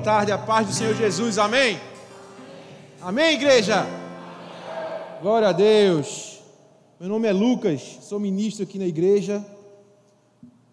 tarde, 0.00 0.32
a 0.32 0.38
paz 0.38 0.66
do 0.66 0.72
Senhor 0.72 0.94
Jesus. 0.94 1.36
Amém. 1.36 1.78
Amém, 3.02 3.34
igreja. 3.34 3.84
Glória 5.20 5.48
a 5.48 5.52
Deus. 5.52 6.40
Meu 6.98 7.08
nome 7.08 7.28
é 7.28 7.32
Lucas, 7.32 7.98
sou 8.02 8.18
ministro 8.18 8.62
aqui 8.62 8.78
na 8.78 8.86
igreja, 8.86 9.44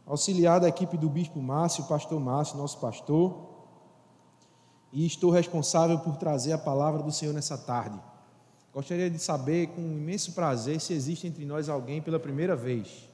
auxiliar 0.06 0.62
da 0.62 0.70
equipe 0.70 0.98
do 0.98 1.10
Bispo 1.10 1.42
Márcio, 1.42 1.84
pastor 1.86 2.20
Márcio, 2.20 2.58
nosso 2.58 2.80
pastor, 2.80 3.48
e 4.94 5.06
estou 5.06 5.30
responsável 5.30 6.00
por 6.00 6.16
trazer 6.16 6.54
a 6.54 6.58
palavra 6.58 7.04
do 7.04 7.12
Senhor 7.12 7.34
nessa 7.34 7.58
tarde. 7.58 8.00
Gostaria 8.74 9.10
de 9.10 9.20
saber, 9.20 9.68
com 9.68 9.82
imenso 9.82 10.34
prazer, 10.34 10.80
se 10.80 10.94
existe 10.94 11.28
entre 11.28 11.44
nós 11.46 11.68
alguém 11.68 12.02
pela 12.02 12.20
primeira 12.20 12.56
vez. 12.56 13.10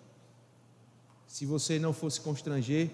Se 1.27 1.45
você 1.45 1.79
não 1.79 1.93
fosse 1.93 2.21
constranger 2.21 2.91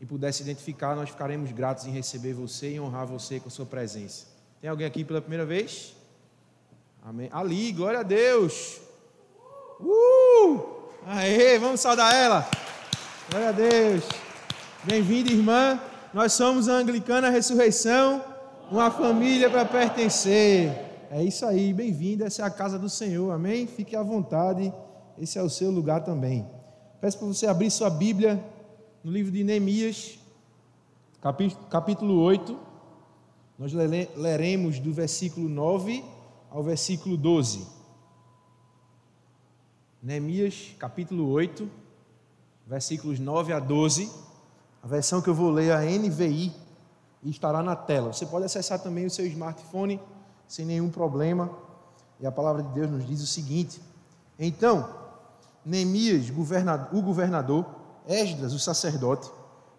e 0.00 0.06
pudesse 0.06 0.42
identificar, 0.42 0.94
nós 0.94 1.10
ficaremos 1.10 1.50
gratos 1.52 1.86
em 1.86 1.90
receber 1.90 2.32
você 2.32 2.74
e 2.74 2.80
honrar 2.80 3.06
você 3.06 3.40
com 3.40 3.48
a 3.48 3.50
sua 3.50 3.66
presença. 3.66 4.26
Tem 4.60 4.70
alguém 4.70 4.86
aqui 4.86 5.04
pela 5.04 5.20
primeira 5.20 5.44
vez? 5.44 5.94
Amém. 7.02 7.28
Ali, 7.32 7.72
glória 7.72 8.00
a 8.00 8.02
Deus. 8.02 8.80
Uh! 9.80 10.78
Aê, 11.06 11.58
vamos 11.58 11.80
saudar 11.80 12.14
ela. 12.14 12.48
Glória 13.30 13.48
a 13.48 13.52
Deus. 13.52 14.04
Bem-vinda, 14.84 15.30
irmã. 15.30 15.80
Nós 16.14 16.32
somos 16.32 16.68
a 16.68 16.74
Anglicana 16.74 17.28
Ressurreição, 17.28 18.24
uma 18.70 18.90
família 18.90 19.50
para 19.50 19.64
pertencer. 19.64 20.70
É 21.10 21.22
isso 21.22 21.44
aí, 21.44 21.72
bem-vindo. 21.72 22.24
Essa 22.24 22.42
é 22.42 22.44
a 22.44 22.50
casa 22.50 22.78
do 22.78 22.88
Senhor, 22.88 23.30
amém? 23.32 23.66
Fique 23.66 23.96
à 23.96 24.02
vontade, 24.02 24.72
esse 25.18 25.38
é 25.38 25.42
o 25.42 25.50
seu 25.50 25.70
lugar 25.70 26.04
também. 26.04 26.48
Peço 27.00 27.18
para 27.18 27.26
você 27.26 27.46
abrir 27.46 27.70
sua 27.70 27.90
Bíblia 27.90 28.42
no 29.08 29.14
livro 29.14 29.32
de 29.32 29.42
Neemias, 29.42 30.18
capítulo 31.70 32.20
8. 32.20 32.58
Nós 33.58 33.72
leremos 33.72 34.78
do 34.78 34.92
versículo 34.92 35.48
9 35.48 36.04
ao 36.50 36.62
versículo 36.62 37.16
12. 37.16 37.66
Neemias, 40.02 40.74
capítulo 40.78 41.26
8, 41.30 41.66
versículos 42.66 43.18
9 43.18 43.54
a 43.54 43.58
12. 43.58 44.12
A 44.82 44.86
versão 44.86 45.22
que 45.22 45.30
eu 45.30 45.34
vou 45.34 45.50
ler 45.50 45.72
a 45.72 45.80
NVI 45.80 46.52
estará 47.24 47.62
na 47.62 47.74
tela. 47.74 48.12
Você 48.12 48.26
pode 48.26 48.44
acessar 48.44 48.78
também 48.78 49.06
o 49.06 49.10
seu 49.10 49.26
smartphone 49.26 49.98
sem 50.46 50.66
nenhum 50.66 50.90
problema. 50.90 51.50
E 52.20 52.26
a 52.26 52.30
palavra 52.30 52.62
de 52.62 52.74
Deus 52.74 52.90
nos 52.90 53.06
diz 53.06 53.22
o 53.22 53.26
seguinte: 53.26 53.80
Então, 54.38 54.86
Neemias, 55.64 56.28
o 56.28 57.00
governador, 57.00 57.77
Esdras, 58.08 58.54
o 58.54 58.58
sacerdote, 58.58 59.30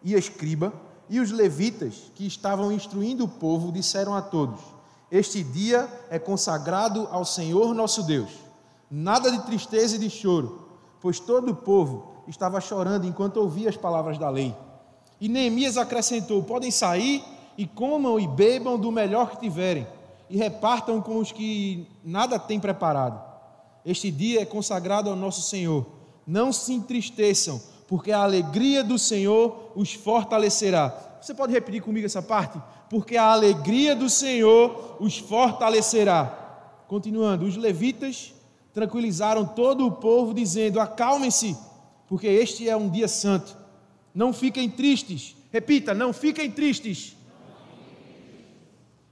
e 0.03 0.15
a 0.15 0.19
escriba, 0.19 0.71
e 1.09 1.19
os 1.19 1.31
levitas 1.31 2.11
que 2.13 2.27
estavam 2.27 2.71
instruindo 2.71 3.25
o 3.25 3.27
povo 3.27 3.71
disseram 3.71 4.13
a 4.13 4.21
todos: 4.21 4.61
Este 5.11 5.43
dia 5.43 5.89
é 6.11 6.19
consagrado 6.19 7.07
ao 7.11 7.25
Senhor 7.25 7.73
nosso 7.73 8.03
Deus. 8.03 8.29
Nada 8.89 9.31
de 9.31 9.41
tristeza 9.43 9.95
e 9.95 9.99
de 9.99 10.09
choro, 10.09 10.67
pois 11.01 11.19
todo 11.19 11.51
o 11.51 11.55
povo 11.55 12.23
estava 12.27 12.61
chorando 12.61 13.07
enquanto 13.07 13.37
ouvia 13.37 13.69
as 13.69 13.77
palavras 13.77 14.19
da 14.19 14.29
lei. 14.29 14.55
E 15.19 15.27
Neemias 15.27 15.77
acrescentou: 15.77 16.43
Podem 16.43 16.69
sair 16.69 17.23
e 17.57 17.65
comam 17.65 18.19
e 18.19 18.27
bebam 18.27 18.77
do 18.77 18.91
melhor 18.91 19.31
que 19.31 19.39
tiverem 19.39 19.87
e 20.29 20.37
repartam 20.37 21.01
com 21.01 21.17
os 21.17 21.31
que 21.31 21.87
nada 22.03 22.37
têm 22.37 22.59
preparado. 22.59 23.19
Este 23.83 24.11
dia 24.11 24.41
é 24.41 24.45
consagrado 24.45 25.09
ao 25.09 25.15
nosso 25.15 25.41
Senhor. 25.41 25.85
Não 26.27 26.53
se 26.53 26.73
entristeçam, 26.73 27.59
porque 27.89 28.11
a 28.11 28.19
alegria 28.19 28.83
do 28.83 28.99
Senhor 28.99 29.71
os 29.75 29.93
fortalecerá. 29.93 31.17
Você 31.19 31.33
pode 31.33 31.51
repetir 31.51 31.81
comigo 31.81 32.05
essa 32.05 32.21
parte? 32.21 32.61
Porque 32.87 33.17
a 33.17 33.31
alegria 33.31 33.95
do 33.95 34.07
Senhor 34.07 34.97
os 34.99 35.17
fortalecerá. 35.17 36.83
Continuando, 36.87 37.45
os 37.45 37.57
levitas 37.57 38.31
tranquilizaram 38.75 39.43
todo 39.43 39.87
o 39.87 39.91
povo, 39.91 40.35
dizendo: 40.35 40.79
Acalmem-se, 40.79 41.57
porque 42.07 42.27
este 42.27 42.69
é 42.69 42.77
um 42.77 42.87
dia 42.87 43.07
santo. 43.07 43.57
Não 44.13 44.31
fiquem 44.33 44.69
tristes. 44.69 45.35
Repita: 45.51 45.91
Não 45.91 46.13
fiquem 46.13 46.51
tristes 46.51 47.17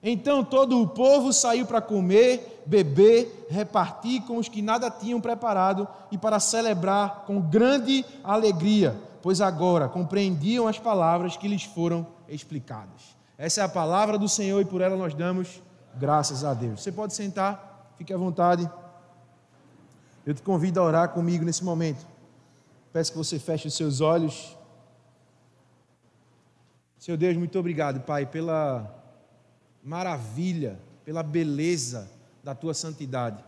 então 0.01 0.43
todo 0.43 0.81
o 0.81 0.87
povo 0.87 1.33
saiu 1.33 1.65
para 1.65 1.81
comer, 1.81 2.63
beber, 2.65 3.47
repartir 3.49 4.21
com 4.23 4.37
os 4.37 4.47
que 4.47 4.61
nada 4.61 4.91
tinham 4.91 5.19
preparado 5.19 5.87
e 6.11 6.17
para 6.17 6.39
celebrar 6.39 7.23
com 7.25 7.41
grande 7.41 8.05
alegria, 8.23 8.95
pois 9.21 9.41
agora 9.41 9.87
compreendiam 9.87 10.67
as 10.67 10.77
palavras 10.77 11.35
que 11.35 11.47
lhes 11.47 11.63
foram 11.63 12.05
explicadas. 12.29 13.15
Essa 13.37 13.61
é 13.61 13.63
a 13.63 13.69
palavra 13.69 14.17
do 14.17 14.29
Senhor 14.29 14.61
e 14.61 14.65
por 14.65 14.81
ela 14.81 14.95
nós 14.95 15.13
damos 15.13 15.61
graças 15.95 16.43
a 16.43 16.53
Deus. 16.53 16.81
Você 16.81 16.91
pode 16.91 17.13
sentar, 17.13 17.93
fique 17.97 18.13
à 18.13 18.17
vontade. 18.17 18.69
Eu 20.25 20.33
te 20.33 20.41
convido 20.41 20.79
a 20.79 20.83
orar 20.83 21.09
comigo 21.09 21.43
nesse 21.43 21.63
momento. 21.63 22.05
Peço 22.93 23.11
que 23.11 23.17
você 23.17 23.39
feche 23.39 23.67
os 23.67 23.73
seus 23.73 24.01
olhos. 24.01 24.55
Seu 26.97 27.15
Deus, 27.15 27.37
muito 27.37 27.57
obrigado, 27.57 28.01
Pai, 28.01 28.25
pela 28.25 28.93
maravilha, 29.87 30.77
pela 31.05 31.23
beleza 31.23 32.11
da 32.43 32.53
tua 32.53 32.73
santidade. 32.73 33.41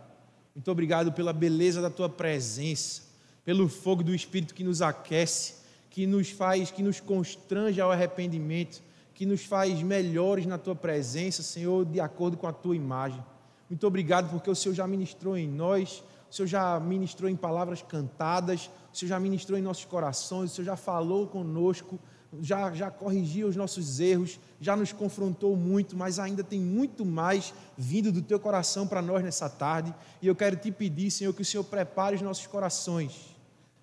Muito 0.54 0.70
obrigado 0.70 1.12
pela 1.12 1.34
beleza 1.34 1.82
da 1.82 1.90
tua 1.90 2.08
presença, 2.08 3.02
pelo 3.44 3.68
fogo 3.68 4.02
do 4.02 4.14
Espírito 4.14 4.54
que 4.54 4.64
nos 4.64 4.80
aquece, 4.80 5.56
que 5.90 6.06
nos 6.06 6.30
faz, 6.30 6.70
que 6.70 6.82
nos 6.82 6.98
constrange 6.98 7.78
ao 7.78 7.92
arrependimento, 7.92 8.82
que 9.12 9.26
nos 9.26 9.44
faz 9.44 9.82
melhores 9.82 10.46
na 10.46 10.56
tua 10.56 10.74
presença, 10.74 11.42
Senhor, 11.42 11.84
de 11.84 12.00
acordo 12.00 12.38
com 12.38 12.46
a 12.46 12.52
tua 12.54 12.74
imagem. 12.74 13.22
Muito 13.68 13.86
obrigado 13.86 14.30
porque 14.30 14.48
o 14.48 14.54
Senhor 14.54 14.74
já 14.74 14.86
ministrou 14.86 15.36
em 15.36 15.46
nós, 15.46 16.02
o 16.30 16.34
Senhor 16.34 16.48
já 16.48 16.80
ministrou 16.80 17.28
em 17.28 17.36
palavras 17.36 17.82
cantadas, 17.82 18.70
o 18.90 18.96
Senhor 18.96 19.10
já 19.10 19.20
ministrou 19.20 19.58
em 19.58 19.62
nossos 19.62 19.84
corações, 19.84 20.52
o 20.52 20.54
Senhor 20.54 20.64
já 20.64 20.76
falou 20.76 21.26
conosco 21.26 22.00
já, 22.40 22.72
já 22.72 22.90
corrigiu 22.90 23.48
os 23.48 23.56
nossos 23.56 23.98
erros, 23.98 24.38
já 24.60 24.76
nos 24.76 24.92
confrontou 24.92 25.56
muito, 25.56 25.96
mas 25.96 26.18
ainda 26.18 26.44
tem 26.44 26.60
muito 26.60 27.04
mais 27.04 27.52
vindo 27.76 28.12
do 28.12 28.22
teu 28.22 28.38
coração 28.38 28.86
para 28.86 29.02
nós 29.02 29.24
nessa 29.24 29.48
tarde. 29.48 29.92
E 30.22 30.26
eu 30.26 30.36
quero 30.36 30.56
te 30.56 30.70
pedir, 30.70 31.10
Senhor, 31.10 31.32
que 31.32 31.42
o 31.42 31.44
Senhor 31.44 31.64
prepare 31.64 32.16
os 32.16 32.22
nossos 32.22 32.46
corações 32.46 33.36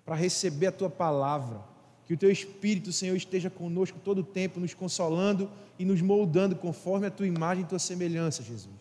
para 0.04 0.14
receber 0.14 0.68
a 0.68 0.72
tua 0.72 0.88
palavra. 0.88 1.60
Que 2.06 2.14
o 2.14 2.16
teu 2.16 2.30
Espírito, 2.30 2.90
Senhor, 2.90 3.14
esteja 3.14 3.50
conosco 3.50 3.98
todo 4.02 4.20
o 4.20 4.24
tempo, 4.24 4.58
nos 4.58 4.72
consolando 4.72 5.50
e 5.78 5.84
nos 5.84 6.00
moldando 6.00 6.56
conforme 6.56 7.06
a 7.06 7.10
tua 7.10 7.26
imagem 7.26 7.64
e 7.64 7.66
tua 7.66 7.78
semelhança, 7.78 8.42
Jesus. 8.42 8.78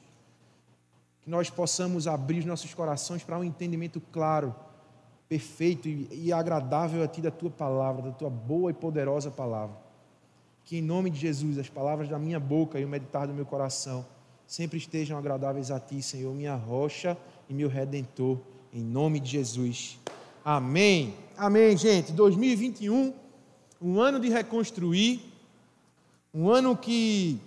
Que 1.21 1.29
nós 1.29 1.49
possamos 1.49 2.07
abrir 2.07 2.39
os 2.39 2.45
nossos 2.45 2.73
corações 2.73 3.21
para 3.23 3.37
um 3.37 3.43
entendimento 3.43 4.01
claro 4.13 4.55
perfeito 5.27 5.87
e 5.87 6.31
agradável 6.31 7.03
a 7.03 7.07
ti 7.07 7.21
da 7.21 7.31
tua 7.31 7.49
palavra, 7.49 8.01
da 8.03 8.11
tua 8.11 8.29
boa 8.29 8.71
e 8.71 8.73
poderosa 8.73 9.29
palavra. 9.29 9.75
Que 10.63 10.77
em 10.77 10.81
nome 10.81 11.09
de 11.09 11.19
Jesus 11.19 11.57
as 11.57 11.69
palavras 11.69 12.09
da 12.09 12.17
minha 12.17 12.39
boca 12.39 12.79
e 12.79 12.85
o 12.85 12.87
meditar 12.87 13.27
do 13.27 13.33
meu 13.33 13.45
coração 13.45 14.05
sempre 14.47 14.77
estejam 14.77 15.17
agradáveis 15.17 15.69
a 15.69 15.79
ti, 15.79 16.01
Senhor, 16.01 16.33
minha 16.33 16.55
rocha 16.55 17.17
e 17.49 17.53
meu 17.53 17.67
redentor, 17.67 18.37
em 18.73 18.81
nome 18.81 19.19
de 19.19 19.29
Jesus. 19.29 19.99
Amém. 20.43 21.13
Amém, 21.35 21.75
gente. 21.75 22.13
2021, 22.13 23.13
um 23.81 23.99
ano 23.99 24.19
de 24.19 24.29
reconstruir, 24.29 25.21
um 26.33 26.49
ano 26.49 26.77
que 26.77 27.39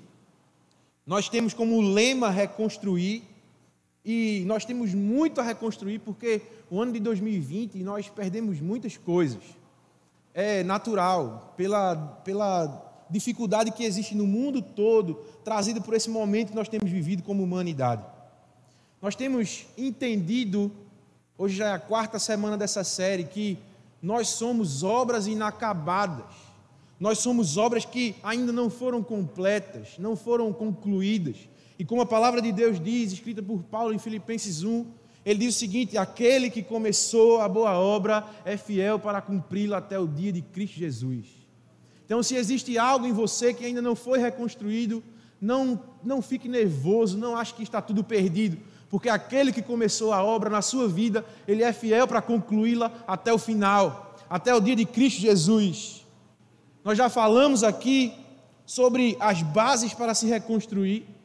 nós 1.06 1.28
temos 1.28 1.54
como 1.54 1.80
lema 1.80 2.28
reconstruir, 2.28 3.22
e 4.04 4.42
nós 4.46 4.64
temos 4.64 4.94
muito 4.94 5.40
a 5.40 5.44
reconstruir 5.44 5.98
porque 5.98 6.42
o 6.70 6.80
ano 6.80 6.92
de 6.92 7.00
2020 7.00 7.78
nós 7.78 8.08
perdemos 8.08 8.60
muitas 8.60 8.96
coisas. 8.96 9.42
É 10.32 10.62
natural, 10.62 11.54
pela, 11.56 11.96
pela 12.24 13.06
dificuldade 13.10 13.72
que 13.72 13.84
existe 13.84 14.14
no 14.14 14.26
mundo 14.26 14.62
todo, 14.62 15.14
trazida 15.44 15.80
por 15.80 15.94
esse 15.94 16.08
momento 16.08 16.50
que 16.50 16.56
nós 16.56 16.68
temos 16.68 16.90
vivido 16.90 17.22
como 17.22 17.42
humanidade. 17.42 18.04
Nós 19.02 19.14
temos 19.14 19.66
entendido, 19.76 20.70
hoje 21.36 21.56
já 21.56 21.68
é 21.68 21.72
a 21.72 21.78
quarta 21.78 22.18
semana 22.18 22.56
dessa 22.56 22.84
série, 22.84 23.24
que 23.24 23.58
nós 24.02 24.28
somos 24.28 24.82
obras 24.82 25.26
inacabadas. 25.26 26.50
Nós 26.98 27.18
somos 27.18 27.56
obras 27.56 27.84
que 27.84 28.14
ainda 28.22 28.52
não 28.52 28.68
foram 28.68 29.02
completas, 29.02 29.94
não 29.98 30.14
foram 30.14 30.52
concluídas. 30.52 31.36
E 31.80 31.84
como 31.86 32.02
a 32.02 32.06
palavra 32.06 32.42
de 32.42 32.52
Deus 32.52 32.78
diz, 32.78 33.10
escrita 33.10 33.42
por 33.42 33.62
Paulo 33.62 33.94
em 33.94 33.98
Filipenses 33.98 34.62
1, 34.62 34.84
ele 35.24 35.38
diz 35.46 35.56
o 35.56 35.58
seguinte: 35.58 35.96
aquele 35.96 36.50
que 36.50 36.62
começou 36.62 37.40
a 37.40 37.48
boa 37.48 37.72
obra 37.72 38.22
é 38.44 38.58
fiel 38.58 38.98
para 38.98 39.22
cumpri-la 39.22 39.78
até 39.78 39.98
o 39.98 40.06
dia 40.06 40.30
de 40.30 40.42
Cristo 40.42 40.76
Jesus. 40.76 41.26
Então, 42.04 42.22
se 42.22 42.34
existe 42.34 42.76
algo 42.76 43.06
em 43.06 43.14
você 43.14 43.54
que 43.54 43.64
ainda 43.64 43.80
não 43.80 43.96
foi 43.96 44.18
reconstruído, 44.18 45.02
não, 45.40 45.82
não 46.04 46.20
fique 46.20 46.50
nervoso, 46.50 47.16
não 47.16 47.34
ache 47.34 47.54
que 47.54 47.62
está 47.62 47.80
tudo 47.80 48.04
perdido, 48.04 48.58
porque 48.90 49.08
aquele 49.08 49.50
que 49.50 49.62
começou 49.62 50.12
a 50.12 50.22
obra 50.22 50.50
na 50.50 50.60
sua 50.60 50.86
vida, 50.86 51.24
ele 51.48 51.62
é 51.62 51.72
fiel 51.72 52.06
para 52.06 52.20
concluí-la 52.20 52.92
até 53.06 53.32
o 53.32 53.38
final, 53.38 54.18
até 54.28 54.54
o 54.54 54.60
dia 54.60 54.76
de 54.76 54.84
Cristo 54.84 55.22
Jesus. 55.22 56.04
Nós 56.84 56.98
já 56.98 57.08
falamos 57.08 57.64
aqui 57.64 58.12
sobre 58.66 59.16
as 59.18 59.40
bases 59.40 59.94
para 59.94 60.12
se 60.12 60.26
reconstruir. 60.26 61.19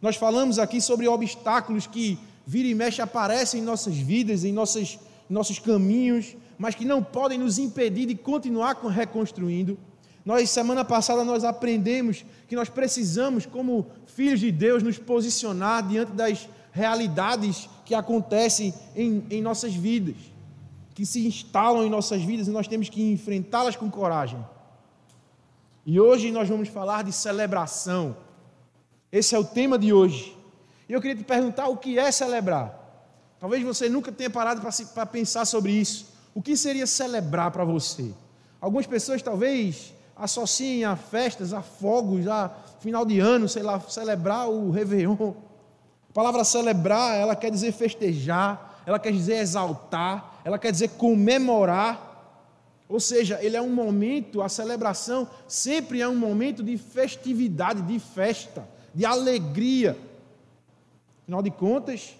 Nós 0.00 0.16
falamos 0.16 0.58
aqui 0.58 0.80
sobre 0.80 1.06
obstáculos 1.06 1.86
que 1.86 2.18
vira 2.46 2.68
e 2.68 2.74
mexe 2.74 3.02
aparecem 3.02 3.60
em 3.60 3.64
nossas 3.64 3.96
vidas, 3.96 4.44
em, 4.44 4.52
nossas, 4.52 4.98
nossos 5.28 5.58
caminhos, 5.58 6.36
mas 6.58 6.74
que 6.74 6.84
não 6.84 7.02
podem 7.02 7.38
nos 7.38 7.58
impedir 7.58 8.06
de 8.06 8.14
continuar 8.14 8.74
reconstruindo. 8.88 9.78
Nós, 10.24 10.50
semana 10.50 10.84
passada, 10.84 11.24
nós 11.24 11.44
aprendemos 11.44 12.24
que 12.46 12.56
nós 12.56 12.68
precisamos, 12.68 13.46
como 13.46 13.86
filhos 14.06 14.40
de 14.40 14.50
Deus, 14.50 14.82
nos 14.82 14.98
posicionar 14.98 15.86
diante 15.86 16.12
das 16.12 16.48
realidades 16.72 17.68
que 17.84 17.94
acontecem 17.94 18.72
em, 18.94 19.24
em 19.30 19.42
nossas 19.42 19.74
vidas, 19.74 20.16
que 20.94 21.04
se 21.06 21.26
instalam 21.26 21.84
em 21.84 21.90
nossas 21.90 22.22
vidas 22.22 22.48
e 22.48 22.50
nós 22.50 22.68
temos 22.68 22.88
que 22.88 23.02
enfrentá-las 23.02 23.76
com 23.76 23.90
coragem. 23.90 24.44
E 25.84 25.98
hoje 25.98 26.30
nós 26.30 26.48
vamos 26.48 26.68
falar 26.68 27.02
de 27.02 27.12
celebração. 27.12 28.16
Esse 29.12 29.34
é 29.34 29.38
o 29.38 29.44
tema 29.44 29.78
de 29.78 29.92
hoje. 29.92 30.36
E 30.88 30.92
eu 30.92 31.00
queria 31.00 31.16
te 31.16 31.24
perguntar 31.24 31.68
o 31.68 31.76
que 31.76 31.98
é 31.98 32.10
celebrar. 32.12 32.78
Talvez 33.38 33.62
você 33.62 33.88
nunca 33.88 34.12
tenha 34.12 34.30
parado 34.30 34.60
para 34.94 35.06
pensar 35.06 35.44
sobre 35.44 35.72
isso. 35.72 36.06
O 36.34 36.40
que 36.42 36.56
seria 36.56 36.86
celebrar 36.86 37.50
para 37.50 37.64
você? 37.64 38.12
Algumas 38.60 38.86
pessoas 38.86 39.22
talvez 39.22 39.92
associem 40.14 40.84
a 40.84 40.94
festas, 40.94 41.52
a 41.52 41.62
fogos, 41.62 42.28
a 42.28 42.50
final 42.80 43.04
de 43.04 43.18
ano, 43.18 43.48
sei 43.48 43.62
lá, 43.62 43.80
celebrar 43.80 44.48
o 44.48 44.70
Réveillon. 44.70 45.32
A 46.10 46.12
palavra 46.12 46.44
celebrar, 46.44 47.16
ela 47.16 47.34
quer 47.34 47.50
dizer 47.50 47.72
festejar, 47.72 48.82
ela 48.84 48.98
quer 48.98 49.12
dizer 49.12 49.36
exaltar, 49.36 50.40
ela 50.44 50.58
quer 50.58 50.70
dizer 50.70 50.90
comemorar. 50.90 52.08
Ou 52.88 53.00
seja, 53.00 53.38
ele 53.40 53.56
é 53.56 53.62
um 53.62 53.72
momento, 53.72 54.42
a 54.42 54.48
celebração 54.48 55.28
sempre 55.48 56.02
é 56.02 56.08
um 56.08 56.16
momento 56.16 56.62
de 56.62 56.76
festividade, 56.76 57.82
de 57.82 57.98
festa, 57.98 58.68
de 58.94 59.04
alegria. 59.04 59.96
Afinal 61.22 61.42
de 61.42 61.50
contas, 61.50 62.16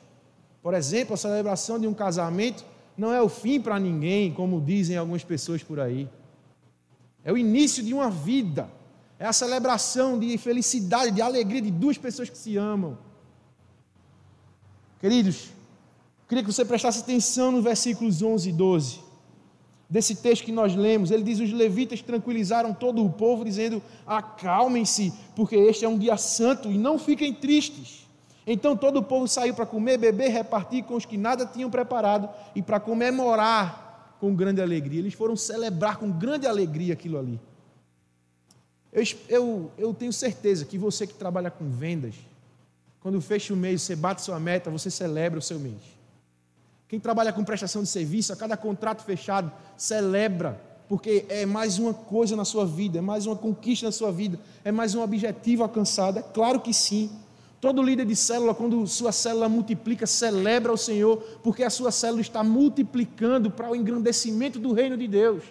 por 0.63 0.75
exemplo, 0.75 1.15
a 1.15 1.17
celebração 1.17 1.79
de 1.79 1.87
um 1.87 1.95
casamento 1.95 2.65
não 2.97 3.13
é 3.13 3.21
o 3.21 3.29
fim 3.29 3.61
para 3.61 3.79
ninguém, 3.79 4.33
como 4.33 4.61
dizem 4.61 4.97
algumas 4.97 5.25
pessoas 5.25 5.63
por 5.63 5.81
aí. 5.81 6.09
É 7.25 7.33
o 7.33 7.39
início 7.39 7.83
de 7.83 7.95
uma 7.95 8.11
vida. 8.11 8.69
É 9.19 9.27
a 9.27 9.33
celebração 9.33 10.19
de 10.19 10.37
felicidade, 10.39 11.11
de 11.13 11.23
alegria 11.23 11.61
de 11.61 11.71
duas 11.71 11.99
pessoas 11.99 12.31
que 12.31 12.39
se 12.39 12.57
amam. 12.57 12.97
Queridos, 14.99 15.51
queria 16.29 16.45
que 16.45 16.53
você 16.53 16.65
prestasse 16.65 17.01
atenção 17.01 17.53
nos 17.53 17.65
versículos 17.65 18.23
11 18.23 18.49
e 18.49 18.53
12 18.53 19.10
desse 19.91 20.15
texto 20.15 20.45
que 20.45 20.53
nós 20.53 20.77
lemos, 20.77 21.11
ele 21.11 21.25
diz: 21.25 21.41
Os 21.41 21.53
levitas 21.53 22.01
tranquilizaram 22.01 22.73
todo 22.73 23.05
o 23.05 23.11
povo, 23.11 23.45
dizendo: 23.45 23.83
Acalmem-se, 24.07 25.13
porque 25.35 25.57
este 25.57 25.85
é 25.85 25.89
um 25.89 25.99
dia 25.99 26.17
santo, 26.17 26.71
e 26.71 26.79
não 26.79 26.99
fiquem 26.99 27.35
tristes. 27.35 28.09
Então 28.47 28.77
todo 28.77 28.99
o 28.99 29.03
povo 29.03 29.29
saiu 29.29 29.55
para 29.55 29.67
comer, 29.67 29.99
beber, 29.99 30.31
repartir 30.31 30.85
com 30.85 30.95
os 30.95 31.05
que 31.05 31.19
nada 31.19 31.45
tinham 31.45 31.71
preparado 31.71 32.29
e 32.55 32.63
para 32.63 32.81
comemorar 32.81 34.17
com 34.19 34.35
grande 34.35 34.63
alegria. 34.63 35.01
Eles 35.01 35.15
foram 35.15 35.37
celebrar 35.37 35.99
com 35.99 36.11
grande 36.11 36.47
alegria 36.47 36.95
aquilo 36.95 37.19
ali. 37.19 37.41
Eu, 38.93 39.05
eu, 39.29 39.71
eu 39.79 39.95
tenho 39.95 40.13
certeza 40.13 40.65
que 40.65 40.79
você 40.79 41.07
que 41.07 41.15
trabalha 41.15 41.51
com 41.51 41.69
vendas, 41.71 42.15
quando 43.01 43.21
fecha 43.21 43.55
o 43.55 43.57
mês, 43.57 43.83
você 43.83 43.95
bate 43.95 44.23
sua 44.23 44.41
meta, 44.41 44.71
você 44.71 44.91
celebra 44.91 45.39
o 45.39 45.43
seu 45.43 45.59
mês. 45.59 46.00
Quem 46.91 46.99
trabalha 46.99 47.33
com 47.33 47.45
prestação 47.45 47.85
de 47.85 47.89
serviço, 47.89 48.33
a 48.33 48.37
cada 48.37 48.57
contrato 48.57 49.05
fechado, 49.05 49.53
celebra, 49.77 50.61
porque 50.89 51.25
é 51.29 51.47
mais 51.47 51.79
uma 51.79 51.95
coisa 51.95 52.35
na 52.35 52.45
sua 52.45 52.67
vida, 52.67 52.99
é 52.99 53.01
mais 53.01 53.27
uma 53.27 53.37
conquista 53.37 53.87
na 53.87 53.93
sua 53.93 54.11
vida, 54.11 54.41
é 54.65 54.73
mais 54.73 54.93
um 54.97 55.01
objetivo 55.01 55.63
alcançado. 55.63 56.19
É 56.19 56.23
claro 56.23 56.59
que 56.59 56.75
sim. 56.75 57.09
Todo 57.61 57.81
líder 57.81 58.07
de 58.07 58.17
célula, 58.17 58.57
quando 58.57 58.85
sua 58.89 59.13
célula 59.13 59.49
multiplica, 59.49 60.05
celebra 60.05 60.73
o 60.73 60.77
Senhor, 60.77 61.19
porque 61.45 61.63
a 61.63 61.71
sua 61.71 61.93
célula 61.93 62.23
está 62.23 62.43
multiplicando 62.43 63.53
para 63.53 63.71
o 63.71 63.77
engrandecimento 63.77 64.59
do 64.59 64.73
reino 64.73 64.97
de 64.97 65.07
Deus. 65.07 65.45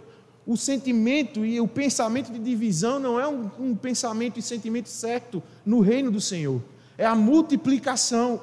O 0.45 0.57
sentimento 0.57 1.45
e 1.45 1.61
o 1.61 1.69
pensamento 1.69 2.33
de 2.33 2.39
divisão 2.39 2.99
não 2.99 3.17
é 3.17 3.25
um, 3.25 3.49
um 3.57 3.75
pensamento 3.77 4.37
e 4.37 4.41
sentimento 4.41 4.89
certo 4.89 5.41
no 5.65 5.79
reino 5.79 6.11
do 6.11 6.19
Senhor, 6.19 6.61
é 6.97 7.05
a 7.05 7.15
multiplicação. 7.15 8.41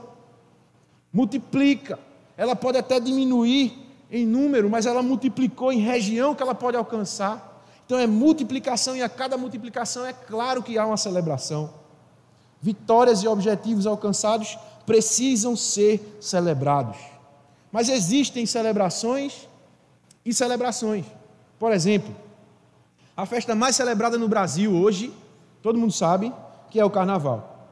Multiplica 1.13 1.99
ela 2.37 2.55
pode 2.55 2.79
até 2.79 3.01
diminuir 3.01 3.87
em 4.11 4.27
número, 4.27 4.69
mas 4.69 4.87
ela 4.87 5.03
multiplicou 5.03 5.73
em 5.73 5.81
região 5.81 6.35
que 6.35 6.43
ela 6.43 6.55
pode 6.55 6.77
alcançar. 6.77 7.65
Então 7.85 7.99
é 7.99 8.07
multiplicação 8.07 8.97
e 8.97 9.03
a 9.03 9.09
cada 9.09 9.37
multiplicação 9.37 10.05
é 10.05 10.13
claro 10.13 10.63
que 10.63 10.77
há 10.77 10.87
uma 10.87 10.97
celebração. 10.97 11.73
Vitórias 12.61 13.23
e 13.23 13.29
objetivos 13.29 13.87
alcançados 13.87 14.59
precisam 14.85 15.57
ser 15.57 16.19
celebrados. 16.21 16.97
Mas 17.71 17.89
existem 17.89 18.47
celebrações 18.47 19.49
e 20.25 20.33
celebrações. 20.33 21.05
Por 21.59 21.73
exemplo, 21.73 22.15
a 23.17 23.25
festa 23.25 23.55
mais 23.55 23.77
celebrada 23.77 24.19
no 24.19 24.29
Brasil 24.29 24.75
hoje, 24.75 25.13
todo 25.63 25.79
mundo 25.79 25.93
sabe, 25.93 26.33
que 26.71 26.79
é 26.79 26.85
o 26.85 26.91
carnaval. 26.91 27.71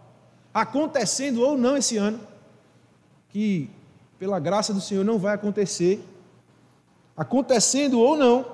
Acontecendo 0.52 1.43
ou 1.43 1.56
não 1.56 1.76
esse 1.76 1.96
ano, 1.96 2.20
que 3.28 3.69
pela 4.19 4.38
graça 4.38 4.72
do 4.72 4.81
Senhor, 4.81 5.05
não 5.05 5.19
vai 5.19 5.34
acontecer. 5.34 6.05
Acontecendo 7.16 8.00
ou 8.00 8.16
não, 8.16 8.46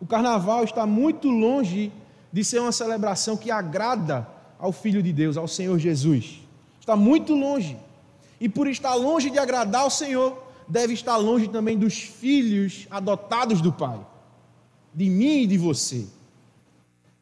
o 0.00 0.06
carnaval 0.06 0.64
está 0.64 0.86
muito 0.86 1.28
longe 1.28 1.92
de 2.32 2.44
ser 2.44 2.60
uma 2.60 2.72
celebração 2.72 3.36
que 3.36 3.50
agrada 3.50 4.26
ao 4.58 4.72
Filho 4.72 5.02
de 5.02 5.12
Deus, 5.12 5.36
ao 5.36 5.48
Senhor 5.48 5.78
Jesus. 5.78 6.40
Está 6.80 6.96
muito 6.96 7.34
longe. 7.34 7.76
E 8.40 8.48
por 8.48 8.68
estar 8.68 8.94
longe 8.94 9.30
de 9.30 9.38
agradar 9.38 9.82
ao 9.82 9.90
Senhor, 9.90 10.38
deve 10.68 10.92
estar 10.92 11.16
longe 11.16 11.48
também 11.48 11.76
dos 11.76 11.98
filhos 11.98 12.86
adotados 12.90 13.60
do 13.60 13.72
Pai, 13.72 13.98
de 14.94 15.08
mim 15.08 15.42
e 15.42 15.46
de 15.46 15.58
você. 15.58 16.06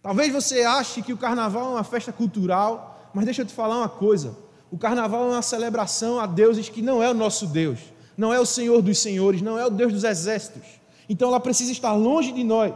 Talvez 0.03 0.33
você 0.33 0.63
ache 0.63 1.03
que 1.03 1.13
o 1.13 1.17
carnaval 1.17 1.65
é 1.65 1.75
uma 1.75 1.85
festa 1.85 2.13
cultural, 2.13 3.11
mas 3.15 3.25
deixa 3.25 3.43
eu 3.43 3.47
te 3.47 3.55
falar 3.55 3.79
uma 3.79 3.89
coisa: 3.89 4.37
o 4.77 4.79
carnaval 4.79 5.23
é 5.23 5.31
uma 5.31 5.41
celebração 5.41 6.21
a 6.21 6.27
deuses 6.27 6.69
que 6.69 6.83
não 6.83 7.03
é 7.03 7.11
o 7.11 7.15
nosso 7.15 7.47
Deus, 7.47 7.79
não 8.15 8.31
é 8.31 8.39
o 8.39 8.45
Senhor 8.45 8.83
dos 8.83 8.99
Senhores, 8.99 9.41
não 9.41 9.59
é 9.59 9.65
o 9.65 9.71
Deus 9.71 9.91
dos 9.91 10.05
exércitos. 10.05 10.65
Então 11.09 11.29
ela 11.29 11.41
precisa 11.41 11.73
estar 11.73 11.95
longe 11.95 12.31
de 12.31 12.45
nós. 12.45 12.75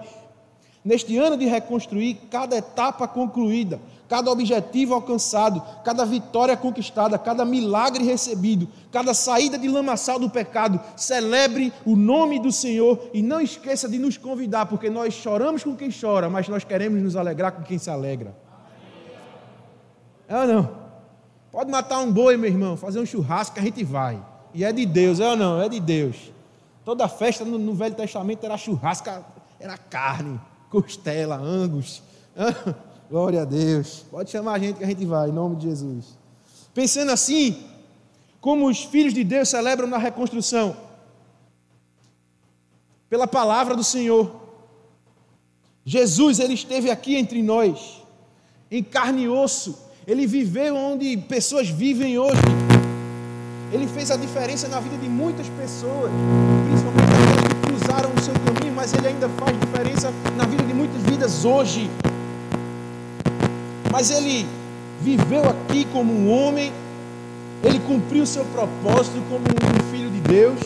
Neste 0.82 1.18
ano 1.18 1.36
de 1.36 1.44
reconstruir, 1.44 2.14
cada 2.30 2.56
etapa 2.56 3.06
concluída, 3.06 3.78
cada 4.08 4.30
objetivo 4.30 4.94
alcançado, 4.94 5.62
cada 5.84 6.06
vitória 6.06 6.56
conquistada, 6.56 7.18
cada 7.18 7.44
milagre 7.44 8.02
recebido, 8.02 8.66
cada 8.90 9.12
saída 9.12 9.58
de 9.58 9.68
lamaçal 9.68 10.18
do 10.18 10.30
pecado, 10.30 10.80
celebre 10.96 11.70
o 11.84 11.94
nome 11.94 12.38
do 12.38 12.50
Senhor 12.50 13.10
e 13.12 13.20
não 13.20 13.42
esqueça 13.42 13.86
de 13.86 13.98
nos 13.98 14.16
convidar, 14.16 14.64
porque 14.64 14.88
nós 14.88 15.12
choramos 15.12 15.62
com 15.62 15.76
quem 15.76 15.90
chora, 15.92 16.30
mas 16.30 16.48
nós 16.48 16.64
queremos 16.64 17.02
nos 17.02 17.14
alegrar 17.14 17.52
com 17.52 17.62
quem 17.62 17.76
se 17.76 17.90
alegra. 17.90 18.34
É 20.26 20.38
ou 20.38 20.46
não? 20.46 20.79
Pode 21.52 21.70
matar 21.70 21.98
um 22.00 22.12
boi, 22.12 22.36
meu 22.36 22.48
irmão, 22.48 22.76
fazer 22.76 23.00
um 23.00 23.06
churrasco 23.06 23.54
que 23.54 23.60
a 23.60 23.64
gente 23.64 23.82
vai. 23.82 24.22
E 24.54 24.64
é 24.64 24.72
de 24.72 24.86
Deus, 24.86 25.18
é 25.18 25.28
ou 25.28 25.36
não? 25.36 25.60
É 25.60 25.68
de 25.68 25.80
Deus. 25.80 26.16
Toda 26.84 27.08
festa 27.08 27.44
no, 27.44 27.58
no 27.58 27.74
Velho 27.74 27.94
Testamento 27.94 28.44
era 28.44 28.56
churrasco, 28.56 29.08
era 29.58 29.76
carne, 29.76 30.40
costela, 30.70 31.36
angus. 31.36 32.02
Glória 33.10 33.42
a 33.42 33.44
Deus. 33.44 34.04
Pode 34.10 34.30
chamar 34.30 34.54
a 34.54 34.58
gente 34.58 34.76
que 34.76 34.84
a 34.84 34.86
gente 34.86 35.04
vai, 35.04 35.28
em 35.28 35.32
nome 35.32 35.56
de 35.56 35.68
Jesus. 35.68 36.16
Pensando 36.72 37.10
assim, 37.10 37.64
como 38.40 38.68
os 38.68 38.84
filhos 38.84 39.12
de 39.12 39.24
Deus 39.24 39.48
celebram 39.48 39.88
na 39.88 39.98
reconstrução? 39.98 40.76
Pela 43.08 43.26
palavra 43.26 43.74
do 43.74 43.82
Senhor. 43.82 44.40
Jesus, 45.84 46.38
ele 46.38 46.54
esteve 46.54 46.90
aqui 46.90 47.16
entre 47.16 47.42
nós, 47.42 48.02
em 48.70 48.84
carne 48.84 49.22
e 49.22 49.28
osso 49.28 49.89
ele 50.10 50.26
viveu 50.26 50.74
onde 50.74 51.16
pessoas 51.16 51.68
vivem 51.68 52.18
hoje. 52.18 52.42
Ele 53.72 53.86
fez 53.86 54.10
a 54.10 54.16
diferença 54.16 54.66
na 54.66 54.80
vida 54.80 54.96
de 54.96 55.08
muitas 55.08 55.46
pessoas, 55.50 56.10
principalmente 56.66 57.12
aquelas 57.12 57.46
que 57.46 57.60
cruzaram 57.60 58.10
o 58.12 58.20
seu 58.20 58.34
caminho, 58.34 58.74
mas 58.74 58.92
ele 58.92 59.06
ainda 59.06 59.28
faz 59.28 59.56
diferença 59.60 60.12
na 60.36 60.44
vida 60.46 60.64
de 60.64 60.74
muitas 60.74 61.00
vidas 61.02 61.44
hoje. 61.44 61.88
Mas 63.92 64.10
ele 64.10 64.44
viveu 65.00 65.44
aqui 65.48 65.86
como 65.92 66.12
um 66.12 66.28
homem, 66.28 66.72
ele 67.62 67.78
cumpriu 67.86 68.24
o 68.24 68.26
seu 68.26 68.44
propósito 68.46 69.22
como 69.28 69.44
um 69.44 69.92
filho 69.92 70.10
de 70.10 70.20
Deus, 70.22 70.58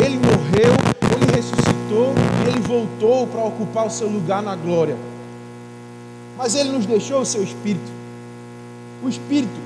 ele 0.00 0.18
morreu, 0.18 0.72
ele 1.16 1.36
ressuscitou 1.36 2.14
ele 2.46 2.60
voltou 2.60 3.26
para 3.26 3.42
ocupar 3.42 3.86
o 3.86 3.90
seu 3.90 4.08
lugar 4.08 4.40
na 4.40 4.54
glória. 4.54 4.96
Mas 6.36 6.54
ele 6.54 6.70
nos 6.70 6.86
deixou 6.86 7.22
o 7.22 7.26
seu 7.26 7.42
espírito 7.42 7.97
o 9.02 9.08
Espírito, 9.08 9.60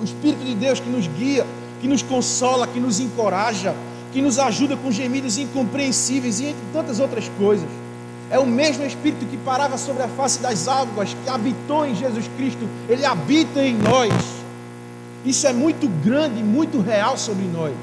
o 0.00 0.04
Espírito 0.04 0.44
de 0.44 0.54
Deus 0.54 0.80
que 0.80 0.88
nos 0.88 1.06
guia, 1.06 1.46
que 1.80 1.88
nos 1.88 2.02
consola, 2.02 2.66
que 2.66 2.80
nos 2.80 3.00
encoraja, 3.00 3.74
que 4.12 4.20
nos 4.20 4.38
ajuda 4.38 4.76
com 4.76 4.90
gemidos 4.90 5.38
incompreensíveis 5.38 6.40
e 6.40 6.46
entre 6.46 6.62
tantas 6.72 7.00
outras 7.00 7.30
coisas. 7.38 7.68
É 8.30 8.38
o 8.38 8.46
mesmo 8.46 8.84
Espírito 8.84 9.26
que 9.26 9.36
parava 9.36 9.76
sobre 9.76 10.02
a 10.02 10.08
face 10.08 10.40
das 10.40 10.68
águas, 10.68 11.14
que 11.22 11.28
habitou 11.28 11.86
em 11.86 11.94
Jesus 11.94 12.28
Cristo, 12.36 12.68
ele 12.88 13.04
habita 13.04 13.62
em 13.62 13.74
nós. 13.74 14.12
Isso 15.24 15.46
é 15.46 15.52
muito 15.52 15.88
grande, 16.04 16.42
muito 16.42 16.80
real 16.80 17.16
sobre 17.16 17.44
nós. 17.44 17.74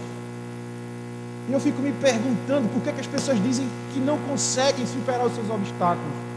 E 1.50 1.54
eu 1.54 1.60
fico 1.60 1.82
me 1.82 1.92
perguntando 1.94 2.68
por 2.70 2.82
que, 2.82 2.92
que 2.92 3.02
as 3.02 3.08
pessoas 3.08 3.42
dizem 3.42 3.68
que 3.94 4.00
não 4.00 4.18
conseguem 4.20 4.86
superar 4.86 5.26
os 5.26 5.34
seus 5.34 5.50
obstáculos. 5.50 6.29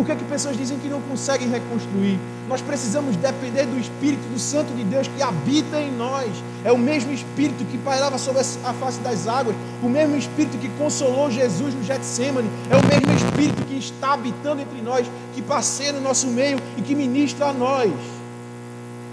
Por 0.00 0.06
que, 0.06 0.16
que 0.16 0.24
pessoas 0.24 0.56
dizem 0.56 0.78
que 0.78 0.88
não 0.88 0.98
conseguem 1.02 1.50
reconstruir? 1.50 2.18
Nós 2.48 2.62
precisamos 2.62 3.16
depender 3.16 3.66
do 3.66 3.78
Espírito 3.78 4.22
do 4.32 4.38
Santo 4.38 4.72
de 4.72 4.82
Deus 4.82 5.06
que 5.06 5.22
habita 5.22 5.78
em 5.78 5.92
nós. 5.92 6.30
É 6.64 6.72
o 6.72 6.78
mesmo 6.78 7.12
Espírito 7.12 7.66
que 7.66 7.76
pairava 7.76 8.16
sobre 8.16 8.40
a 8.40 8.72
face 8.72 8.98
das 9.00 9.28
águas, 9.28 9.54
o 9.82 9.90
mesmo 9.90 10.16
Espírito 10.16 10.56
que 10.56 10.70
consolou 10.78 11.30
Jesus 11.30 11.74
no 11.74 11.82
Getsemane, 11.82 12.48
é 12.70 12.76
o 12.78 12.86
mesmo 12.86 13.14
Espírito 13.14 13.62
que 13.66 13.76
está 13.76 14.14
habitando 14.14 14.62
entre 14.62 14.80
nós, 14.80 15.06
que 15.34 15.42
passeia 15.42 15.92
no 15.92 16.00
nosso 16.00 16.28
meio 16.28 16.58
e 16.78 16.80
que 16.80 16.94
ministra 16.94 17.48
a 17.48 17.52
nós. 17.52 17.92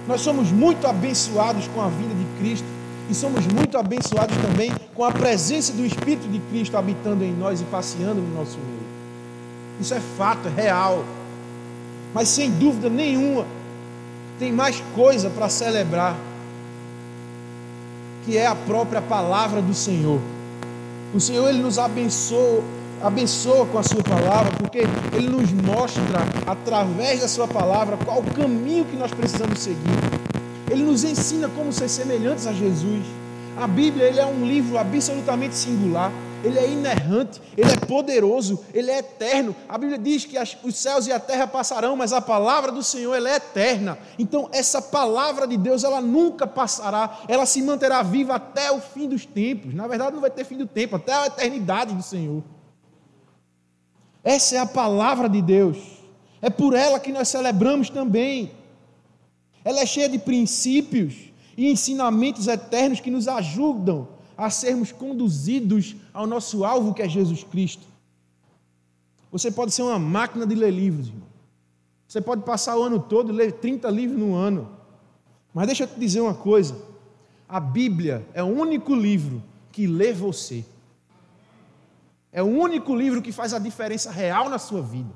Nós 0.08 0.22
somos 0.22 0.54
muito 0.54 0.88
abençoados 0.88 1.68
com 1.68 1.82
a 1.82 1.90
vida 1.90 2.14
de 2.16 2.40
Cristo 2.40 2.68
e 3.10 3.14
somos 3.14 3.46
muito 3.46 3.78
abençoados 3.78 4.38
também 4.38 4.72
com 4.96 5.04
a 5.04 5.12
presença 5.12 5.74
do 5.74 5.86
Espírito 5.86 6.30
de 6.30 6.40
Cristo 6.50 6.78
habitando 6.78 7.26
em 7.26 7.34
nós 7.34 7.60
e 7.60 7.66
passeando 7.66 8.22
no 8.22 8.34
nosso 8.34 8.58
meio. 8.58 8.97
Isso 9.80 9.94
é 9.94 10.00
fato, 10.00 10.48
é 10.48 10.62
real. 10.62 11.04
Mas 12.14 12.30
sem 12.30 12.50
dúvida 12.52 12.90
nenhuma, 12.90 13.46
tem 14.40 14.52
mais 14.52 14.82
coisa 14.96 15.30
para 15.30 15.50
celebrar, 15.50 16.16
que 18.26 18.38
é 18.38 18.46
a 18.46 18.56
própria 18.56 19.02
palavra 19.02 19.62
do 19.62 19.74
Senhor. 19.74 20.20
O 21.14 21.20
Senhor 21.20 21.48
ele 21.48 21.62
nos 21.62 21.80
abençoa, 21.80 22.64
abençoa 23.02 23.66
com 23.66 23.78
a 23.78 23.84
sua 23.84 24.04
palavra, 24.04 24.52
porque 24.58 24.80
ele 25.14 25.30
nos 25.30 25.52
mostra 25.52 26.04
através 26.46 27.22
da 27.22 27.28
sua 27.28 27.48
palavra 27.48 27.98
qual 28.04 28.20
o 28.20 28.32
caminho 28.32 28.86
que 28.86 28.96
nós 28.96 29.12
precisamos 29.12 29.60
seguir. 29.60 29.78
Ele 30.70 30.84
nos 30.84 31.04
ensina 31.04 31.50
como 31.50 31.72
ser 31.72 31.88
semelhantes 31.88 32.46
a 32.46 32.54
Jesus. 32.54 33.04
A 33.56 33.68
Bíblia 33.68 34.06
ele 34.06 34.20
é 34.20 34.26
um 34.26 34.46
livro 34.46 34.78
absolutamente 34.78 35.56
singular 35.56 36.12
ele 36.44 36.60
é 36.60 36.70
inerrante, 36.70 37.42
ele 37.56 37.72
é 37.72 37.76
poderoso, 37.76 38.64
ele 38.74 38.92
é 38.92 39.00
eterno. 39.00 39.56
A 39.68 39.78
Bíblia 39.78 39.98
diz 39.98 40.26
que 40.26 40.38
as, 40.38 40.58
os 40.64 40.76
céus 40.76 41.08
e 41.08 41.12
a 41.12 41.20
terra 41.20 41.48
passarão, 41.48 41.96
mas 41.96 42.14
a 42.14 42.22
palavra 42.22 42.72
do 42.72 42.84
Senhor 42.84 43.16
ela 43.16 43.30
é 43.30 43.36
eterna. 43.36 43.98
Então 44.20 44.50
essa 44.52 44.82
palavra 44.82 45.48
de 45.48 45.58
Deus 45.58 45.84
ela 45.84 46.02
nunca 46.02 46.46
passará, 46.46 47.20
ela 47.28 47.46
se 47.46 47.62
manterá 47.62 48.02
viva 48.04 48.36
até 48.36 48.72
o 48.72 48.80
fim 48.80 49.08
dos 49.08 49.26
tempos. 49.26 49.74
Na 49.74 49.88
verdade 49.88 50.14
não 50.14 50.22
vai 50.22 50.32
ter 50.32 50.44
fim 50.44 50.58
do 50.58 50.68
tempo, 50.68 50.96
até 50.96 51.14
a 51.14 51.28
eternidade 51.28 51.94
do 51.94 52.04
Senhor. 52.04 52.44
Essa 54.24 54.56
é 54.56 54.60
a 54.60 54.66
palavra 54.66 55.30
de 55.30 55.42
Deus. 55.42 55.78
É 56.42 56.50
por 56.50 56.76
ela 56.76 57.00
que 57.00 57.12
nós 57.12 57.30
celebramos 57.30 57.90
também. 57.90 58.52
Ela 59.64 59.82
é 59.82 59.86
cheia 59.86 60.08
de 60.08 60.20
princípios 60.20 61.32
e 61.58 61.72
ensinamentos 61.72 62.48
eternos 62.48 63.00
que 63.00 63.10
nos 63.10 63.28
ajudam 63.28 64.17
a 64.38 64.50
sermos 64.50 64.92
conduzidos 64.92 65.96
ao 66.14 66.28
nosso 66.28 66.64
alvo 66.64 66.94
que 66.94 67.02
é 67.02 67.10
Jesus 67.10 67.44
Cristo. 67.44 67.86
Você 69.32 69.52
pode 69.52 69.72
ser 69.72 69.82
uma 69.82 70.00
máquina 70.00 70.46
de 70.46 70.56
ler 70.56 70.72
livros, 70.72 71.08
irmão. 71.08 71.28
Você 72.08 72.22
pode 72.22 72.44
passar 72.44 72.78
o 72.78 72.84
ano 72.84 73.00
todo 73.00 73.34
ler 73.34 73.54
30 73.54 73.90
livros 73.90 74.20
no 74.20 74.36
ano. 74.36 74.70
Mas 75.54 75.68
deixa 75.68 75.84
eu 75.84 75.88
te 75.88 76.00
dizer 76.00 76.22
uma 76.22 76.34
coisa: 76.34 76.80
a 77.50 77.60
Bíblia 77.60 78.26
é 78.34 78.42
o 78.42 78.48
único 78.48 78.96
livro 78.96 79.44
que 79.72 79.86
lê 79.88 80.14
você. 80.14 80.64
É 82.32 82.42
o 82.42 82.46
único 82.46 82.96
livro 82.96 83.22
que 83.22 83.32
faz 83.32 83.54
a 83.54 83.60
diferença 83.60 84.12
real 84.12 84.50
na 84.50 84.60
sua 84.60 84.82
vida. 84.82 85.14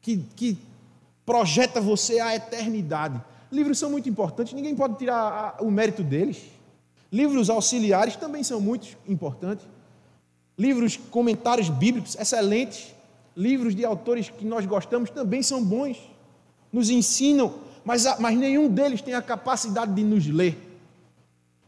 Que, 0.00 0.16
que 0.34 0.58
projeta 1.26 1.80
você 1.80 2.18
à 2.18 2.34
eternidade. 2.34 3.22
Livros 3.52 3.78
são 3.78 3.90
muito 3.90 4.08
importantes, 4.08 4.52
ninguém 4.52 4.74
pode 4.74 4.96
tirar 4.96 5.56
o 5.60 5.70
mérito 5.70 6.02
deles. 6.02 6.42
Livros 7.12 7.50
auxiliares 7.50 8.16
também 8.16 8.42
são 8.42 8.60
muito 8.60 8.96
importantes. 9.08 9.66
Livros, 10.58 10.96
comentários 11.10 11.68
bíblicos 11.68 12.16
excelentes. 12.16 12.94
Livros 13.36 13.74
de 13.74 13.84
autores 13.84 14.28
que 14.28 14.44
nós 14.44 14.64
gostamos 14.66 15.10
também 15.10 15.42
são 15.42 15.64
bons. 15.64 15.98
Nos 16.72 16.90
ensinam, 16.90 17.54
mas, 17.84 18.04
mas 18.18 18.36
nenhum 18.38 18.68
deles 18.68 19.00
tem 19.00 19.14
a 19.14 19.22
capacidade 19.22 19.92
de 19.94 20.04
nos 20.04 20.26
ler. 20.26 20.70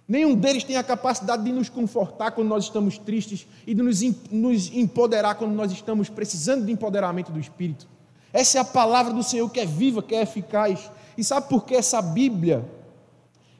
Nenhum 0.06 0.34
deles 0.34 0.62
tem 0.62 0.76
a 0.76 0.82
capacidade 0.82 1.42
de 1.42 1.52
nos 1.52 1.68
confortar 1.68 2.32
quando 2.32 2.48
nós 2.48 2.64
estamos 2.64 2.98
tristes 2.98 3.46
e 3.66 3.74
de 3.74 3.82
nos, 3.82 4.02
nos 4.30 4.72
empoderar 4.74 5.36
quando 5.36 5.52
nós 5.52 5.72
estamos 5.72 6.08
precisando 6.08 6.66
de 6.66 6.72
empoderamento 6.72 7.32
do 7.32 7.40
Espírito. 7.40 7.88
Essa 8.32 8.58
é 8.58 8.60
a 8.60 8.64
palavra 8.64 9.12
do 9.12 9.22
Senhor 9.22 9.48
que 9.50 9.60
é 9.60 9.66
viva, 9.66 10.02
que 10.02 10.14
é 10.14 10.22
eficaz. 10.22 10.90
E 11.16 11.24
sabe 11.24 11.48
por 11.48 11.64
que 11.64 11.74
essa 11.74 12.00
Bíblia 12.00 12.64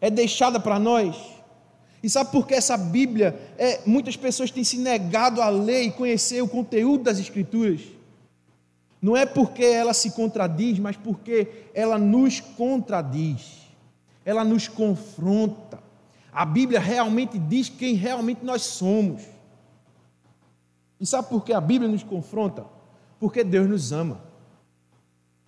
é 0.01 0.11
deixada 0.11 0.61
para 0.61 0.79
nós? 0.79 1.17
E 2.03 2.11
sabe 2.11 2.33
por 2.33 2.47
que 2.47 2.55
essa 2.55 2.77
Bíblia, 2.77 3.39
é, 3.57 3.81
muitas 3.87 4.17
pessoas 4.17 4.51
têm 4.51 4.65
se 4.65 4.77
negado 4.79 5.41
a 5.41 5.49
ler 5.49 5.85
e 5.85 5.93
conhecer 5.93 6.43
o 6.43 6.49
conteúdo 6.49 7.05
das 7.05 7.19
Escrituras? 7.19 7.81
Não 9.01 9.17
é 9.17 9.25
porque 9.25 9.65
ela 9.65 9.95
se 9.95 10.11
contradiz, 10.13 10.79
mas 10.79 10.97
porque 10.97 11.49
ela 11.75 11.99
nos 11.99 12.41
contradiz, 12.41 13.69
ela 14.25 14.45
nos 14.45 14.69
confronta. 14.69 15.81
A 16.33 16.45
Bíblia 16.45 16.81
realmente 16.81 17.39
diz 17.39 17.69
quem 17.69 17.95
realmente 17.95 18.45
nós 18.45 18.63
somos. 18.63 19.23
E 21.01 21.07
sabe 21.07 21.29
por 21.29 21.45
que 21.45 21.53
a 21.53 21.61
Bíblia 21.61 21.91
nos 21.91 22.03
confronta? 22.03 22.65
Porque 23.19 23.43
Deus 23.45 23.69
nos 23.69 23.93
ama. 23.93 24.21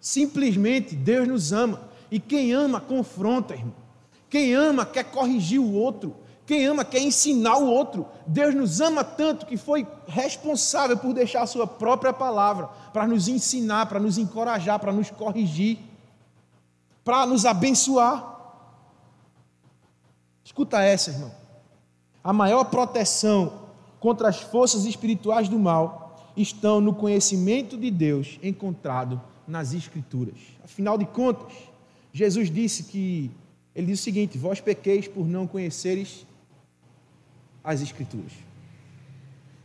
Simplesmente 0.01 0.95
Deus 0.95 1.27
nos 1.27 1.53
ama. 1.53 1.89
E 2.11 2.21
quem 2.21 2.53
ama, 2.53 2.81
confronta, 2.81 3.55
irmão. 3.55 3.75
Quem 4.29 4.53
ama, 4.53 4.85
quer 4.85 5.05
corrigir 5.05 5.61
o 5.61 5.73
outro. 5.73 6.15
Quem 6.47 6.67
ama 6.67 6.85
quer 6.85 7.01
ensinar 7.01 7.57
o 7.57 7.67
outro. 7.67 8.07
Deus 8.27 8.55
nos 8.55 8.81
ama 8.81 9.03
tanto 9.03 9.47
que 9.47 9.57
foi 9.57 9.87
responsável 10.07 10.97
por 10.97 11.15
deixar 11.15 11.43
a 11.43 11.47
sua 11.47 11.67
própria 11.67 12.13
palavra 12.13 12.67
para 12.93 13.07
nos 13.07 13.29
ensinar, 13.29 13.87
para 13.87 13.99
nos 13.99 14.19
encorajar, 14.19 14.79
para 14.79 14.93
nos 14.93 15.11
corrigir, 15.11 15.79
para 17.03 17.25
nos 17.27 17.47
abençoar. 17.47 18.33
Escuta 20.45 20.83
essa, 20.83 21.11
irmão. 21.11 21.33
A 22.23 22.33
maior 22.33 22.65
proteção 22.65 23.65
contra 23.99 24.29
as 24.29 24.41
forças 24.41 24.85
espirituais 24.85 25.49
do 25.49 25.59
mal 25.59 26.31
estão 26.37 26.81
no 26.81 26.95
conhecimento 26.95 27.77
de 27.77 27.91
Deus 27.91 28.39
encontrado 28.43 29.21
nas 29.47 29.73
Escrituras. 29.73 30.37
Afinal 30.63 30.99
de 30.99 31.07
contas, 31.07 31.53
Jesus 32.13 32.51
disse 32.51 32.85
que 32.85 33.31
ele 33.75 33.89
disse 33.89 34.03
o 34.03 34.05
seguinte: 34.05 34.39
Vós 34.39 34.61
pequeis 34.61 35.09
por 35.09 35.27
não 35.27 35.47
conheceres 35.47 36.27
as 37.65 37.81
Escrituras. 37.81 38.33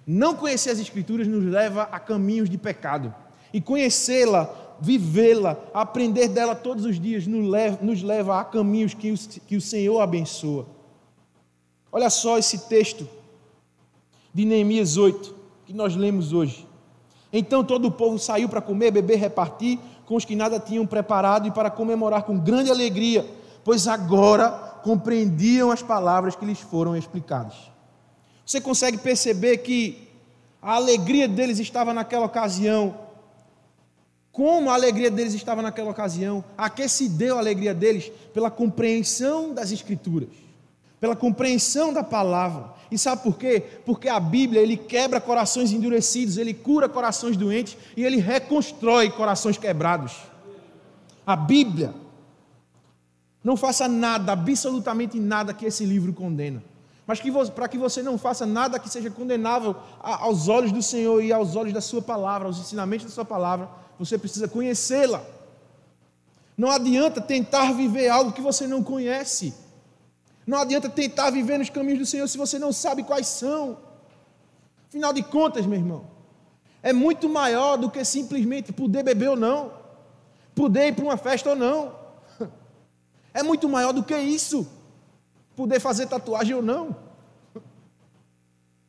Não 0.08 0.34
conhecer 0.34 0.72
as 0.72 0.80
Escrituras 0.80 1.28
nos 1.28 1.44
leva 1.44 1.84
a 1.84 2.00
caminhos 2.00 2.50
de 2.50 2.58
pecado. 2.58 3.14
E 3.54 3.60
conhecê-la, 3.60 4.50
vivê-la, 4.80 5.58
aprender 5.74 6.30
dela 6.30 6.56
todos 6.56 6.86
os 6.86 7.00
dias 7.00 7.28
nos 7.28 8.02
leva, 8.02 8.40
a 8.40 8.44
caminhos 8.46 8.94
que 8.94 9.12
o, 9.12 9.18
que 9.18 9.56
o 9.58 9.62
Senhor 9.62 10.00
abençoa. 10.00 10.66
Olha 11.92 12.10
só 12.10 12.38
esse 12.38 12.70
texto 12.70 13.08
de 14.34 14.46
Neemias 14.46 14.96
8, 14.96 15.36
que 15.66 15.74
nós 15.74 15.96
lemos 15.96 16.32
hoje. 16.32 16.68
Então 17.34 17.64
todo 17.64 17.88
o 17.88 17.92
povo 17.92 18.18
saiu 18.18 18.48
para 18.48 18.62
comer, 18.62 18.92
beber, 18.92 19.18
repartir 19.18 19.80
com 20.06 20.16
os 20.16 20.26
que 20.26 20.36
nada 20.36 20.60
tinham 20.60 20.86
preparado 20.88 21.48
e 21.48 21.52
para 21.52 21.70
comemorar 21.70 22.24
com 22.24 22.38
grande 22.40 22.72
alegria, 22.72 23.28
pois 23.64 23.88
agora 23.88 24.50
compreendiam 24.84 25.70
as 25.70 25.84
palavras 25.84 26.36
que 26.36 26.46
lhes 26.46 26.60
foram 26.60 26.96
explicadas. 26.96 27.70
Você 28.50 28.60
consegue 28.60 28.98
perceber 28.98 29.58
que 29.58 30.10
a 30.60 30.74
alegria 30.74 31.28
deles 31.28 31.60
estava 31.60 31.94
naquela 31.94 32.26
ocasião. 32.26 32.98
Como 34.32 34.72
a 34.72 34.74
alegria 34.74 35.12
deles 35.12 35.36
estava 35.36 35.62
naquela 35.62 35.92
ocasião? 35.92 36.44
A 36.58 36.68
que 36.68 36.90
se 36.90 37.08
deu 37.08 37.36
a 37.36 37.40
alegria 37.40 37.76
deles? 37.76 38.12
Pela 38.34 38.50
compreensão 38.50 39.54
das 39.54 39.72
Escrituras, 39.72 40.30
pela 41.00 41.16
compreensão 41.16 41.94
da 41.94 42.04
palavra. 42.04 42.74
E 42.90 42.98
sabe 42.98 43.22
por 43.22 43.38
quê? 43.38 43.64
Porque 43.86 44.10
a 44.10 44.20
Bíblia 44.20 44.64
ele 44.64 44.78
quebra 44.78 45.22
corações 45.22 45.72
endurecidos, 45.72 46.36
ele 46.36 46.56
cura 46.56 46.90
corações 46.90 47.38
doentes 47.38 47.78
e 47.96 48.04
ele 48.04 48.18
reconstrói 48.18 49.12
corações 49.12 49.60
quebrados. 49.60 50.14
A 51.24 51.36
Bíblia 51.36 51.94
não 53.44 53.56
faça 53.56 53.88
nada, 53.88 54.32
absolutamente 54.32 55.20
nada 55.20 55.54
que 55.54 55.68
esse 55.68 55.86
livro 55.86 56.14
condena 56.14 56.64
mas 57.10 57.50
para 57.50 57.68
que 57.68 57.76
você 57.76 58.04
não 58.04 58.20
faça 58.20 58.46
nada 58.46 58.78
que 58.78 58.88
seja 58.88 59.10
condenável 59.10 59.76
aos 60.00 60.48
olhos 60.48 60.72
do 60.72 60.80
Senhor 60.80 61.24
e 61.24 61.34
aos 61.34 61.56
olhos 61.56 61.74
da 61.74 61.82
Sua 61.82 62.04
palavra, 62.04 62.48
aos 62.48 62.60
ensinamentos 62.60 63.08
da 63.08 63.12
Sua 63.12 63.26
palavra, 63.26 63.68
você 63.98 64.16
precisa 64.16 64.48
conhecê-la. 64.48 65.24
Não 66.56 66.70
adianta 66.70 67.20
tentar 67.20 67.74
viver 67.74 68.10
algo 68.10 68.32
que 68.32 68.42
você 68.42 68.68
não 68.68 68.84
conhece. 68.84 69.56
Não 70.46 70.60
adianta 70.60 70.88
tentar 70.88 71.32
viver 71.32 71.58
nos 71.58 71.72
caminhos 71.72 71.98
do 71.98 72.06
Senhor 72.06 72.28
se 72.28 72.38
você 72.38 72.60
não 72.60 72.72
sabe 72.72 73.02
quais 73.02 73.26
são. 73.26 73.80
Afinal 74.88 75.12
de 75.12 75.24
contas, 75.24 75.66
meu 75.66 75.80
irmão, 75.80 76.06
é 76.84 76.94
muito 76.94 77.28
maior 77.28 77.76
do 77.76 77.90
que 77.90 78.06
simplesmente 78.06 78.72
poder 78.72 79.02
beber 79.02 79.32
ou 79.32 79.36
não, 79.36 79.74
poder 80.54 80.90
ir 80.90 80.94
para 80.94 81.06
uma 81.06 81.18
festa 81.18 81.50
ou 81.50 81.56
não. 81.56 81.92
É 83.32 83.42
muito 83.44 83.70
maior 83.70 83.94
do 83.94 84.04
que 84.04 84.18
isso, 84.18 84.68
poder 85.60 85.82
fazer 85.82 86.06
tatuagem 86.06 86.56
ou 86.56 86.62
não. 86.62 86.96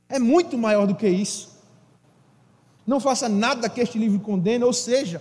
É 0.09 0.21
muito 0.21 0.57
maior 0.57 0.87
do 0.87 0.95
que 0.95 1.09
isso. 1.09 1.59
Não 2.87 3.01
faça 3.01 3.29
nada 3.29 3.69
que 3.69 3.81
este 3.81 3.99
livro 3.99 4.21
condena, 4.21 4.65
ou 4.65 4.73
seja, 4.73 5.21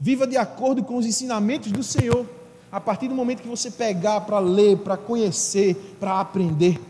viva 0.00 0.26
de 0.26 0.36
acordo 0.36 0.82
com 0.82 0.96
os 0.96 1.06
ensinamentos 1.06 1.70
do 1.70 1.84
Senhor. 1.84 2.26
A 2.72 2.80
partir 2.80 3.06
do 3.06 3.14
momento 3.14 3.40
que 3.40 3.46
você 3.46 3.70
pegar 3.70 4.22
para 4.22 4.40
ler, 4.40 4.78
para 4.78 4.96
conhecer, 4.96 5.76
para 6.00 6.18
aprender, 6.18 6.80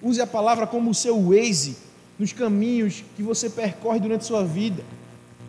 use 0.00 0.20
a 0.20 0.26
palavra 0.26 0.64
como 0.64 0.90
o 0.90 0.94
seu 0.94 1.20
Waze 1.20 1.76
nos 2.16 2.32
caminhos 2.32 3.02
que 3.16 3.24
você 3.24 3.50
percorre 3.50 3.98
durante 3.98 4.20
a 4.20 4.24
sua 4.24 4.44
vida. 4.44 4.84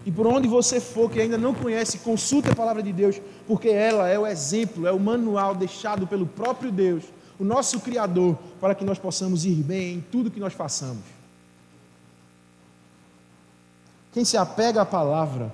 E 0.04 0.10
por 0.10 0.26
onde 0.26 0.48
você 0.48 0.80
for 0.80 1.12
que 1.12 1.22
ainda 1.22 1.38
não 1.38 1.54
conhece, 1.54 2.00
consulte 2.00 2.50
a 2.50 2.56
palavra 2.56 2.82
de 2.82 2.92
Deus, 2.92 3.22
porque 3.48 3.70
ela 3.70 4.10
é 4.10 4.18
o 4.18 4.26
exemplo, 4.26 4.88
é 4.88 4.92
o 4.92 5.00
manual 5.00 5.54
deixado 5.54 6.08
pelo 6.08 6.26
próprio 6.26 6.72
Deus, 6.72 7.04
o 7.40 7.44
nosso 7.44 7.80
Criador, 7.80 8.38
para 8.60 8.74
que 8.74 8.84
nós 8.84 8.98
possamos 8.98 9.46
ir 9.46 9.56
bem 9.64 9.96
em 9.96 10.02
tudo 10.02 10.32
que 10.32 10.40
nós 10.40 10.54
façamos. 10.54 11.04
Quem 14.14 14.24
se 14.24 14.38
apega 14.38 14.82
à 14.82 14.86
palavra, 14.86 15.54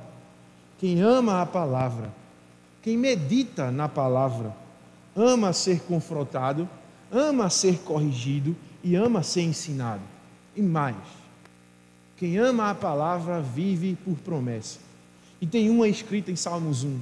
quem 0.78 1.02
ama 1.02 1.42
a 1.42 1.46
palavra, 1.46 2.14
quem 2.82 2.96
medita 2.96 3.72
na 3.72 3.90
palavra, 3.90 4.56
ama 5.16 5.52
ser 5.54 5.82
confrontado, 5.82 6.70
ama 7.12 7.50
ser 7.50 7.80
corrigido 7.80 8.56
e 8.84 8.96
ama 8.96 9.24
ser 9.24 9.42
ensinado. 9.42 10.04
E 10.56 10.62
mais, 10.62 10.96
quem 12.18 12.38
ama 12.38 12.70
a 12.70 12.76
palavra 12.76 13.42
vive 13.42 13.96
por 14.06 14.16
promessa. 14.18 14.80
E 15.40 15.48
tem 15.48 15.70
uma 15.70 15.88
escrita 15.88 16.32
em 16.32 16.36
Salmos 16.36 16.84
1, 16.84 17.00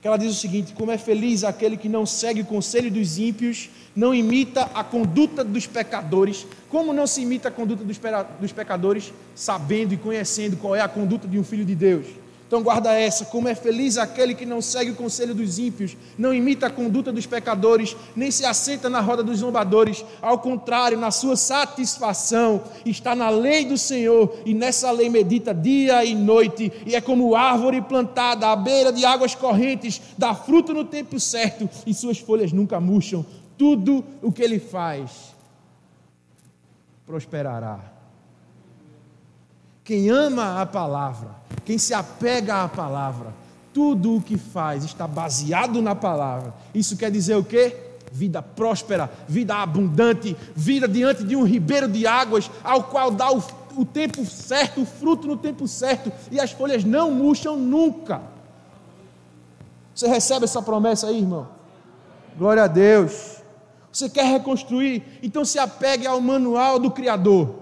que 0.00 0.08
ela 0.08 0.16
diz 0.16 0.30
o 0.32 0.34
seguinte: 0.34 0.72
Como 0.72 0.90
é 0.90 0.98
feliz 0.98 1.44
aquele 1.44 1.76
que 1.76 1.88
não 1.88 2.06
segue 2.06 2.40
o 2.40 2.44
conselho 2.44 2.90
dos 2.90 3.18
ímpios, 3.18 3.68
não 3.94 4.14
imita 4.14 4.62
a 4.74 4.82
conduta 4.82 5.44
dos 5.44 5.66
pecadores. 5.66 6.46
Como 6.68 6.92
não 6.92 7.06
se 7.06 7.22
imita 7.22 7.48
a 7.48 7.50
conduta 7.50 7.84
dos 7.84 8.52
pecadores, 8.52 9.12
sabendo 9.34 9.92
e 9.92 9.96
conhecendo 9.96 10.56
qual 10.56 10.74
é 10.74 10.80
a 10.80 10.88
conduta 10.88 11.26
de 11.26 11.38
um 11.38 11.44
filho 11.44 11.64
de 11.64 11.74
Deus? 11.74 12.06
Então 12.50 12.64
guarda 12.64 12.92
essa, 12.92 13.26
como 13.26 13.46
é 13.46 13.54
feliz 13.54 13.96
aquele 13.96 14.34
que 14.34 14.44
não 14.44 14.60
segue 14.60 14.90
o 14.90 14.96
conselho 14.96 15.32
dos 15.36 15.60
ímpios, 15.60 15.96
não 16.18 16.34
imita 16.34 16.66
a 16.66 16.70
conduta 16.70 17.12
dos 17.12 17.24
pecadores, 17.24 17.96
nem 18.16 18.28
se 18.28 18.44
assenta 18.44 18.90
na 18.90 18.98
roda 18.98 19.22
dos 19.22 19.38
zombadores, 19.38 20.04
ao 20.20 20.36
contrário, 20.36 20.98
na 20.98 21.12
sua 21.12 21.36
satisfação 21.36 22.64
está 22.84 23.14
na 23.14 23.30
lei 23.30 23.64
do 23.64 23.78
Senhor, 23.78 24.36
e 24.44 24.52
nessa 24.52 24.90
lei 24.90 25.08
medita 25.08 25.54
dia 25.54 26.04
e 26.04 26.12
noite, 26.12 26.72
e 26.84 26.96
é 26.96 27.00
como 27.00 27.36
árvore 27.36 27.80
plantada 27.82 28.48
à 28.48 28.56
beira 28.56 28.92
de 28.92 29.04
águas 29.04 29.32
correntes, 29.32 30.02
dá 30.18 30.34
fruto 30.34 30.74
no 30.74 30.84
tempo 30.84 31.20
certo, 31.20 31.70
e 31.86 31.94
suas 31.94 32.18
folhas 32.18 32.50
nunca 32.50 32.80
murcham. 32.80 33.24
Tudo 33.56 34.04
o 34.20 34.32
que 34.32 34.42
ele 34.42 34.58
faz 34.58 35.36
prosperará. 37.06 37.99
Quem 39.90 40.08
ama 40.08 40.62
a 40.62 40.66
palavra, 40.66 41.30
quem 41.64 41.76
se 41.76 41.92
apega 41.92 42.62
à 42.62 42.68
palavra, 42.68 43.34
tudo 43.74 44.14
o 44.14 44.22
que 44.22 44.38
faz 44.38 44.84
está 44.84 45.04
baseado 45.04 45.82
na 45.82 45.96
palavra. 45.96 46.54
Isso 46.72 46.96
quer 46.96 47.10
dizer 47.10 47.34
o 47.34 47.42
quê? 47.42 47.76
Vida 48.12 48.40
próspera, 48.40 49.10
vida 49.26 49.56
abundante, 49.56 50.36
vida 50.54 50.86
diante 50.86 51.24
de 51.24 51.34
um 51.34 51.42
ribeiro 51.42 51.88
de 51.88 52.06
águas, 52.06 52.48
ao 52.62 52.84
qual 52.84 53.10
dá 53.10 53.32
o, 53.32 53.42
o 53.76 53.84
tempo 53.84 54.24
certo, 54.24 54.82
o 54.82 54.86
fruto 54.86 55.26
no 55.26 55.36
tempo 55.36 55.66
certo, 55.66 56.12
e 56.30 56.38
as 56.38 56.52
folhas 56.52 56.84
não 56.84 57.10
murcham 57.10 57.56
nunca. 57.56 58.22
Você 59.92 60.06
recebe 60.06 60.44
essa 60.44 60.62
promessa 60.62 61.08
aí, 61.08 61.18
irmão? 61.18 61.48
Glória 62.38 62.62
a 62.62 62.68
Deus. 62.68 63.38
Você 63.92 64.08
quer 64.08 64.26
reconstruir? 64.26 65.02
Então 65.20 65.44
se 65.44 65.58
apegue 65.58 66.06
ao 66.06 66.20
manual 66.20 66.78
do 66.78 66.92
Criador. 66.92 67.59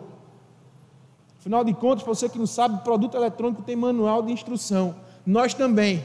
Afinal 1.39 1.65
de 1.65 1.73
contas, 1.73 2.03
para 2.03 2.15
você 2.15 2.29
que 2.29 2.39
não 2.39 2.47
sabe, 2.47 2.83
produto 2.83 3.17
eletrônico 3.17 3.63
tem 3.63 3.77
manual 3.77 4.23
de 4.23 4.33
instrução. 4.33 4.95
Nós 5.25 5.55
também. 5.55 6.05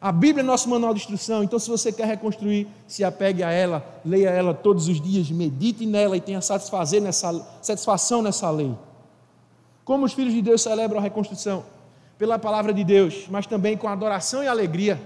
A 0.00 0.12
Bíblia 0.12 0.42
é 0.42 0.46
nosso 0.46 0.68
manual 0.68 0.92
de 0.92 1.00
instrução, 1.00 1.42
então 1.42 1.58
se 1.58 1.70
você 1.70 1.90
quer 1.90 2.06
reconstruir, 2.06 2.68
se 2.86 3.02
apegue 3.02 3.42
a 3.42 3.50
ela, 3.50 3.82
leia 4.04 4.28
ela 4.28 4.52
todos 4.52 4.86
os 4.86 5.00
dias, 5.00 5.30
medite 5.30 5.86
nela 5.86 6.14
e 6.14 6.20
tenha 6.20 6.42
satisfazer 6.42 7.00
nessa, 7.00 7.32
satisfação 7.62 8.20
nessa 8.20 8.50
lei. 8.50 8.76
Como 9.82 10.04
os 10.04 10.12
filhos 10.12 10.34
de 10.34 10.42
Deus 10.42 10.60
celebram 10.60 10.98
a 10.98 11.02
reconstrução? 11.02 11.64
Pela 12.18 12.38
palavra 12.38 12.72
de 12.74 12.84
Deus, 12.84 13.26
mas 13.30 13.46
também 13.46 13.78
com 13.78 13.88
adoração 13.88 14.42
e 14.42 14.46
alegria. 14.46 15.00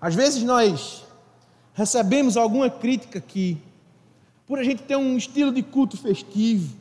Às 0.00 0.14
vezes 0.14 0.44
nós 0.44 1.04
recebemos 1.74 2.36
alguma 2.36 2.70
crítica 2.70 3.18
aqui, 3.18 3.58
por 4.46 4.58
a 4.58 4.62
gente 4.62 4.82
ter 4.82 4.96
um 4.96 5.16
estilo 5.16 5.52
de 5.52 5.64
culto 5.64 5.96
festivo, 5.96 6.76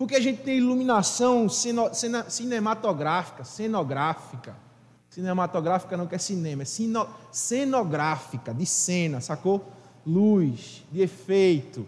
porque 0.00 0.16
a 0.16 0.20
gente 0.20 0.40
tem 0.40 0.56
iluminação 0.56 1.46
cinematográfica, 1.46 3.44
cenográfica. 3.44 4.56
Cinematográfica 5.10 5.94
não 5.94 6.06
quer 6.06 6.18
cinema, 6.18 6.62
é 6.62 6.64
sino, 6.64 7.06
cenográfica, 7.30 8.54
de 8.54 8.64
cena, 8.64 9.20
sacou? 9.20 9.62
Luz, 10.06 10.82
de 10.90 11.02
efeito. 11.02 11.86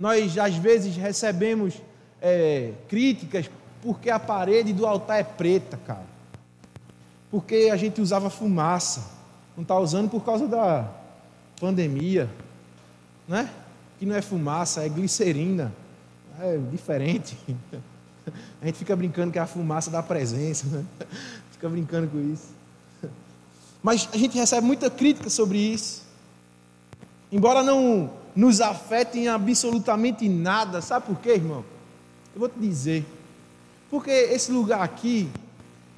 Nós 0.00 0.38
às 0.38 0.56
vezes 0.56 0.96
recebemos 0.96 1.74
é, 2.18 2.72
críticas 2.88 3.50
porque 3.82 4.08
a 4.08 4.18
parede 4.18 4.72
do 4.72 4.86
altar 4.86 5.20
é 5.20 5.24
preta, 5.24 5.76
cara. 5.76 6.06
Porque 7.30 7.68
a 7.70 7.76
gente 7.76 8.00
usava 8.00 8.30
fumaça. 8.30 9.10
Não 9.54 9.64
está 9.64 9.78
usando 9.78 10.08
por 10.08 10.24
causa 10.24 10.48
da 10.48 10.90
pandemia, 11.60 12.30
né? 13.28 13.50
Que 13.98 14.06
não 14.06 14.16
é 14.16 14.22
fumaça, 14.22 14.82
é 14.82 14.88
glicerina 14.88 15.83
é 16.40 16.58
diferente. 16.70 17.36
A 18.60 18.66
gente 18.66 18.78
fica 18.78 18.96
brincando 18.96 19.30
que 19.30 19.38
é 19.38 19.42
a 19.42 19.46
fumaça 19.46 19.90
da 19.90 20.02
presença, 20.02 20.66
né? 20.66 20.84
fica 21.52 21.68
brincando 21.68 22.08
com 22.08 22.18
isso. 22.32 22.48
Mas 23.82 24.08
a 24.10 24.16
gente 24.16 24.38
recebe 24.38 24.66
muita 24.66 24.88
crítica 24.88 25.28
sobre 25.28 25.58
isso. 25.58 26.04
Embora 27.30 27.62
não 27.62 28.10
nos 28.34 28.62
afete 28.62 29.18
em 29.18 29.28
absolutamente 29.28 30.26
nada, 30.26 30.80
sabe 30.80 31.04
por 31.04 31.20
quê, 31.20 31.32
irmão? 31.32 31.62
Eu 32.34 32.40
vou 32.40 32.48
te 32.48 32.58
dizer. 32.58 33.04
Porque 33.90 34.10
esse 34.10 34.50
lugar 34.50 34.80
aqui, 34.80 35.28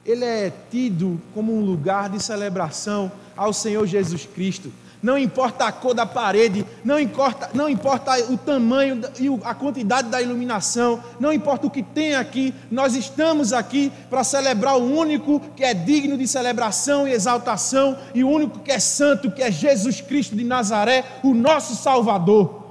ele 0.05 0.25
é 0.25 0.53
tido 0.69 1.21
como 1.33 1.57
um 1.57 1.65
lugar 1.65 2.11
de 2.11 2.21
celebração 2.21 3.13
ao 3.37 3.53
Senhor 3.53 3.87
Jesus 3.87 4.27
Cristo 4.27 4.73
não 5.03 5.19
importa 5.19 5.67
a 5.67 5.73
cor 5.73 5.95
da 5.95 6.07
parede, 6.07 6.65
não 6.85 6.99
importa, 6.99 7.51
não 7.55 7.69
importa 7.69 8.13
o 8.31 8.37
tamanho 8.37 9.01
e 9.19 9.29
a 9.45 9.55
quantidade 9.55 10.09
da 10.09 10.21
iluminação, 10.21 11.03
não 11.21 11.33
importa 11.33 11.67
o 11.67 11.71
que 11.71 11.83
tem 11.83 12.15
aqui, 12.15 12.55
nós 12.71 12.95
estamos 12.95 13.53
aqui 13.53 13.93
para 14.11 14.25
celebrar 14.25 14.77
o 14.77 14.85
único 14.85 15.41
que 15.55 15.65
é 15.65 15.75
digno 15.75 16.17
de 16.17 16.27
celebração 16.27 17.07
e 17.07 17.13
exaltação, 17.13 17.97
e 18.15 18.25
o 18.25 18.31
único 18.31 18.61
que 18.61 18.73
é 18.73 18.79
santo, 18.79 19.31
que 19.31 19.43
é 19.43 19.51
Jesus 19.51 20.01
Cristo 20.01 20.35
de 20.35 20.45
Nazaré, 20.45 21.05
o 21.23 21.35
nosso 21.35 21.75
Salvador. 21.75 22.65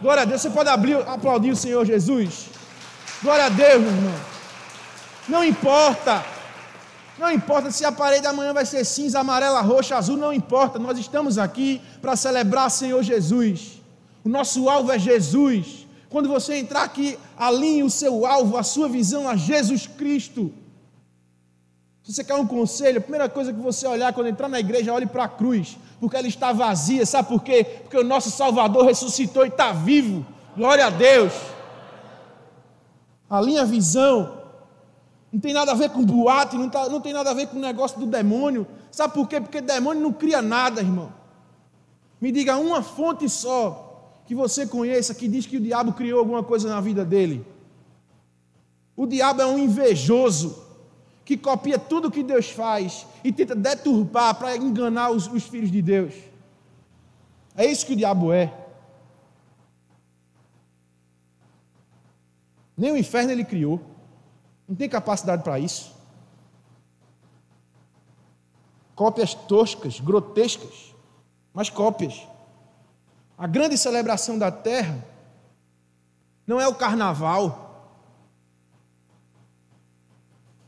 Glória 0.00 0.22
a 0.22 0.26
Deus, 0.26 0.42
você 0.42 0.50
pode 0.50 0.68
abrir, 0.68 0.96
aplaudir 1.06 1.50
o 1.50 1.56
Senhor 1.56 1.84
Jesus? 1.84 2.46
Glória 3.22 3.46
a 3.46 3.48
Deus, 3.48 3.80
meu 3.80 3.92
irmão. 3.92 4.14
Não 5.28 5.44
importa 5.44 6.24
não 7.18 7.30
importa 7.30 7.70
se 7.70 7.84
a 7.84 7.92
parede 7.92 8.26
amanhã 8.26 8.52
vai 8.52 8.64
ser 8.64 8.84
cinza, 8.84 9.20
amarela, 9.20 9.60
roxa, 9.60 9.96
azul, 9.96 10.16
não 10.16 10.32
importa. 10.32 10.78
Nós 10.78 10.98
estamos 10.98 11.38
aqui 11.38 11.80
para 12.00 12.16
celebrar 12.16 12.70
Senhor 12.70 13.02
Jesus. 13.02 13.80
O 14.24 14.28
nosso 14.28 14.68
alvo 14.68 14.90
é 14.90 14.98
Jesus. 14.98 15.86
Quando 16.08 16.28
você 16.28 16.56
entrar 16.56 16.82
aqui, 16.82 17.18
alinhe 17.36 17.82
o 17.82 17.90
seu 17.90 18.26
alvo, 18.26 18.56
a 18.56 18.62
sua 18.62 18.88
visão 18.88 19.28
a 19.28 19.36
Jesus 19.36 19.86
Cristo. 19.86 20.52
Se 22.02 22.12
você 22.12 22.24
quer 22.24 22.34
um 22.34 22.46
conselho, 22.46 22.98
a 22.98 23.00
primeira 23.00 23.28
coisa 23.28 23.52
que 23.52 23.60
você 23.60 23.86
olhar 23.86 24.12
quando 24.12 24.26
entrar 24.26 24.48
na 24.48 24.58
igreja, 24.58 24.92
olhe 24.92 25.06
para 25.06 25.24
a 25.24 25.28
cruz, 25.28 25.78
porque 26.00 26.16
ela 26.16 26.26
está 26.26 26.52
vazia. 26.52 27.06
Sabe 27.06 27.28
por 27.28 27.42
quê? 27.42 27.64
Porque 27.82 27.96
o 27.96 28.04
nosso 28.04 28.30
Salvador 28.30 28.84
ressuscitou 28.86 29.44
e 29.44 29.48
está 29.48 29.72
vivo. 29.72 30.26
Glória 30.56 30.86
a 30.86 30.90
Deus. 30.90 31.32
Alinhe 33.30 33.58
a 33.58 33.64
visão 33.64 34.41
não 35.32 35.40
tem 35.40 35.54
nada 35.54 35.72
a 35.72 35.74
ver 35.74 35.88
com 35.88 36.04
boate, 36.04 36.58
não, 36.58 36.68
tá, 36.68 36.90
não 36.90 37.00
tem 37.00 37.14
nada 37.14 37.30
a 37.30 37.34
ver 37.34 37.46
com 37.46 37.56
o 37.56 37.60
negócio 37.60 37.98
do 37.98 38.06
demônio. 38.06 38.66
Sabe 38.90 39.14
por 39.14 39.26
quê? 39.26 39.40
Porque 39.40 39.62
demônio 39.62 40.02
não 40.02 40.12
cria 40.12 40.42
nada, 40.42 40.82
irmão. 40.82 41.10
Me 42.20 42.30
diga 42.30 42.58
uma 42.58 42.82
fonte 42.82 43.28
só 43.30 44.20
que 44.26 44.34
você 44.34 44.66
conheça 44.66 45.14
que 45.14 45.26
diz 45.26 45.46
que 45.46 45.56
o 45.56 45.60
diabo 45.60 45.94
criou 45.94 46.18
alguma 46.18 46.42
coisa 46.42 46.68
na 46.68 46.80
vida 46.82 47.02
dele. 47.02 47.46
O 48.94 49.06
diabo 49.06 49.40
é 49.40 49.46
um 49.46 49.58
invejoso 49.58 50.62
que 51.24 51.36
copia 51.36 51.78
tudo 51.78 52.10
que 52.10 52.22
Deus 52.22 52.50
faz 52.50 53.06
e 53.24 53.32
tenta 53.32 53.54
deturpar 53.54 54.34
para 54.34 54.54
enganar 54.54 55.10
os, 55.10 55.26
os 55.26 55.44
filhos 55.44 55.70
de 55.70 55.80
Deus. 55.80 56.12
É 57.56 57.64
isso 57.64 57.86
que 57.86 57.94
o 57.94 57.96
diabo 57.96 58.32
é. 58.32 58.52
Nem 62.76 62.92
o 62.92 62.96
inferno 62.98 63.32
ele 63.32 63.44
criou. 63.44 63.91
Não 64.68 64.76
tem 64.76 64.88
capacidade 64.88 65.42
para 65.42 65.58
isso. 65.58 65.92
Cópias 68.94 69.34
toscas, 69.34 70.00
grotescas, 70.00 70.94
mas 71.52 71.68
cópias. 71.68 72.26
A 73.36 73.46
grande 73.46 73.76
celebração 73.76 74.38
da 74.38 74.50
terra 74.50 75.04
não 76.46 76.60
é 76.60 76.68
o 76.68 76.74
carnaval. 76.74 77.70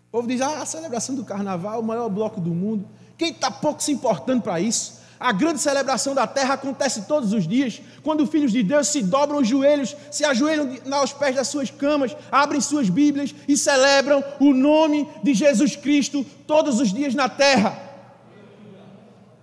O 0.09 0.11
povo 0.11 0.29
diz: 0.29 0.41
ah, 0.41 0.63
a 0.63 0.67
celebração 0.67 1.15
do 1.15 1.25
carnaval, 1.25 1.81
o 1.81 1.83
maior 1.85 2.09
bloco 2.09 2.41
do 2.41 2.51
mundo. 2.51 2.89
Quem 3.17 3.31
está 3.31 3.51
pouco 3.51 3.83
se 3.83 3.93
importando 3.93 4.43
para 4.43 4.61
isso? 4.61 5.04
A 5.25 5.33
grande 5.33 5.59
celebração 5.59 6.15
da 6.15 6.27
terra 6.27 6.53
acontece 6.53 7.07
todos 7.07 7.33
os 7.33 7.49
dias, 7.49 7.81
quando 8.03 8.27
filhos 8.27 8.53
de 8.53 8.63
Deus 8.63 8.89
se 8.89 9.03
dobram 9.03 9.39
os 9.39 9.49
joelhos, 9.49 9.97
se 10.11 10.23
ajoelham 10.23 10.69
aos 10.93 11.15
pés 11.15 11.35
das 11.35 11.49
suas 11.49 11.71
camas, 11.71 12.15
abrem 12.31 12.61
suas 12.61 12.91
Bíblias 12.91 13.35
e 13.49 13.57
celebram 13.57 14.23
o 14.39 14.53
nome 14.53 15.09
de 15.23 15.33
Jesus 15.33 15.77
Cristo 15.77 16.23
todos 16.47 16.79
os 16.79 16.93
dias 16.93 17.15
na 17.15 17.27
terra. 17.27 17.75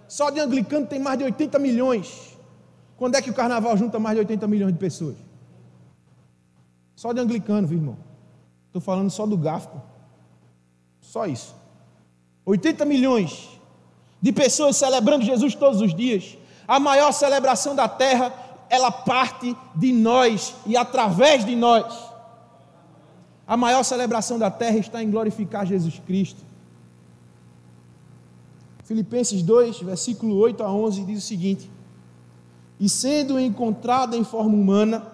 Só 0.07 0.29
de 0.29 0.39
anglicano 0.39 0.85
tem 0.85 0.99
mais 0.99 1.17
de 1.17 1.23
80 1.23 1.57
milhões. 1.57 2.37
Quando 2.95 3.15
é 3.15 3.21
que 3.21 3.31
o 3.31 3.33
carnaval 3.33 3.75
junta 3.75 3.97
mais 3.97 4.15
de 4.15 4.19
80 4.19 4.47
milhões 4.47 4.73
de 4.73 4.77
pessoas? 4.77 5.15
Só 6.95 7.11
de 7.11 7.19
anglicano, 7.19 7.67
viu, 7.67 7.79
irmão? 7.79 7.97
Estou 8.67 8.83
falando 8.83 9.09
só 9.09 9.25
do 9.25 9.35
GAFCO. 9.35 9.81
Só 10.99 11.25
isso. 11.25 11.55
80 12.45 12.85
milhões 12.85 13.59
de 14.21 14.31
pessoas 14.31 14.77
celebrando 14.77 15.25
Jesus 15.25 15.55
todos 15.55 15.81
os 15.81 15.95
dias. 15.95 16.37
A 16.67 16.79
maior 16.79 17.11
celebração 17.11 17.75
da 17.75 17.87
terra, 17.87 18.33
ela 18.69 18.91
parte 18.91 19.55
de 19.75 19.91
nós 19.91 20.53
e 20.65 20.77
através 20.77 21.43
de 21.43 21.55
nós. 21.55 22.11
A 23.47 23.57
maior 23.57 23.83
celebração 23.83 24.37
da 24.37 24.51
terra 24.51 24.77
está 24.77 25.01
em 25.03 25.09
glorificar 25.09 25.65
Jesus 25.65 25.99
Cristo. 26.05 26.39
Filipenses 28.83 29.41
2, 29.41 29.79
versículo 29.81 30.35
8 30.37 30.63
a 30.63 30.71
11 30.71 31.03
diz 31.03 31.23
o 31.23 31.27
seguinte: 31.27 31.69
E 32.79 32.87
sendo 32.87 33.39
encontrado 33.39 34.15
em 34.15 34.23
forma 34.23 34.53
humana, 34.53 35.05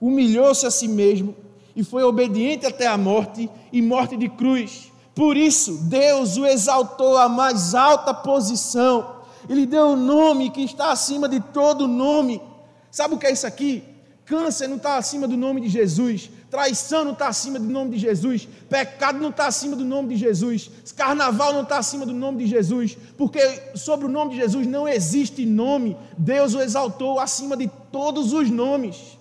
humilhou-se 0.00 0.64
a 0.64 0.70
si 0.70 0.86
mesmo 0.86 1.34
e 1.74 1.82
foi 1.82 2.02
obediente 2.04 2.66
até 2.66 2.86
a 2.86 2.96
morte 2.96 3.50
e 3.72 3.82
morte 3.82 4.16
de 4.16 4.28
cruz 4.28 4.90
por 5.18 5.36
isso, 5.36 5.78
Deus 5.78 6.36
o 6.36 6.46
exaltou 6.46 7.16
à 7.16 7.28
mais 7.28 7.74
alta 7.74 8.14
posição. 8.14 9.16
Ele 9.48 9.66
deu 9.66 9.86
um 9.88 9.96
nome 9.96 10.48
que 10.48 10.62
está 10.62 10.92
acima 10.92 11.28
de 11.28 11.40
todo 11.40 11.88
nome. 11.88 12.40
Sabe 12.88 13.14
o 13.14 13.18
que 13.18 13.26
é 13.26 13.32
isso 13.32 13.44
aqui? 13.44 13.82
Câncer 14.24 14.68
não 14.68 14.76
está 14.76 14.96
acima 14.96 15.26
do 15.26 15.36
nome 15.36 15.60
de 15.62 15.68
Jesus. 15.68 16.30
Traição 16.48 17.04
não 17.04 17.14
está 17.14 17.26
acima 17.26 17.58
do 17.58 17.64
nome 17.64 17.96
de 17.96 17.98
Jesus. 17.98 18.46
Pecado 18.70 19.18
não 19.18 19.30
está 19.30 19.48
acima 19.48 19.74
do 19.74 19.84
nome 19.84 20.10
de 20.10 20.16
Jesus. 20.18 20.70
Carnaval 20.94 21.52
não 21.52 21.62
está 21.62 21.78
acima 21.78 22.06
do 22.06 22.14
nome 22.14 22.44
de 22.44 22.46
Jesus. 22.46 22.96
Porque 23.16 23.40
sobre 23.74 24.06
o 24.06 24.08
nome 24.08 24.30
de 24.30 24.36
Jesus 24.36 24.68
não 24.68 24.86
existe 24.86 25.44
nome. 25.44 25.96
Deus 26.16 26.54
o 26.54 26.60
exaltou 26.60 27.18
acima 27.18 27.56
de 27.56 27.68
todos 27.90 28.32
os 28.32 28.48
nomes. 28.48 29.18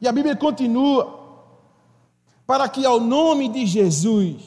E 0.00 0.06
a 0.06 0.12
Bíblia 0.12 0.36
continua 0.36 1.21
para 2.46 2.68
que 2.68 2.84
ao 2.84 3.00
nome 3.00 3.48
de 3.48 3.66
Jesus 3.66 4.42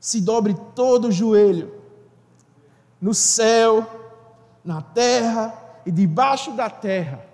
se 0.00 0.20
dobre 0.20 0.54
todo 0.74 1.08
o 1.08 1.12
joelho, 1.12 1.72
no 3.00 3.14
céu, 3.14 3.86
na 4.64 4.82
terra 4.82 5.54
e 5.86 5.90
debaixo 5.90 6.52
da 6.52 6.68
terra, 6.68 7.24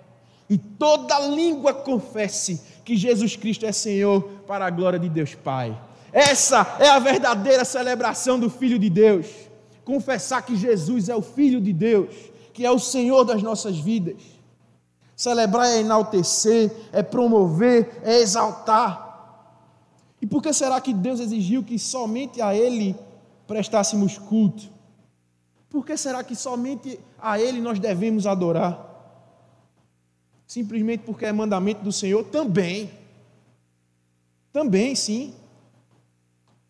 e 0.49 0.57
toda 0.57 1.19
língua 1.19 1.73
confesse 1.73 2.61
que 2.83 2.95
Jesus 2.97 3.35
Cristo 3.35 3.65
é 3.65 3.71
Senhor 3.71 4.21
para 4.47 4.65
a 4.65 4.69
glória 4.69 4.99
de 4.99 5.07
Deus 5.07 5.33
Pai. 5.33 5.77
Essa 6.11 6.75
é 6.79 6.89
a 6.89 6.99
verdadeira 6.99 7.63
celebração 7.63 8.37
do 8.37 8.49
Filho 8.49 8.77
de 8.77 8.89
Deus. 8.89 9.27
Confessar 9.85 10.41
que 10.41 10.55
Jesus 10.55 11.09
é 11.09 11.15
o 11.15 11.21
Filho 11.21 11.61
de 11.61 11.71
Deus, 11.71 12.13
que 12.53 12.65
é 12.65 12.71
o 12.71 12.79
Senhor 12.79 13.23
das 13.23 13.41
nossas 13.41 13.77
vidas. 13.77 14.21
Celebrar 15.15 15.67
é 15.67 15.79
enaltecer, 15.79 16.71
é 16.91 17.01
promover, 17.01 18.01
é 18.03 18.19
exaltar. 18.19 19.10
E 20.21 20.27
por 20.27 20.41
que 20.41 20.53
será 20.53 20.79
que 20.79 20.93
Deus 20.93 21.19
exigiu 21.19 21.63
que 21.63 21.79
somente 21.79 22.41
a 22.41 22.55
Ele 22.55 22.95
prestássemos 23.47 24.17
culto? 24.17 24.69
Por 25.69 25.85
que 25.85 25.97
será 25.97 26.23
que 26.23 26.35
somente 26.35 26.99
a 27.19 27.39
Ele 27.39 27.59
nós 27.59 27.79
devemos 27.79 28.27
adorar? 28.27 28.87
Simplesmente 30.45 31.03
porque 31.05 31.25
é 31.25 31.31
mandamento 31.31 31.81
do 31.81 31.91
Senhor? 31.91 32.23
Também. 32.25 32.91
Também, 34.53 34.93
sim. 34.95 35.33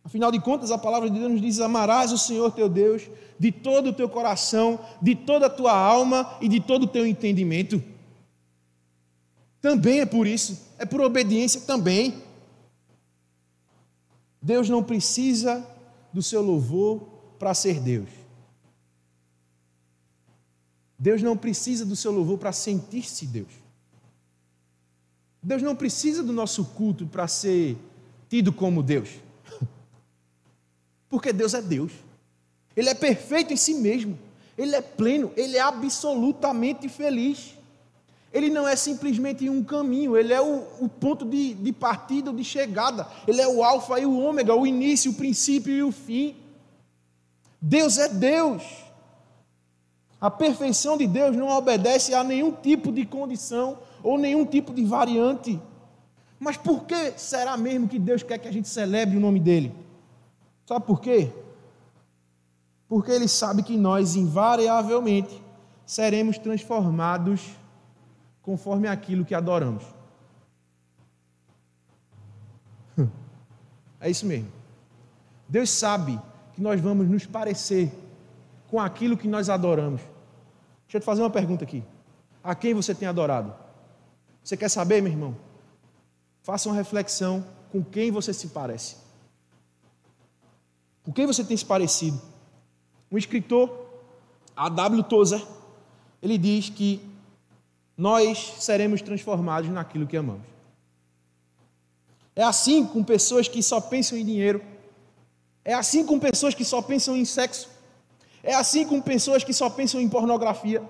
Afinal 0.03 0.31
de 0.31 0.39
contas, 0.39 0.71
a 0.71 0.77
palavra 0.77 1.09
de 1.09 1.19
Deus 1.19 1.31
nos 1.31 1.41
diz: 1.41 1.59
Amarás 1.59 2.11
o 2.11 2.17
Senhor 2.17 2.51
teu 2.51 2.69
Deus 2.69 3.09
de 3.41 3.51
todo 3.51 3.89
o 3.89 3.93
teu 3.93 4.07
coração, 4.07 4.79
de 5.01 5.15
toda 5.15 5.47
a 5.47 5.49
tua 5.49 5.73
alma 5.73 6.37
e 6.39 6.47
de 6.47 6.59
todo 6.59 6.83
o 6.83 6.87
teu 6.87 7.07
entendimento. 7.07 7.83
Também 9.59 10.01
é 10.01 10.05
por 10.05 10.27
isso, 10.27 10.61
é 10.77 10.85
por 10.85 11.01
obediência 11.01 11.61
também. 11.61 12.21
Deus 14.41 14.67
não 14.67 14.83
precisa 14.83 15.65
do 16.11 16.23
seu 16.23 16.41
louvor 16.41 17.01
para 17.37 17.53
ser 17.53 17.79
Deus. 17.79 18.09
Deus 20.97 21.21
não 21.21 21.35
precisa 21.37 21.85
do 21.85 21.95
seu 21.95 22.11
louvor 22.11 22.37
para 22.37 22.51
sentir-se 22.51 23.25
Deus. 23.25 23.51
Deus 25.41 25.61
não 25.61 25.75
precisa 25.75 26.21
do 26.21 26.31
nosso 26.31 26.63
culto 26.63 27.07
para 27.07 27.27
ser 27.27 27.77
tido 28.29 28.53
como 28.53 28.83
Deus. 28.83 29.09
Porque 31.09 31.33
Deus 31.33 31.53
é 31.53 31.61
Deus. 31.61 31.91
Ele 32.75 32.89
é 32.89 32.93
perfeito 32.93 33.51
em 33.51 33.57
si 33.57 33.73
mesmo. 33.73 34.17
Ele 34.57 34.75
é 34.75 34.81
pleno, 34.81 35.31
ele 35.35 35.57
é 35.57 35.61
absolutamente 35.61 36.87
feliz. 36.87 37.57
Ele 38.33 38.49
não 38.49 38.67
é 38.67 38.75
simplesmente 38.75 39.49
um 39.49 39.63
caminho, 39.63 40.15
ele 40.15 40.31
é 40.31 40.41
o, 40.41 40.63
o 40.79 40.87
ponto 40.87 41.25
de, 41.25 41.53
de 41.53 41.73
partida, 41.73 42.31
de 42.31 42.43
chegada. 42.43 43.05
Ele 43.27 43.41
é 43.41 43.47
o 43.47 43.63
alfa 43.63 43.99
e 43.99 44.05
o 44.05 44.17
ômega, 44.17 44.55
o 44.55 44.65
início, 44.65 45.11
o 45.11 45.15
princípio 45.15 45.73
e 45.73 45.83
o 45.83 45.91
fim. 45.91 46.35
Deus 47.61 47.97
é 47.97 48.07
Deus. 48.07 48.63
A 50.19 50.29
perfeição 50.29 50.97
de 50.97 51.07
Deus 51.07 51.35
não 51.35 51.49
obedece 51.49 52.13
a 52.13 52.23
nenhum 52.23 52.51
tipo 52.51 52.91
de 52.91 53.05
condição 53.05 53.79
ou 54.01 54.17
nenhum 54.17 54.45
tipo 54.45 54.73
de 54.73 54.85
variante. 54.85 55.59
Mas 56.39 56.55
por 56.55 56.85
que 56.85 57.13
será 57.17 57.57
mesmo 57.57 57.87
que 57.87 57.99
Deus 57.99 58.23
quer 58.23 58.37
que 58.37 58.47
a 58.47 58.51
gente 58.51 58.69
celebre 58.69 59.17
o 59.17 59.19
nome 59.19 59.39
dele? 59.39 59.75
Sabe 60.65 60.85
por 60.85 61.01
quê? 61.01 61.29
Porque 62.87 63.11
ele 63.11 63.27
sabe 63.27 63.61
que 63.61 63.75
nós, 63.75 64.15
invariavelmente, 64.15 65.41
seremos 65.85 66.37
transformados 66.37 67.41
conforme 68.41 68.87
aquilo 68.87 69.25
que 69.25 69.35
adoramos. 69.35 69.83
É 73.99 74.09
isso 74.09 74.25
mesmo. 74.25 74.51
Deus 75.47 75.69
sabe 75.69 76.19
que 76.53 76.61
nós 76.61 76.81
vamos 76.81 77.07
nos 77.07 77.25
parecer 77.25 77.93
com 78.67 78.79
aquilo 78.79 79.15
que 79.15 79.27
nós 79.27 79.47
adoramos. 79.47 80.01
Deixa 80.85 80.97
eu 80.97 81.01
te 81.01 81.05
fazer 81.05 81.21
uma 81.21 81.29
pergunta 81.29 81.63
aqui. 81.63 81.83
A 82.43 82.55
quem 82.55 82.73
você 82.73 82.95
tem 82.95 83.07
adorado? 83.07 83.53
Você 84.43 84.57
quer 84.57 84.69
saber, 84.69 85.01
meu 85.01 85.11
irmão? 85.11 85.37
Faça 86.41 86.67
uma 86.67 86.75
reflexão 86.75 87.45
com 87.71 87.83
quem 87.83 88.09
você 88.09 88.33
se 88.33 88.47
parece. 88.47 88.97
Com 91.03 91.11
quem 91.11 91.27
você 91.27 91.43
tem 91.43 91.55
se 91.55 91.65
parecido? 91.65 92.19
Um 93.11 93.17
escritor, 93.17 93.69
A.W. 94.55 95.03
Tozer, 95.03 95.45
ele 96.21 96.37
diz 96.37 96.69
que 96.69 97.10
nós 98.01 98.55
seremos 98.57 98.99
transformados 98.99 99.69
naquilo 99.69 100.07
que 100.07 100.17
amamos. 100.17 100.47
É 102.35 102.41
assim 102.41 102.83
com 102.83 103.03
pessoas 103.03 103.47
que 103.47 103.61
só 103.61 103.79
pensam 103.79 104.17
em 104.17 104.25
dinheiro. 104.25 104.59
É 105.63 105.75
assim 105.75 106.03
com 106.03 106.17
pessoas 106.17 106.55
que 106.55 106.65
só 106.65 106.81
pensam 106.81 107.15
em 107.15 107.23
sexo. 107.25 107.69
É 108.41 108.55
assim 108.55 108.87
com 108.87 108.99
pessoas 108.99 109.43
que 109.43 109.53
só 109.53 109.69
pensam 109.69 110.01
em 110.01 110.09
pornografia. 110.09 110.81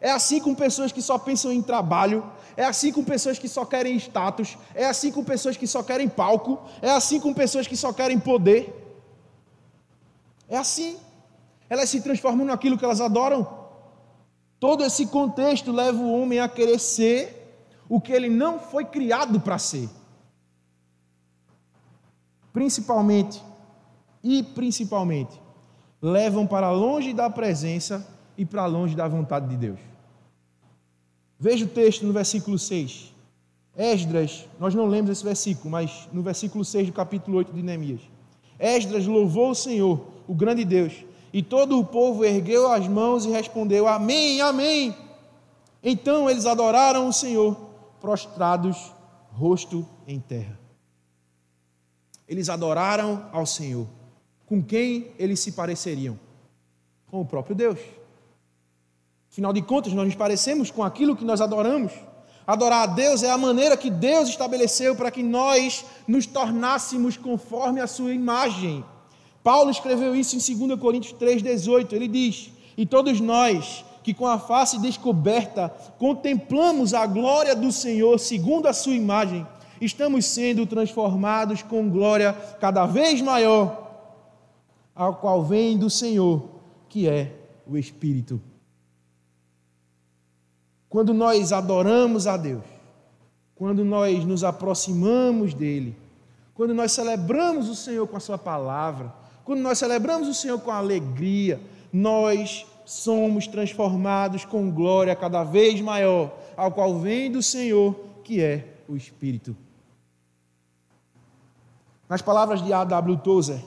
É 0.00 0.10
assim 0.10 0.40
com 0.40 0.54
pessoas 0.54 0.90
que 0.90 1.02
só 1.02 1.18
pensam 1.18 1.52
em 1.52 1.60
trabalho. 1.60 2.24
É 2.56 2.64
assim 2.64 2.90
com 2.90 3.04
pessoas 3.04 3.38
que 3.38 3.46
só 3.46 3.66
querem 3.66 3.96
status. 3.96 4.56
É 4.74 4.86
assim 4.86 5.12
com 5.12 5.22
pessoas 5.22 5.58
que 5.58 5.66
só 5.66 5.82
querem 5.82 6.08
palco. 6.08 6.58
É 6.80 6.90
assim 6.90 7.20
com 7.20 7.34
pessoas 7.34 7.66
que 7.66 7.76
só 7.76 7.92
querem 7.92 8.18
poder. 8.18 8.72
É 10.48 10.56
assim. 10.56 10.96
Elas 11.68 11.90
se 11.90 12.00
transformam 12.00 12.46
naquilo 12.46 12.78
que 12.78 12.86
elas 12.86 13.02
adoram. 13.02 13.63
Todo 14.64 14.82
esse 14.82 15.08
contexto 15.08 15.70
leva 15.70 15.98
o 15.98 16.10
homem 16.10 16.40
a 16.40 16.48
querer 16.48 16.78
ser 16.78 17.54
o 17.86 18.00
que 18.00 18.10
ele 18.10 18.30
não 18.30 18.58
foi 18.58 18.86
criado 18.86 19.38
para 19.38 19.58
ser. 19.58 19.90
Principalmente, 22.50 23.42
e 24.22 24.42
principalmente, 24.42 25.38
levam 26.00 26.46
para 26.46 26.70
longe 26.70 27.12
da 27.12 27.28
presença 27.28 28.08
e 28.38 28.46
para 28.46 28.64
longe 28.64 28.96
da 28.96 29.06
vontade 29.06 29.50
de 29.50 29.56
Deus. 29.58 29.78
Veja 31.38 31.66
o 31.66 31.68
texto 31.68 32.06
no 32.06 32.14
versículo 32.14 32.58
6. 32.58 33.12
Esdras, 33.76 34.46
nós 34.58 34.74
não 34.74 34.86
lemos 34.86 35.10
esse 35.10 35.24
versículo, 35.24 35.68
mas 35.68 36.08
no 36.10 36.22
versículo 36.22 36.64
6 36.64 36.86
do 36.86 36.94
capítulo 36.94 37.36
8 37.36 37.52
de 37.52 37.62
Neemias. 37.62 38.00
Esdras 38.58 39.06
louvou 39.06 39.50
o 39.50 39.54
Senhor, 39.54 40.00
o 40.26 40.34
grande 40.34 40.64
Deus, 40.64 41.04
e 41.34 41.42
todo 41.42 41.80
o 41.80 41.84
povo 41.84 42.24
ergueu 42.24 42.70
as 42.70 42.86
mãos 42.86 43.24
e 43.24 43.30
respondeu: 43.30 43.88
Amém, 43.88 44.40
Amém. 44.40 44.96
Então 45.82 46.30
eles 46.30 46.46
adoraram 46.46 47.08
o 47.08 47.12
Senhor, 47.12 47.56
prostrados, 48.00 48.92
rosto 49.32 49.84
em 50.06 50.20
terra. 50.20 50.56
Eles 52.28 52.48
adoraram 52.48 53.28
ao 53.32 53.44
Senhor. 53.44 53.88
Com 54.46 54.62
quem 54.62 55.10
eles 55.18 55.40
se 55.40 55.50
pareceriam? 55.50 56.16
Com 57.10 57.20
o 57.20 57.26
próprio 57.26 57.56
Deus. 57.56 57.80
Afinal 59.28 59.52
de 59.52 59.60
contas, 59.60 59.92
nós 59.92 60.06
nos 60.06 60.14
parecemos 60.14 60.70
com 60.70 60.84
aquilo 60.84 61.16
que 61.16 61.24
nós 61.24 61.40
adoramos. 61.40 61.92
Adorar 62.46 62.84
a 62.84 62.92
Deus 62.92 63.24
é 63.24 63.30
a 63.30 63.36
maneira 63.36 63.76
que 63.76 63.90
Deus 63.90 64.28
estabeleceu 64.28 64.94
para 64.94 65.10
que 65.10 65.22
nós 65.22 65.84
nos 66.06 66.26
tornássemos 66.26 67.16
conforme 67.16 67.80
a 67.80 67.88
sua 67.88 68.14
imagem. 68.14 68.84
Paulo 69.44 69.70
escreveu 69.70 70.16
isso 70.16 70.34
em 70.34 70.66
2 70.66 70.80
Coríntios 70.80 71.12
3,18. 71.20 71.92
Ele 71.92 72.08
diz: 72.08 72.50
E 72.78 72.86
todos 72.86 73.20
nós, 73.20 73.84
que 74.02 74.14
com 74.14 74.26
a 74.26 74.38
face 74.38 74.80
descoberta 74.80 75.68
contemplamos 75.98 76.94
a 76.94 77.06
glória 77.06 77.54
do 77.54 77.70
Senhor 77.70 78.18
segundo 78.18 78.66
a 78.66 78.72
sua 78.72 78.94
imagem, 78.94 79.46
estamos 79.78 80.24
sendo 80.24 80.64
transformados 80.64 81.62
com 81.62 81.90
glória 81.90 82.32
cada 82.58 82.86
vez 82.86 83.20
maior, 83.20 83.84
ao 84.94 85.16
qual 85.16 85.44
vem 85.44 85.76
do 85.76 85.90
Senhor, 85.90 86.48
que 86.88 87.06
é 87.06 87.36
o 87.66 87.76
Espírito. 87.76 88.40
Quando 90.88 91.12
nós 91.12 91.52
adoramos 91.52 92.26
a 92.26 92.38
Deus, 92.38 92.64
quando 93.54 93.84
nós 93.84 94.24
nos 94.24 94.42
aproximamos 94.42 95.52
dEle, 95.52 95.94
quando 96.54 96.72
nós 96.72 96.92
celebramos 96.92 97.68
o 97.68 97.74
Senhor 97.74 98.06
com 98.06 98.16
a 98.16 98.20
Sua 98.20 98.38
palavra, 98.38 99.23
quando 99.44 99.60
nós 99.60 99.78
celebramos 99.78 100.26
o 100.26 100.34
Senhor 100.34 100.58
com 100.58 100.70
alegria, 100.70 101.60
nós 101.92 102.66
somos 102.84 103.46
transformados 103.46 104.44
com 104.44 104.70
glória 104.70 105.14
cada 105.14 105.44
vez 105.44 105.80
maior, 105.80 106.32
ao 106.56 106.72
qual 106.72 106.98
vem 106.98 107.30
do 107.30 107.42
Senhor, 107.42 107.94
que 108.22 108.42
é 108.42 108.82
o 108.88 108.96
Espírito. 108.96 109.56
Nas 112.08 112.22
palavras 112.22 112.62
de 112.62 112.72
A.W. 112.72 113.18
Tozer, 113.18 113.62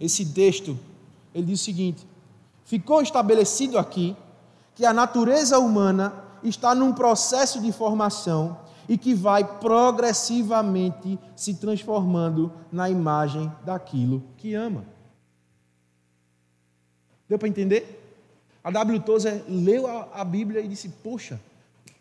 esse 0.00 0.24
texto, 0.26 0.78
ele 1.34 1.46
diz 1.46 1.60
o 1.60 1.64
seguinte: 1.64 2.06
Ficou 2.64 3.02
estabelecido 3.02 3.78
aqui 3.78 4.16
que 4.74 4.84
a 4.84 4.92
natureza 4.92 5.58
humana 5.58 6.14
está 6.42 6.74
num 6.74 6.92
processo 6.92 7.60
de 7.60 7.70
formação 7.72 8.58
e 8.90 8.98
que 8.98 9.14
vai 9.14 9.44
progressivamente 9.60 11.16
se 11.36 11.54
transformando 11.54 12.52
na 12.72 12.90
imagem 12.90 13.50
daquilo 13.64 14.20
que 14.36 14.52
ama. 14.52 14.84
Deu 17.28 17.38
para 17.38 17.46
entender? 17.46 18.18
A 18.64 18.70
W. 18.72 18.98
Tozer 18.98 19.44
leu 19.48 19.86
a, 19.86 20.24
Bíblia 20.24 20.60
e 20.60 20.66
disse: 20.66 20.88
Poxa, 20.88 21.40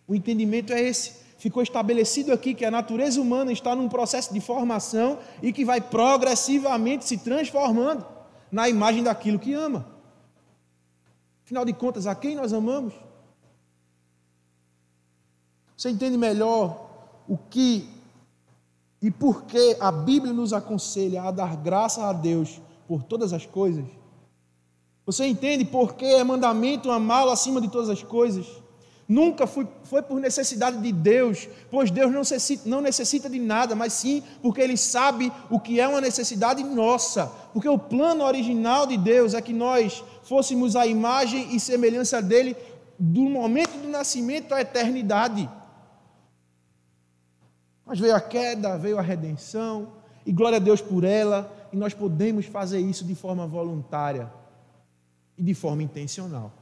o 0.07 0.15
entendimento 0.15 0.73
é 0.73 0.81
esse. 0.81 1.13
Ficou 1.37 1.61
estabelecido 1.61 2.33
aqui 2.33 2.55
que 2.55 2.65
a 2.65 2.71
natureza 2.71 3.21
humana 3.21 3.51
está 3.51 3.75
num 3.75 3.87
processo 3.87 4.33
de 4.33 4.41
formação 4.41 5.19
e 5.43 5.53
que 5.53 5.63
vai 5.63 5.79
progressivamente 5.79 7.05
se 7.05 7.19
transformando 7.19 8.03
na 8.51 8.67
imagem 8.67 9.03
daquilo 9.03 9.37
que 9.37 9.53
ama. 9.53 9.85
Afinal 11.45 11.63
de 11.63 11.71
contas, 11.71 12.07
a 12.07 12.15
quem 12.15 12.35
nós 12.35 12.51
amamos? 12.51 12.95
Você 15.79 15.91
entende 15.91 16.17
melhor 16.17 16.89
o 17.25 17.37
que 17.37 17.87
e 19.01 19.09
por 19.09 19.43
que 19.43 19.77
a 19.79 19.89
Bíblia 19.89 20.33
nos 20.33 20.51
aconselha 20.51 21.23
a 21.23 21.31
dar 21.31 21.55
graça 21.55 22.03
a 22.03 22.11
Deus 22.11 22.59
por 22.85 23.01
todas 23.01 23.31
as 23.31 23.45
coisas? 23.45 23.85
Você 25.05 25.25
entende 25.25 25.63
por 25.63 25.93
que 25.93 26.03
é 26.03 26.21
mandamento 26.21 26.91
amá-lo 26.91 27.31
acima 27.31 27.61
de 27.61 27.69
todas 27.69 27.89
as 27.89 28.03
coisas? 28.03 28.45
Nunca 29.07 29.47
foi, 29.47 29.65
foi 29.85 30.01
por 30.01 30.19
necessidade 30.19 30.81
de 30.81 30.91
Deus, 30.91 31.47
pois 31.71 31.89
Deus 31.89 32.11
não 32.11 32.19
necessita, 32.19 32.67
não 32.67 32.81
necessita 32.81 33.29
de 33.29 33.39
nada, 33.39 33.73
mas 33.73 33.93
sim 33.93 34.21
porque 34.41 34.59
Ele 34.59 34.75
sabe 34.75 35.31
o 35.49 35.61
que 35.61 35.79
é 35.79 35.87
uma 35.87 36.01
necessidade 36.01 36.61
nossa. 36.61 37.31
Porque 37.53 37.69
o 37.69 37.79
plano 37.79 38.25
original 38.25 38.85
de 38.85 38.97
Deus 38.97 39.33
é 39.33 39.41
que 39.41 39.53
nós 39.53 40.03
fôssemos 40.23 40.75
a 40.75 40.85
imagem 40.85 41.55
e 41.55 41.59
semelhança 41.59 42.21
dele 42.21 42.53
do 42.99 43.21
momento 43.21 43.77
do 43.77 43.87
nascimento 43.87 44.53
à 44.53 44.59
eternidade. 44.59 45.49
Mas 47.89 47.97
veio 47.97 48.15
a 48.15 48.21
queda, 48.21 48.77
veio 48.77 48.99
a 48.99 49.01
redenção, 49.01 49.91
e 50.23 50.31
glória 50.31 50.57
a 50.57 50.59
Deus 50.59 50.79
por 50.79 51.03
ela, 51.03 51.51
e 51.73 51.75
nós 51.75 51.91
podemos 51.91 52.45
fazer 52.45 52.79
isso 52.79 53.03
de 53.03 53.15
forma 53.15 53.47
voluntária 53.47 54.31
e 55.35 55.41
de 55.41 55.55
forma 55.55 55.81
intencional. 55.81 56.53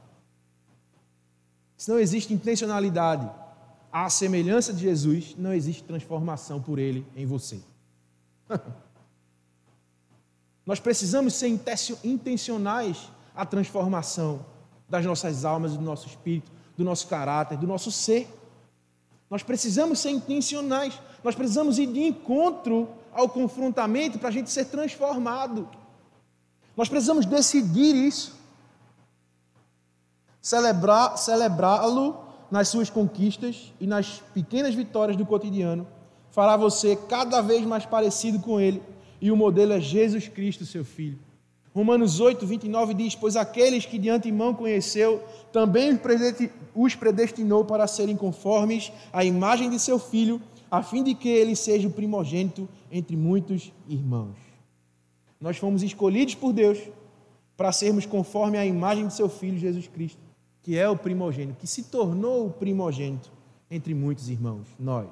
Se 1.76 1.90
não 1.90 1.98
existe 1.98 2.32
intencionalidade 2.32 3.30
à 3.92 4.08
semelhança 4.08 4.72
de 4.72 4.80
Jesus, 4.80 5.36
não 5.36 5.52
existe 5.52 5.84
transformação 5.84 6.62
por 6.62 6.78
ele 6.78 7.06
em 7.14 7.26
você. 7.26 7.60
Nós 10.64 10.80
precisamos 10.80 11.34
ser 11.34 11.48
intencionais 12.02 13.10
à 13.36 13.44
transformação 13.44 14.46
das 14.88 15.04
nossas 15.04 15.44
almas, 15.44 15.76
do 15.76 15.82
nosso 15.82 16.06
espírito, 16.06 16.50
do 16.74 16.84
nosso 16.84 17.06
caráter, 17.06 17.58
do 17.58 17.66
nosso 17.66 17.92
ser. 17.92 18.34
Nós 19.30 19.42
precisamos 19.42 19.98
ser 19.98 20.10
intencionais, 20.10 20.98
nós 21.22 21.34
precisamos 21.34 21.78
ir 21.78 21.86
de 21.86 22.00
encontro 22.00 22.88
ao 23.12 23.28
confrontamento 23.28 24.18
para 24.18 24.28
a 24.28 24.32
gente 24.32 24.50
ser 24.50 24.66
transformado. 24.66 25.68
Nós 26.76 26.88
precisamos 26.88 27.26
decidir 27.26 27.94
isso 27.94 28.38
celebrá-lo 30.40 32.24
nas 32.50 32.68
suas 32.68 32.88
conquistas 32.88 33.72
e 33.78 33.86
nas 33.86 34.22
pequenas 34.32 34.74
vitórias 34.74 35.16
do 35.16 35.26
cotidiano, 35.26 35.86
fará 36.30 36.56
você 36.56 36.96
cada 36.96 37.42
vez 37.42 37.66
mais 37.66 37.84
parecido 37.84 38.38
com 38.38 38.58
ele, 38.58 38.82
e 39.20 39.30
o 39.30 39.36
modelo 39.36 39.72
é 39.72 39.80
Jesus 39.80 40.28
Cristo, 40.28 40.64
seu 40.64 40.84
Filho. 40.84 41.18
Romanos 41.78 42.18
8, 42.18 42.44
29 42.44 42.92
diz: 42.92 43.14
Pois 43.14 43.36
aqueles 43.36 43.86
que 43.86 43.98
de 43.98 44.08
antemão 44.08 44.52
conheceu, 44.52 45.22
também 45.52 45.96
os 46.74 46.94
predestinou 46.96 47.64
para 47.64 47.86
serem 47.86 48.16
conformes 48.16 48.90
à 49.12 49.24
imagem 49.24 49.70
de 49.70 49.78
seu 49.78 49.96
Filho, 49.96 50.42
a 50.68 50.82
fim 50.82 51.04
de 51.04 51.14
que 51.14 51.28
ele 51.28 51.54
seja 51.54 51.86
o 51.86 51.92
primogênito 51.92 52.68
entre 52.90 53.16
muitos 53.16 53.72
irmãos. 53.88 54.36
Nós 55.40 55.56
fomos 55.56 55.84
escolhidos 55.84 56.34
por 56.34 56.52
Deus 56.52 56.78
para 57.56 57.70
sermos 57.70 58.04
conforme 58.04 58.58
à 58.58 58.66
imagem 58.66 59.06
de 59.06 59.14
seu 59.14 59.28
Filho, 59.28 59.56
Jesus 59.56 59.86
Cristo 59.86 60.18
que 60.60 60.76
é 60.76 60.86
o 60.86 60.98
primogênito, 60.98 61.60
que 61.60 61.66
se 61.66 61.84
tornou 61.84 62.46
o 62.46 62.50
primogênito 62.50 63.32
entre 63.70 63.94
muitos 63.94 64.28
irmãos, 64.28 64.66
nós. 64.78 65.08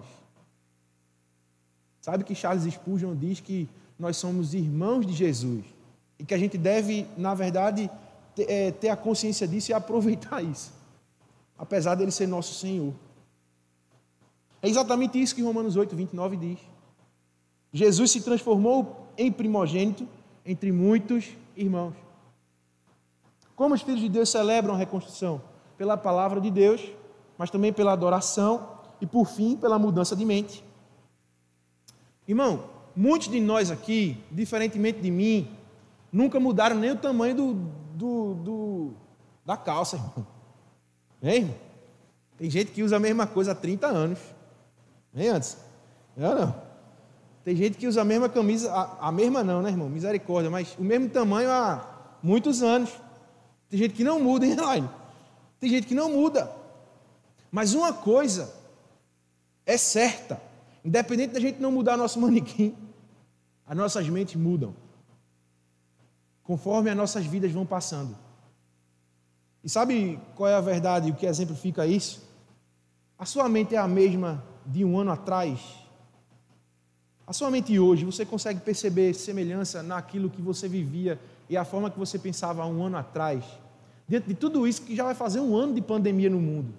Sabe 2.03 2.25
que 2.25 2.35
Charles 2.35 2.71
Spurgeon 2.75 3.15
diz 3.15 3.41
que 3.41 3.67
nós 3.99 4.19
somos 4.19 4.53
irmãos 4.53 5.07
de 5.07 5.15
Jesus 5.15 5.65
e 6.19 6.25
que 6.25 6.35
a 6.35 6.39
gente 6.39 6.57
deve, 6.57 7.07
na 7.17 7.35
verdade, 7.35 7.91
ter, 8.35 8.51
é, 8.51 8.71
ter 8.71 8.89
a 8.89 8.97
consciência 8.97 9.47
disso 9.47 9.71
e 9.71 9.75
aproveitar 9.75 10.43
isso, 10.43 10.73
apesar 11.59 11.95
dele 11.95 12.11
ser 12.11 12.27
nosso 12.27 12.55
Senhor. 12.55 12.93
É 14.63 14.69
exatamente 14.69 15.21
isso 15.21 15.35
que 15.35 15.43
Romanos 15.43 15.77
8, 15.77 15.95
29 15.95 16.37
diz. 16.37 16.59
Jesus 17.73 18.11
se 18.11 18.21
transformou 18.21 19.07
em 19.17 19.31
primogênito 19.31 20.09
entre 20.45 20.73
muitos 20.73 21.29
irmãos. 21.57 21.95
Como 23.55 23.75
os 23.75 23.83
filhos 23.83 24.01
de 24.01 24.09
Deus 24.09 24.29
celebram 24.29 24.75
a 24.75 24.79
reconstrução? 24.79 25.41
Pela 25.79 25.97
palavra 25.97 26.41
de 26.41 26.51
Deus, 26.51 26.83
mas 27.39 27.51
também 27.51 27.73
pela 27.73 27.93
adoração 27.93 28.69
e, 29.01 29.07
por 29.07 29.27
fim, 29.27 29.57
pela 29.57 29.79
mudança 29.79 30.15
de 30.15 30.25
mente. 30.25 30.65
Irmão, 32.27 32.65
muitos 32.95 33.29
de 33.29 33.41
nós 33.41 33.71
aqui, 33.71 34.23
diferentemente 34.31 35.01
de 35.01 35.11
mim, 35.11 35.56
nunca 36.17 36.41
mudaram 36.41 36.77
nem 36.77 36.93
o 36.93 36.97
tamanho 36.97 37.35
do, 37.35 37.55
do, 37.95 38.35
do 38.35 38.95
da 39.45 39.57
calça, 39.57 39.97
irmão. 39.97 40.27
Hein, 41.23 41.37
irmão? 41.37 41.55
Tem 42.39 42.51
gente 42.51 42.73
que 42.73 42.83
usa 42.83 42.97
a 42.97 43.01
mesma 43.01 43.27
coisa 43.27 43.53
há 43.53 43.55
30 43.55 43.87
anos. 43.87 44.19
Vem 45.13 45.29
antes. 45.29 45.59
Não, 46.17 46.35
não. 46.35 46.55
Tem 47.45 47.55
gente 47.55 47.77
que 47.77 47.87
usa 47.87 48.01
a 48.01 48.05
mesma 48.05 48.29
camisa, 48.29 48.73
a, 48.73 49.09
a 49.09 49.13
mesma 49.13 49.45
não, 49.45 49.63
né, 49.63 49.71
irmão? 49.71 49.89
Misericórdia, 49.89 50.51
mas 50.51 50.75
o 50.79 50.83
mesmo 50.83 51.09
tamanho 51.09 51.51
há 51.51 52.19
muitos 52.23 52.63
anos. 52.63 52.91
Tem 53.69 53.79
gente 53.79 53.95
que 53.95 54.05
não 54.05 54.19
muda, 54.19 54.47
hein, 54.47 54.53
Elaine? 54.53 54.91
Tem 55.61 55.69
gente 55.71 55.87
que 55.87 55.95
não 55.95 56.11
muda. 56.11 56.51
Mas 57.51 57.75
uma 57.75 57.93
coisa 57.93 58.53
é 59.65 59.77
certa: 59.77 60.41
independente 60.85 61.35
da 61.35 61.41
gente 61.41 61.61
não 61.61 61.71
mudar 61.71 61.97
nosso 61.97 62.19
manequim, 62.21 62.75
as 63.67 63.77
nossas 63.77 64.09
mentes 64.09 64.35
mudam. 64.35 64.86
Conforme 66.47 66.91
as 66.91 66.97
nossas 66.97 67.27
vidas 67.27 67.51
vão 67.51 67.67
passando. 67.67 68.17
E 69.65 69.69
sabe 69.69 70.21
qual 70.35 70.49
é 70.49 70.55
a 70.55 70.61
verdade 70.61 71.09
e 71.09 71.11
o 71.11 71.15
que 71.15 71.27
exemplifica 71.27 71.87
isso? 71.87 72.23
A 73.19 73.25
sua 73.25 73.49
mente 73.49 73.75
é 73.75 73.79
a 73.79 73.89
mesma 73.89 74.45
de 74.65 74.85
um 74.85 74.99
ano 74.99 75.11
atrás, 75.11 75.61
a 77.27 77.33
sua 77.33 77.51
mente 77.51 77.77
hoje, 77.77 78.05
você 78.05 78.25
consegue 78.25 78.61
perceber 78.61 79.13
semelhança 79.13 79.83
naquilo 79.83 80.31
que 80.31 80.41
você 80.41 80.69
vivia 80.69 81.19
e 81.51 81.57
a 81.57 81.65
forma 81.65 81.91
que 81.91 81.99
você 81.99 82.21
pensava 82.21 82.65
um 82.65 82.85
ano 82.85 82.97
atrás? 82.97 83.45
Diante 84.07 84.29
de 84.29 84.35
tudo 84.35 84.67
isso 84.67 84.83
que 84.83 84.95
já 84.95 85.03
vai 85.03 85.15
fazer 85.15 85.41
um 85.41 85.57
ano 85.57 85.75
de 85.75 85.81
pandemia 85.81 86.31
no 86.31 86.39
mundo. 86.39 86.73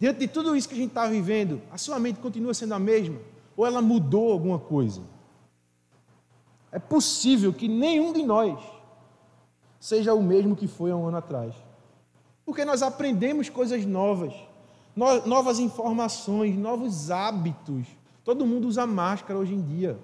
Diante 0.00 0.18
de 0.18 0.26
tudo 0.26 0.56
isso 0.56 0.68
que 0.68 0.74
a 0.74 0.78
gente 0.78 0.88
está 0.88 1.06
vivendo, 1.06 1.62
a 1.70 1.78
sua 1.78 2.00
mente 2.00 2.18
continua 2.18 2.52
sendo 2.52 2.74
a 2.74 2.78
mesma? 2.80 3.20
Ou 3.56 3.64
ela 3.64 3.80
mudou 3.80 4.32
alguma 4.32 4.58
coisa? 4.58 5.00
É 6.74 6.78
possível 6.80 7.52
que 7.52 7.68
nenhum 7.68 8.12
de 8.12 8.24
nós 8.24 8.58
seja 9.78 10.12
o 10.12 10.20
mesmo 10.20 10.56
que 10.56 10.66
foi 10.66 10.90
há 10.90 10.96
um 10.96 11.06
ano 11.06 11.18
atrás. 11.18 11.54
Porque 12.44 12.64
nós 12.64 12.82
aprendemos 12.82 13.48
coisas 13.48 13.86
novas, 13.86 14.34
novas 15.24 15.60
informações, 15.60 16.56
novos 16.56 17.12
hábitos. 17.12 17.86
Todo 18.24 18.44
mundo 18.44 18.66
usa 18.66 18.88
máscara 18.88 19.38
hoje 19.38 19.54
em 19.54 19.62
dia, 19.62 19.96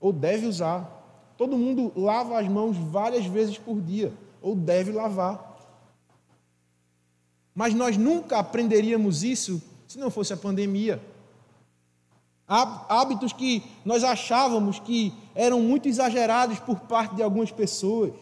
ou 0.00 0.12
deve 0.12 0.46
usar. 0.46 1.32
Todo 1.36 1.56
mundo 1.56 1.92
lava 1.94 2.40
as 2.40 2.48
mãos 2.48 2.76
várias 2.76 3.24
vezes 3.24 3.56
por 3.56 3.80
dia, 3.80 4.12
ou 4.42 4.56
deve 4.56 4.90
lavar. 4.90 5.56
Mas 7.54 7.74
nós 7.74 7.96
nunca 7.96 8.40
aprenderíamos 8.40 9.22
isso 9.22 9.62
se 9.86 9.96
não 10.00 10.10
fosse 10.10 10.32
a 10.32 10.36
pandemia. 10.36 11.00
Hábitos 12.48 13.34
que 13.34 13.62
nós 13.84 14.02
achávamos 14.02 14.78
que 14.80 15.12
eram 15.34 15.60
muito 15.60 15.86
exagerados 15.86 16.58
por 16.58 16.80
parte 16.80 17.14
de 17.14 17.22
algumas 17.22 17.52
pessoas. 17.52 18.12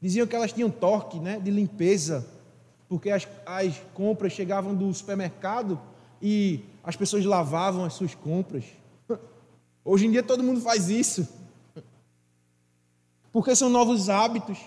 Diziam 0.00 0.26
que 0.26 0.36
elas 0.36 0.52
tinham 0.52 0.70
torque 0.70 1.18
né, 1.18 1.40
de 1.40 1.50
limpeza, 1.50 2.24
porque 2.88 3.10
as, 3.10 3.26
as 3.44 3.74
compras 3.92 4.32
chegavam 4.32 4.72
do 4.72 4.94
supermercado 4.94 5.80
e 6.22 6.60
as 6.84 6.94
pessoas 6.94 7.24
lavavam 7.24 7.84
as 7.84 7.94
suas 7.94 8.14
compras. 8.14 8.64
Hoje 9.84 10.06
em 10.06 10.12
dia 10.12 10.22
todo 10.22 10.44
mundo 10.44 10.60
faz 10.60 10.88
isso. 10.88 11.28
Porque 13.32 13.54
são 13.56 13.68
novos 13.68 14.08
hábitos. 14.08 14.58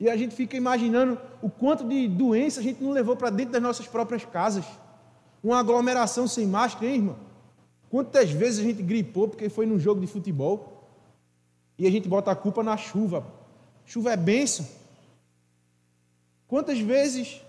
E 0.00 0.08
a 0.08 0.16
gente 0.16 0.34
fica 0.34 0.56
imaginando 0.56 1.20
o 1.42 1.50
quanto 1.50 1.84
de 1.84 2.06
doença 2.06 2.60
a 2.60 2.62
gente 2.62 2.82
não 2.82 2.92
levou 2.92 3.16
para 3.16 3.30
dentro 3.30 3.52
das 3.52 3.62
nossas 3.62 3.88
próprias 3.88 4.24
casas. 4.24 4.64
Uma 5.42 5.58
aglomeração 5.58 6.26
sem 6.26 6.46
máscara, 6.46 6.86
hein, 6.86 6.96
irmão? 6.96 7.16
Quantas 7.90 8.30
vezes 8.30 8.60
a 8.60 8.62
gente 8.62 8.82
gripou 8.82 9.28
porque 9.28 9.48
foi 9.48 9.64
num 9.64 9.78
jogo 9.78 10.00
de 10.00 10.06
futebol 10.06 10.78
e 11.78 11.86
a 11.86 11.90
gente 11.90 12.08
bota 12.08 12.30
a 12.30 12.36
culpa 12.36 12.62
na 12.62 12.76
chuva. 12.76 13.24
Chuva 13.86 14.12
é 14.12 14.16
benção. 14.16 14.66
Quantas 16.46 16.78
vezes 16.80 17.40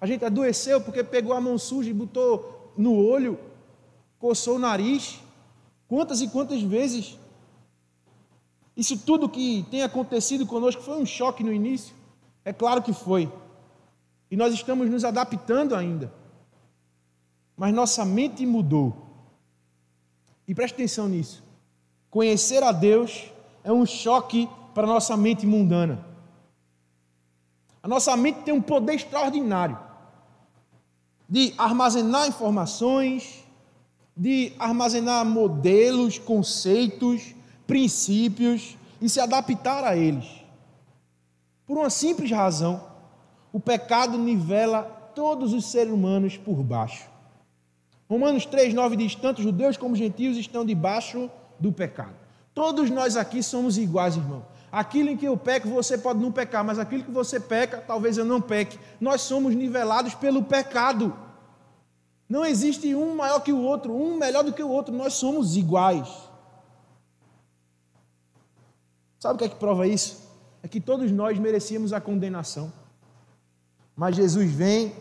a 0.00 0.06
gente 0.06 0.24
adoeceu 0.24 0.80
porque 0.80 1.04
pegou 1.04 1.32
a 1.32 1.40
mão 1.40 1.58
suja 1.58 1.90
e 1.90 1.94
botou 1.94 2.72
no 2.76 2.96
olho, 2.96 3.38
coçou 4.18 4.56
o 4.56 4.58
nariz? 4.58 5.20
Quantas 5.88 6.20
e 6.20 6.28
quantas 6.28 6.62
vezes 6.62 7.18
isso 8.76 8.98
tudo 8.98 9.28
que 9.28 9.64
tem 9.70 9.82
acontecido 9.82 10.46
conosco 10.46 10.82
foi 10.82 10.96
um 11.00 11.06
choque 11.06 11.44
no 11.44 11.52
início? 11.52 11.94
É 12.44 12.52
claro 12.52 12.82
que 12.82 12.92
foi. 12.92 13.30
E 14.30 14.36
nós 14.36 14.52
estamos 14.52 14.90
nos 14.90 15.04
adaptando 15.04 15.74
ainda. 15.74 16.12
Mas 17.56 17.74
nossa 17.74 18.04
mente 18.04 18.44
mudou. 18.44 18.94
E 20.46 20.54
preste 20.54 20.74
atenção 20.74 21.08
nisso. 21.08 21.42
Conhecer 22.10 22.62
a 22.62 22.72
Deus 22.72 23.32
é 23.64 23.72
um 23.72 23.86
choque 23.86 24.48
para 24.74 24.86
nossa 24.86 25.16
mente 25.16 25.46
mundana. 25.46 26.04
A 27.82 27.88
nossa 27.88 28.16
mente 28.16 28.40
tem 28.42 28.52
um 28.52 28.60
poder 28.60 28.94
extraordinário 28.94 29.78
de 31.28 31.54
armazenar 31.58 32.28
informações, 32.28 33.44
de 34.16 34.52
armazenar 34.58 35.24
modelos, 35.24 36.18
conceitos, 36.18 37.34
princípios 37.66 38.76
e 39.00 39.08
se 39.08 39.20
adaptar 39.20 39.84
a 39.84 39.96
eles. 39.96 40.26
Por 41.66 41.76
uma 41.76 41.90
simples 41.90 42.30
razão, 42.30 42.82
o 43.52 43.58
pecado 43.58 44.16
nivela 44.16 44.82
todos 45.14 45.52
os 45.52 45.66
seres 45.66 45.92
humanos 45.92 46.36
por 46.36 46.62
baixo. 46.62 47.08
Romanos 48.08 48.46
3, 48.46 48.72
9 48.72 48.96
diz: 48.96 49.14
Tanto 49.14 49.42
judeus 49.42 49.76
como 49.76 49.96
gentios 49.96 50.36
estão 50.36 50.64
debaixo 50.64 51.30
do 51.58 51.72
pecado. 51.72 52.14
Todos 52.54 52.90
nós 52.90 53.16
aqui 53.16 53.42
somos 53.42 53.76
iguais, 53.76 54.16
irmão. 54.16 54.44
Aquilo 54.70 55.10
em 55.10 55.16
que 55.16 55.26
eu 55.26 55.36
peco, 55.36 55.68
você 55.68 55.96
pode 55.96 56.20
não 56.20 56.32
pecar, 56.32 56.64
mas 56.64 56.78
aquilo 56.78 57.04
que 57.04 57.10
você 57.10 57.38
peca, 57.38 57.78
talvez 57.78 58.16
eu 58.18 58.24
não 58.24 58.40
peque. 58.40 58.78
Nós 59.00 59.22
somos 59.22 59.54
nivelados 59.54 60.14
pelo 60.14 60.42
pecado. 60.42 61.16
Não 62.28 62.44
existe 62.44 62.94
um 62.94 63.14
maior 63.14 63.40
que 63.40 63.52
o 63.52 63.60
outro, 63.60 63.94
um 63.94 64.16
melhor 64.16 64.42
do 64.42 64.52
que 64.52 64.62
o 64.62 64.68
outro, 64.68 64.94
nós 64.94 65.14
somos 65.14 65.56
iguais. 65.56 66.08
Sabe 69.18 69.34
o 69.34 69.38
que 69.38 69.44
é 69.44 69.48
que 69.48 69.56
prova 69.56 69.86
isso? 69.86 70.26
É 70.62 70.68
que 70.68 70.80
todos 70.80 71.10
nós 71.12 71.38
merecíamos 71.38 71.92
a 71.92 72.00
condenação. 72.00 72.72
Mas 73.94 74.16
Jesus 74.16 74.50
vem 74.50 74.94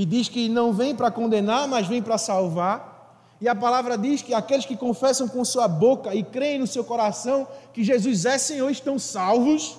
e 0.00 0.06
diz 0.06 0.30
que 0.30 0.48
não 0.48 0.72
vem 0.72 0.96
para 0.96 1.10
condenar, 1.10 1.68
mas 1.68 1.86
vem 1.86 2.00
para 2.00 2.16
salvar. 2.16 3.36
E 3.38 3.46
a 3.46 3.54
palavra 3.54 3.98
diz 3.98 4.22
que 4.22 4.32
aqueles 4.32 4.64
que 4.64 4.74
confessam 4.74 5.28
com 5.28 5.44
sua 5.44 5.68
boca 5.68 6.14
e 6.14 6.22
creem 6.22 6.58
no 6.58 6.66
seu 6.66 6.82
coração 6.82 7.46
que 7.74 7.84
Jesus 7.84 8.24
é 8.24 8.38
Senhor 8.38 8.70
estão 8.70 8.98
salvos. 8.98 9.76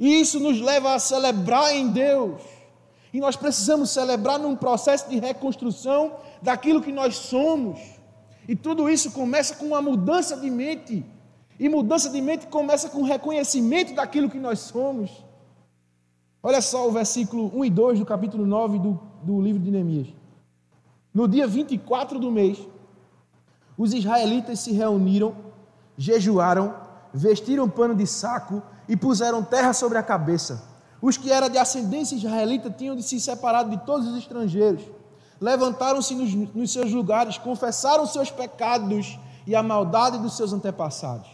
E 0.00 0.18
isso 0.18 0.40
nos 0.40 0.62
leva 0.62 0.94
a 0.94 0.98
celebrar 0.98 1.76
em 1.76 1.88
Deus. 1.90 2.40
E 3.12 3.20
nós 3.20 3.36
precisamos 3.36 3.90
celebrar 3.90 4.38
num 4.38 4.56
processo 4.56 5.10
de 5.10 5.18
reconstrução 5.18 6.14
daquilo 6.40 6.80
que 6.80 6.90
nós 6.90 7.16
somos. 7.16 7.78
E 8.48 8.56
tudo 8.56 8.88
isso 8.88 9.10
começa 9.10 9.56
com 9.56 9.66
uma 9.66 9.82
mudança 9.82 10.38
de 10.38 10.48
mente. 10.48 11.04
E 11.60 11.68
mudança 11.68 12.08
de 12.08 12.22
mente 12.22 12.46
começa 12.46 12.88
com 12.88 13.00
o 13.00 13.04
reconhecimento 13.04 13.92
daquilo 13.92 14.30
que 14.30 14.38
nós 14.38 14.60
somos. 14.60 15.25
Olha 16.48 16.62
só 16.62 16.86
o 16.86 16.92
versículo 16.92 17.50
1 17.58 17.64
e 17.64 17.70
2 17.70 17.98
do 17.98 18.06
capítulo 18.06 18.46
9 18.46 18.78
do, 18.78 19.00
do 19.20 19.40
livro 19.40 19.60
de 19.60 19.68
Neemias. 19.68 20.06
No 21.12 21.26
dia 21.26 21.44
24 21.44 22.20
do 22.20 22.30
mês, 22.30 22.56
os 23.76 23.92
israelitas 23.92 24.60
se 24.60 24.70
reuniram, 24.70 25.34
jejuaram, 25.98 26.72
vestiram 27.12 27.68
pano 27.68 27.96
de 27.96 28.06
saco 28.06 28.62
e 28.88 28.96
puseram 28.96 29.42
terra 29.42 29.72
sobre 29.72 29.98
a 29.98 30.04
cabeça. 30.04 30.62
Os 31.02 31.16
que 31.16 31.32
eram 31.32 31.48
de 31.48 31.58
ascendência 31.58 32.14
israelita 32.14 32.70
tinham 32.70 32.94
de 32.94 33.02
se 33.02 33.18
separar 33.18 33.64
de 33.64 33.78
todos 33.78 34.06
os 34.06 34.16
estrangeiros. 34.16 34.84
Levantaram-se 35.40 36.14
nos, 36.14 36.32
nos 36.54 36.72
seus 36.72 36.92
lugares, 36.92 37.38
confessaram 37.38 38.06
seus 38.06 38.30
pecados 38.30 39.18
e 39.48 39.56
a 39.56 39.64
maldade 39.64 40.18
dos 40.18 40.36
seus 40.36 40.52
antepassados. 40.52 41.28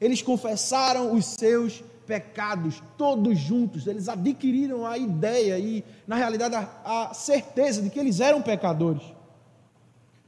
Eles 0.00 0.20
confessaram 0.20 1.14
os 1.14 1.26
seus 1.26 1.80
pecados, 2.08 2.82
todos 2.96 3.38
juntos. 3.38 3.86
Eles 3.86 4.08
adquiriram 4.08 4.86
a 4.86 4.96
ideia 4.96 5.58
e, 5.58 5.84
na 6.06 6.16
realidade, 6.16 6.54
a, 6.54 7.10
a 7.10 7.14
certeza 7.14 7.82
de 7.82 7.90
que 7.90 8.00
eles 8.00 8.18
eram 8.18 8.40
pecadores. 8.40 9.02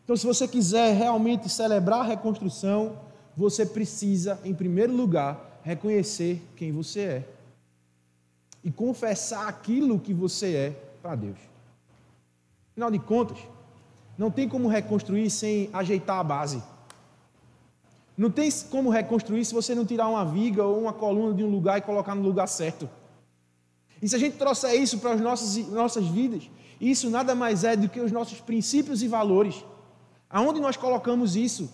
Então, 0.04 0.14
se 0.14 0.26
você 0.26 0.46
quiser 0.46 0.94
realmente 0.94 1.48
celebrar 1.48 2.00
a 2.00 2.04
reconstrução, 2.04 2.98
você 3.34 3.64
precisa, 3.64 4.38
em 4.44 4.54
primeiro 4.54 4.92
lugar, 4.92 5.60
reconhecer 5.62 6.42
quem 6.54 6.70
você 6.70 7.00
é 7.00 7.24
e 8.62 8.70
confessar 8.70 9.48
aquilo 9.48 9.98
que 9.98 10.12
você 10.12 10.54
é 10.54 10.70
para 11.00 11.14
Deus. 11.14 11.38
Afinal 12.72 12.90
de 12.90 12.98
contas, 12.98 13.38
não 14.18 14.30
tem 14.30 14.46
como 14.46 14.68
reconstruir 14.68 15.30
sem 15.30 15.70
ajeitar 15.72 16.18
a 16.18 16.24
base. 16.24 16.62
Não 18.20 18.30
tem 18.30 18.50
como 18.68 18.90
reconstruir 18.90 19.42
se 19.46 19.54
você 19.54 19.74
não 19.74 19.86
tirar 19.86 20.06
uma 20.06 20.26
viga 20.26 20.62
ou 20.62 20.78
uma 20.78 20.92
coluna 20.92 21.32
de 21.32 21.42
um 21.42 21.48
lugar 21.48 21.78
e 21.78 21.80
colocar 21.80 22.14
no 22.14 22.20
lugar 22.20 22.46
certo. 22.46 22.86
E 24.02 24.06
se 24.06 24.14
a 24.14 24.18
gente 24.18 24.36
trouxer 24.36 24.74
isso 24.74 24.98
para 24.98 25.12
as 25.14 25.20
nossas, 25.22 25.56
nossas 25.68 26.06
vidas, 26.06 26.50
isso 26.78 27.08
nada 27.08 27.34
mais 27.34 27.64
é 27.64 27.74
do 27.74 27.88
que 27.88 27.98
os 27.98 28.12
nossos 28.12 28.38
princípios 28.38 29.02
e 29.02 29.08
valores. 29.08 29.64
Aonde 30.28 30.60
nós 30.60 30.76
colocamos 30.76 31.34
isso? 31.34 31.72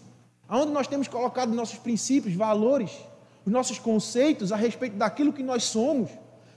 Aonde 0.49 0.71
nós 0.71 0.87
temos 0.87 1.09
colocado 1.09 1.53
nossos 1.53 1.81
princípios, 1.81 2.37
valores, 2.37 2.93
os 3.45 3.51
nossos 3.51 3.81
conceitos 3.81 4.53
a 4.53 4.57
respeito 4.57 4.97
daquilo 4.97 5.33
que 5.33 5.43
nós 5.43 5.65
somos, 5.65 6.11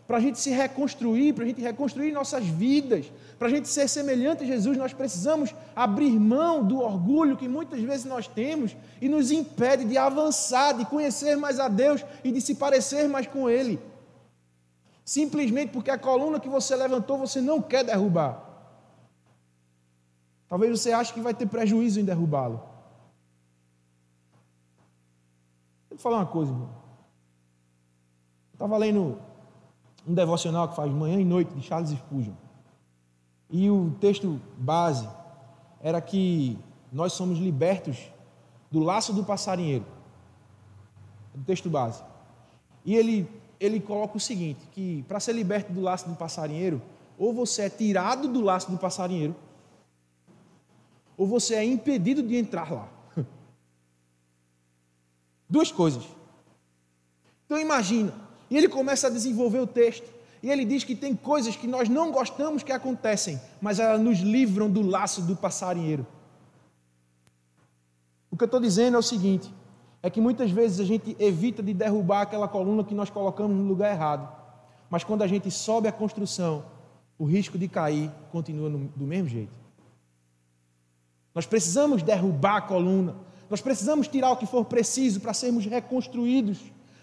para 0.10 0.18
a 0.18 0.20
gente 0.20 0.40
se 0.40 0.50
reconstruir, 0.50 1.34
para 1.34 1.44
a 1.44 1.48
gente 1.48 1.62
reconstruir 1.62 2.12
nossas 2.12 2.44
vidas, 2.44 3.12
para 3.38 3.48
a 3.48 3.52
gente 3.52 3.68
ser 3.68 3.88
semelhante 3.88 4.44
a 4.44 4.48
Jesus, 4.48 4.76
nós 4.76 4.92
precisamos 4.92 5.54
abrir 5.76 6.20
mão 6.20 6.66
do 6.66 6.80
orgulho 6.80 7.38
que 7.38 7.48
muitas 7.48 7.80
vezes 7.80 8.06
nós 8.06 8.28
temos 8.28 8.76
e 9.00 9.08
nos 9.08 9.30
impede 9.30 9.86
de 9.86 10.00
avançar, 10.00 10.74
de 10.74 10.84
conhecer 10.84 11.38
mais 11.38 11.60
a 11.60 11.68
Deus 11.68 12.04
e 12.24 12.32
de 12.32 12.42
se 12.42 12.56
parecer 12.56 13.08
mais 13.08 13.28
com 13.28 13.48
Ele. 13.48 13.80
Simplesmente 15.06 15.74
porque 15.74 15.92
a 15.92 15.98
coluna 16.00 16.40
que 16.40 16.50
você 16.50 16.76
levantou 16.76 17.20
você 17.20 17.40
não 17.40 17.62
quer 17.62 17.84
derrubar. 17.84 18.44
Talvez 20.48 20.72
você 20.72 20.92
ache 20.92 21.14
que 21.14 21.22
vai 21.22 21.36
ter 21.36 21.46
prejuízo 21.46 22.00
em 22.00 22.04
derrubá-lo. 22.04 22.64
Eu 25.92 26.00
falar 26.00 26.18
uma 26.18 26.26
coisa, 26.26 26.52
irmão. 26.52 26.70
Estava 28.56 28.76
lendo 28.76 29.29
um 30.10 30.14
devocional 30.16 30.68
que 30.68 30.76
faz 30.76 30.92
manhã 30.92 31.22
e 31.22 31.24
noite 31.24 31.54
de 31.54 31.62
Charles 31.62 31.92
Spurgeon. 31.92 32.34
E 33.48 33.70
o 33.70 33.92
texto 34.02 34.42
base 34.58 35.08
era 35.80 36.02
que 36.02 36.58
nós 36.92 37.14
somos 37.14 37.38
libertos 37.38 38.10
do 38.72 38.80
laço 38.80 39.14
do 39.14 39.24
passarinheiro. 39.24 39.86
Do 41.36 41.44
texto 41.44 41.70
base. 41.70 42.04
E 42.84 42.96
ele, 42.96 43.30
ele 43.60 43.80
coloca 43.80 44.18
o 44.18 44.20
seguinte: 44.20 44.60
que 44.72 45.04
para 45.04 45.20
ser 45.20 45.34
liberto 45.34 45.72
do 45.72 45.80
laço 45.80 46.10
do 46.10 46.16
passarinheiro, 46.16 46.82
ou 47.16 47.32
você 47.32 47.64
é 47.64 47.70
tirado 47.70 48.28
do 48.28 48.42
laço 48.42 48.72
do 48.72 48.80
passarinheiro, 48.80 49.36
ou 51.16 51.28
você 51.28 51.54
é 51.54 51.64
impedido 51.64 52.24
de 52.24 52.36
entrar 52.36 52.72
lá. 52.72 52.90
Duas 55.48 55.72
coisas. 55.72 56.04
Então 57.46 57.60
imagina, 57.60 58.29
e 58.50 58.58
ele 58.58 58.68
começa 58.68 59.08
a 59.08 59.10
desenvolver 59.10 59.60
o 59.60 59.68
texto. 59.68 60.08
E 60.42 60.50
ele 60.50 60.64
diz 60.64 60.84
que 60.84 60.96
tem 60.96 61.16
coisas 61.16 61.56
que 61.56 61.68
nós 61.68 61.90
não 61.90 62.12
gostamos 62.12 62.64
que 62.64 62.72
acontecem, 62.72 63.40
mas 63.62 63.80
elas 63.80 64.00
nos 64.00 64.20
livram 64.20 64.70
do 64.70 64.82
laço 64.82 65.22
do 65.22 65.36
passarinheiro. 65.36 66.08
O 68.32 68.38
que 68.38 68.44
eu 68.44 68.48
estou 68.48 68.60
dizendo 68.60 68.96
é 68.96 69.00
o 69.00 69.04
seguinte: 69.04 69.54
é 70.02 70.10
que 70.10 70.22
muitas 70.22 70.50
vezes 70.50 70.80
a 70.80 70.86
gente 70.86 71.16
evita 71.20 71.62
de 71.62 71.74
derrubar 71.74 72.22
aquela 72.22 72.48
coluna 72.48 72.84
que 72.84 72.96
nós 72.96 73.10
colocamos 73.10 73.56
no 73.56 73.64
lugar 73.64 73.92
errado. 73.92 74.30
Mas 74.90 75.04
quando 75.04 75.24
a 75.24 75.28
gente 75.28 75.52
sobe 75.52 75.88
a 75.88 75.92
construção, 75.92 76.64
o 77.18 77.26
risco 77.26 77.58
de 77.58 77.68
cair 77.68 78.10
continua 78.32 78.70
no, 78.70 78.88
do 78.96 79.06
mesmo 79.06 79.28
jeito. 79.28 79.52
Nós 81.36 81.46
precisamos 81.46 82.02
derrubar 82.02 82.56
a 82.56 82.62
coluna, 82.62 83.16
nós 83.50 83.62
precisamos 83.62 84.08
tirar 84.08 84.32
o 84.32 84.38
que 84.38 84.46
for 84.46 84.66
preciso 84.66 85.20
para 85.20 85.34
sermos 85.34 85.66
reconstruídos, 85.66 86.60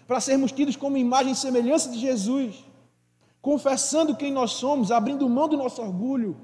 para 0.07 0.21
sermos 0.21 0.51
tidos 0.51 0.75
como 0.75 0.97
imagem 0.97 1.33
e 1.33 1.35
semelhança 1.35 1.89
de 1.91 1.99
Jesus 1.99 2.65
confessando 3.47 4.13
quem 4.13 4.29
nós 4.29 4.51
somos, 4.51 4.91
abrindo 4.91 5.29
mão 5.29 5.47
do 5.47 5.55
nosso 5.55 5.81
orgulho, 5.81 6.35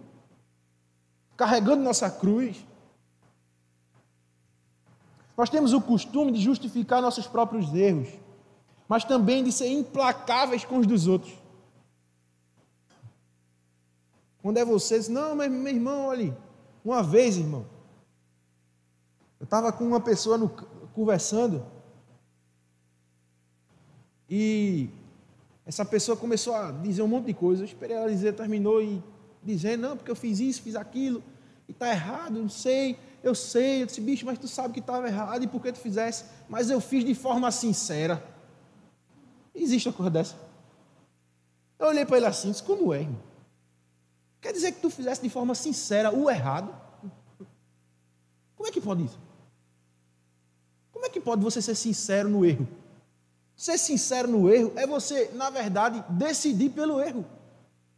carregando 1.36 1.84
nossa 1.84 2.10
cruz. 2.10 2.66
Nós 5.36 5.50
temos 5.50 5.74
o 5.74 5.82
costume 5.82 6.32
de 6.32 6.40
justificar 6.40 7.02
nossos 7.02 7.28
próprios 7.28 7.74
erros, 7.74 8.08
mas 8.88 9.04
também 9.04 9.44
de 9.44 9.52
ser 9.52 9.68
implacáveis 9.68 10.64
com 10.64 10.78
os 10.78 10.88
dos 10.88 11.06
outros. 11.06 11.34
Quando 14.42 14.58
é 14.58 14.64
você, 14.64 14.98
diz, 14.98 15.10
não, 15.10 15.36
mas 15.36 15.52
meu 15.52 15.74
irmão, 15.74 16.08
olha, 16.08 16.38
uma 16.86 17.04
vez, 17.04 17.36
irmão, 17.36 17.66
eu 19.42 19.44
estava 19.44 19.74
com 19.74 19.84
uma 19.84 20.00
pessoa 20.00 20.38
no, 20.38 20.48
conversando 20.94 21.66
e 24.36 24.90
essa 25.64 25.86
pessoa 25.86 26.18
começou 26.18 26.56
a 26.56 26.72
dizer 26.72 27.04
um 27.04 27.08
monte 27.08 27.28
de 27.28 27.36
coisas. 27.36 27.60
Eu 27.60 27.66
esperei 27.68 27.96
ela 27.96 28.10
dizer, 28.10 28.34
terminou 28.34 28.82
e 28.82 29.00
dizendo, 29.44 29.82
não, 29.82 29.96
porque 29.96 30.10
eu 30.10 30.16
fiz 30.16 30.40
isso, 30.40 30.64
fiz 30.64 30.76
aquilo, 30.76 31.22
e 31.68 31.72
está 31.72 31.88
errado, 31.92 32.40
não 32.40 32.50
sei, 32.50 32.98
eu 33.22 33.36
sei. 33.36 33.84
Eu 33.84 33.86
disse, 33.86 34.02
bicho, 34.02 34.26
mas 34.26 34.40
tu 34.40 34.48
sabe 34.48 34.74
que 34.74 34.80
estava 34.80 35.08
errado 35.08 35.44
e 35.44 35.48
por 35.48 35.62
que 35.62 35.72
tu 35.72 35.78
fizesse? 35.78 36.26
Mas 36.50 36.72
eu 36.72 36.82
fiz 36.82 37.06
de 37.06 37.14
forma 37.14 37.52
sincera. 37.52 38.26
Existe 39.54 39.88
uma 39.88 39.94
coisa 39.94 40.10
dessa. 40.10 40.36
Eu 41.78 41.86
olhei 41.86 42.04
para 42.04 42.18
ele 42.18 42.26
assim, 42.26 42.50
disse, 42.50 42.64
como 42.64 42.92
é, 42.92 43.02
irmão? 43.02 43.22
Quer 44.42 44.52
dizer 44.52 44.72
que 44.72 44.82
tu 44.82 44.90
fizesse 44.90 45.22
de 45.22 45.30
forma 45.30 45.54
sincera 45.54 46.12
o 46.12 46.28
errado? 46.28 46.76
Como 48.56 48.68
é 48.68 48.72
que 48.72 48.82
pode 48.82 49.06
isso? 49.06 49.20
Como 50.92 51.06
é 51.06 51.10
que 51.10 51.20
pode 51.22 51.44
você 51.44 51.62
ser 51.62 51.76
sincero 51.76 52.28
no 52.28 52.44
erro? 52.44 52.68
Ser 53.64 53.78
sincero 53.78 54.28
no 54.28 54.54
erro 54.54 54.74
é 54.76 54.86
você, 54.86 55.32
na 55.36 55.50
verdade, 55.50 56.04
decidir 56.10 56.72
pelo 56.72 57.00
erro. 57.00 57.26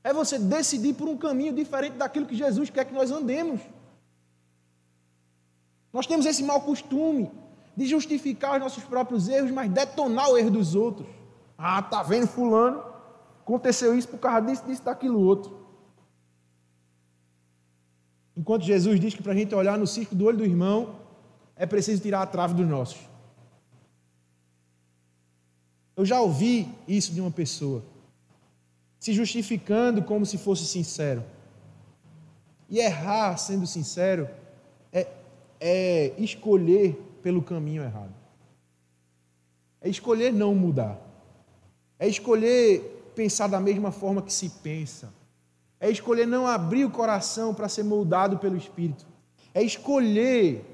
É 0.03 0.13
você 0.13 0.37
decidir 0.37 0.93
por 0.93 1.09
um 1.09 1.17
caminho 1.17 1.51
diferente 1.51 1.97
daquilo 1.97 2.27
que 2.27 2.35
Jesus 2.35 2.69
quer 2.69 2.85
que 2.85 2.93
nós 2.93 3.09
andemos. 3.09 3.59
Nós 5.91 6.05
temos 6.05 6.27
esse 6.27 6.43
mau 6.43 6.61
costume 6.61 7.31
de 7.75 7.87
justificar 7.87 8.53
os 8.53 8.59
nossos 8.59 8.83
próprios 8.83 9.27
erros, 9.27 9.49
mas 9.49 9.67
detonar 9.71 10.29
o 10.29 10.37
erro 10.37 10.51
dos 10.51 10.75
outros. 10.75 11.09
Ah, 11.57 11.81
tá 11.81 12.03
vendo 12.03 12.27
fulano? 12.27 12.83
Aconteceu 13.41 13.97
isso 13.97 14.07
por 14.09 14.19
causa 14.19 14.45
disso, 14.45 14.63
disso, 14.67 14.83
daquilo 14.83 15.19
outro. 15.19 15.65
Enquanto 18.37 18.61
Jesus 18.61 18.99
diz 18.99 19.15
que 19.15 19.23
para 19.23 19.31
a 19.31 19.35
gente 19.35 19.55
olhar 19.55 19.79
no 19.79 19.87
circo 19.87 20.13
do 20.13 20.25
olho 20.25 20.37
do 20.37 20.45
irmão, 20.45 20.99
é 21.55 21.65
preciso 21.65 22.03
tirar 22.03 22.21
a 22.21 22.27
trave 22.27 22.53
dos 22.53 22.67
nossos. 22.67 23.14
Eu 25.95 26.05
já 26.05 26.19
ouvi 26.19 26.67
isso 26.87 27.13
de 27.13 27.21
uma 27.21 27.31
pessoa, 27.31 27.83
se 28.99 29.13
justificando 29.13 30.03
como 30.03 30.25
se 30.25 30.37
fosse 30.37 30.65
sincero. 30.65 31.23
E 32.69 32.79
errar 32.79 33.37
sendo 33.37 33.65
sincero 33.65 34.27
é, 34.91 35.07
é 35.59 36.13
escolher 36.17 36.93
pelo 37.21 37.41
caminho 37.41 37.83
errado. 37.83 38.13
É 39.79 39.87
escolher 39.87 40.33
não 40.33 40.53
mudar. 40.53 40.99
É 41.97 42.07
escolher 42.07 43.11
pensar 43.15 43.47
da 43.47 43.59
mesma 43.59 43.91
forma 43.91 44.21
que 44.21 44.33
se 44.33 44.49
pensa. 44.49 45.13
É 45.79 45.89
escolher 45.89 46.25
não 46.25 46.47
abrir 46.47 46.83
o 46.83 46.89
coração 46.89 47.53
para 47.53 47.69
ser 47.69 47.83
moldado 47.83 48.37
pelo 48.39 48.57
Espírito. 48.57 49.05
É 49.53 49.61
escolher 49.61 50.65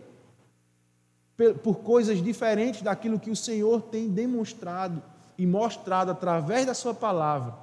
por 1.61 1.79
coisas 1.79 2.23
diferentes 2.23 2.81
daquilo 2.81 3.19
que 3.19 3.29
o 3.29 3.35
Senhor 3.35 3.81
tem 3.83 4.09
demonstrado 4.09 5.01
e 5.37 5.45
mostrado 5.45 6.11
através 6.11 6.65
da 6.65 6.73
Sua 6.73 6.93
palavra, 6.93 7.53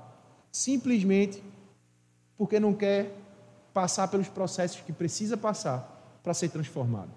simplesmente 0.50 1.42
porque 2.36 2.60
não 2.60 2.72
quer 2.72 3.14
passar 3.72 4.08
pelos 4.08 4.28
processos 4.28 4.80
que 4.80 4.92
precisa 4.92 5.36
passar 5.36 6.18
para 6.22 6.34
ser 6.34 6.48
transformado. 6.48 7.10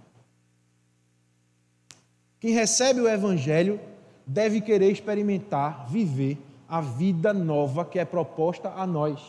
Quem 2.39 2.53
recebe 2.53 3.01
o 3.01 3.07
Evangelho 3.07 3.79
deve 4.25 4.61
querer 4.61 4.91
experimentar, 4.91 5.87
viver 5.87 6.37
a 6.67 6.81
vida 6.81 7.33
nova 7.33 7.85
que 7.85 7.99
é 7.99 8.05
proposta 8.05 8.69
a 8.69 8.87
nós 8.87 9.21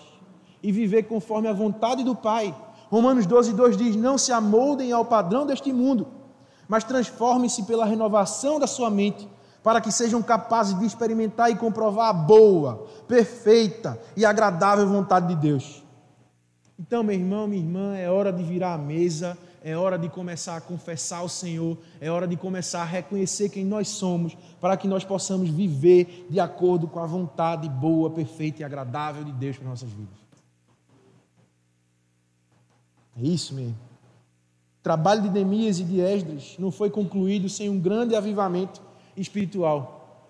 e 0.63 0.71
viver 0.71 1.03
conforme 1.05 1.49
a 1.49 1.53
vontade 1.53 2.05
do 2.05 2.15
Pai. 2.15 2.55
Romanos 2.89 3.27
12, 3.27 3.53
2 3.53 3.77
diz: 3.77 3.97
Não 3.97 4.17
se 4.17 4.33
amoldem 4.33 4.93
ao 4.93 5.05
padrão 5.05 5.45
deste 5.45 5.73
mundo, 5.73 6.07
mas 6.69 6.85
transformem-se 6.85 7.65
pela 7.65 7.85
renovação 7.85 8.61
da 8.61 8.67
sua 8.67 8.91
mente 8.91 9.29
para 9.63 9.81
que 9.81 9.93
sejam 9.93 10.23
capazes 10.23 10.79
de 10.79 10.85
experimentar 10.85 11.51
e 11.51 11.57
comprovar 11.57 12.09
a 12.09 12.13
boa, 12.13 12.87
perfeita 13.07 13.99
e 14.17 14.25
agradável 14.25 14.87
vontade 14.89 15.29
de 15.29 15.37
Deus. 15.37 15.83
Então, 16.79 17.03
meu 17.03 17.15
irmão, 17.15 17.47
minha 17.47 17.63
irmã, 17.63 17.97
é 17.97 18.11
hora 18.11 18.33
de 18.33 18.43
virar 18.43 18.75
a 18.75 18.79
mesa, 18.79 19.39
é 19.63 19.77
hora 19.77 19.97
de 19.97 20.09
começar 20.09 20.57
a 20.57 20.61
confessar 20.61 21.19
ao 21.19 21.29
Senhor, 21.29 21.79
é 22.01 22.11
hora 22.11 22.27
de 22.27 22.37
começar 22.37 22.83
a 22.83 22.85
reconhecer 22.85 23.51
quem 23.51 23.65
nós 23.65 23.89
somos, 23.89 24.37
para 24.61 24.77
que 24.77 24.89
nós 24.89 25.05
possamos 25.05 25.49
viver 25.49 26.27
de 26.29 26.41
acordo 26.41 26.89
com 26.89 26.99
a 26.99 27.07
vontade 27.07 27.69
boa, 27.69 28.11
perfeita 28.11 28.63
e 28.63 28.65
agradável 28.65 29.23
de 29.23 29.33
Deus 29.33 29.57
para 29.57 29.69
nossas 29.69 29.91
vidas. 29.91 30.23
É 33.17 33.23
isso 33.23 33.55
mesmo. 33.55 33.77
O 34.81 34.83
trabalho 34.83 35.23
de 35.23 35.31
Neemias 35.31 35.79
e 35.79 35.85
de 35.85 36.01
Esdras 36.01 36.57
não 36.59 36.73
foi 36.73 36.91
concluído 36.91 37.49
sem 37.49 37.71
um 37.71 37.79
grande 37.79 38.17
avivamento 38.17 38.83
espiritual. 39.17 40.29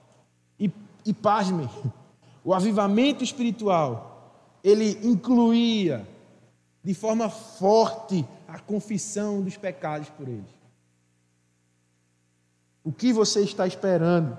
E, 0.59 0.71
e 1.05 1.13
pasme, 1.13 1.69
o 2.45 2.53
avivamento 2.53 3.23
espiritual, 3.23 4.33
ele 4.63 4.99
incluía 5.03 6.07
de 6.83 6.95
forma 6.95 7.29
forte 7.29 8.25
a 8.49 8.59
confissão 8.59 9.41
dos 9.41 9.57
pecados 9.57 10.09
por 10.11 10.29
eles. 10.29 10.63
O 12.85 12.93
que 12.93 13.13
você 13.13 13.41
está 13.41 13.67
esperando? 13.67 14.37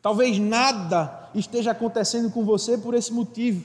Talvez 0.00 0.38
nada 0.38 1.30
esteja 1.34 1.72
acontecendo 1.72 2.30
com 2.30 2.44
você 2.44 2.78
por 2.78 2.94
esse 2.94 3.12
motivo. 3.12 3.64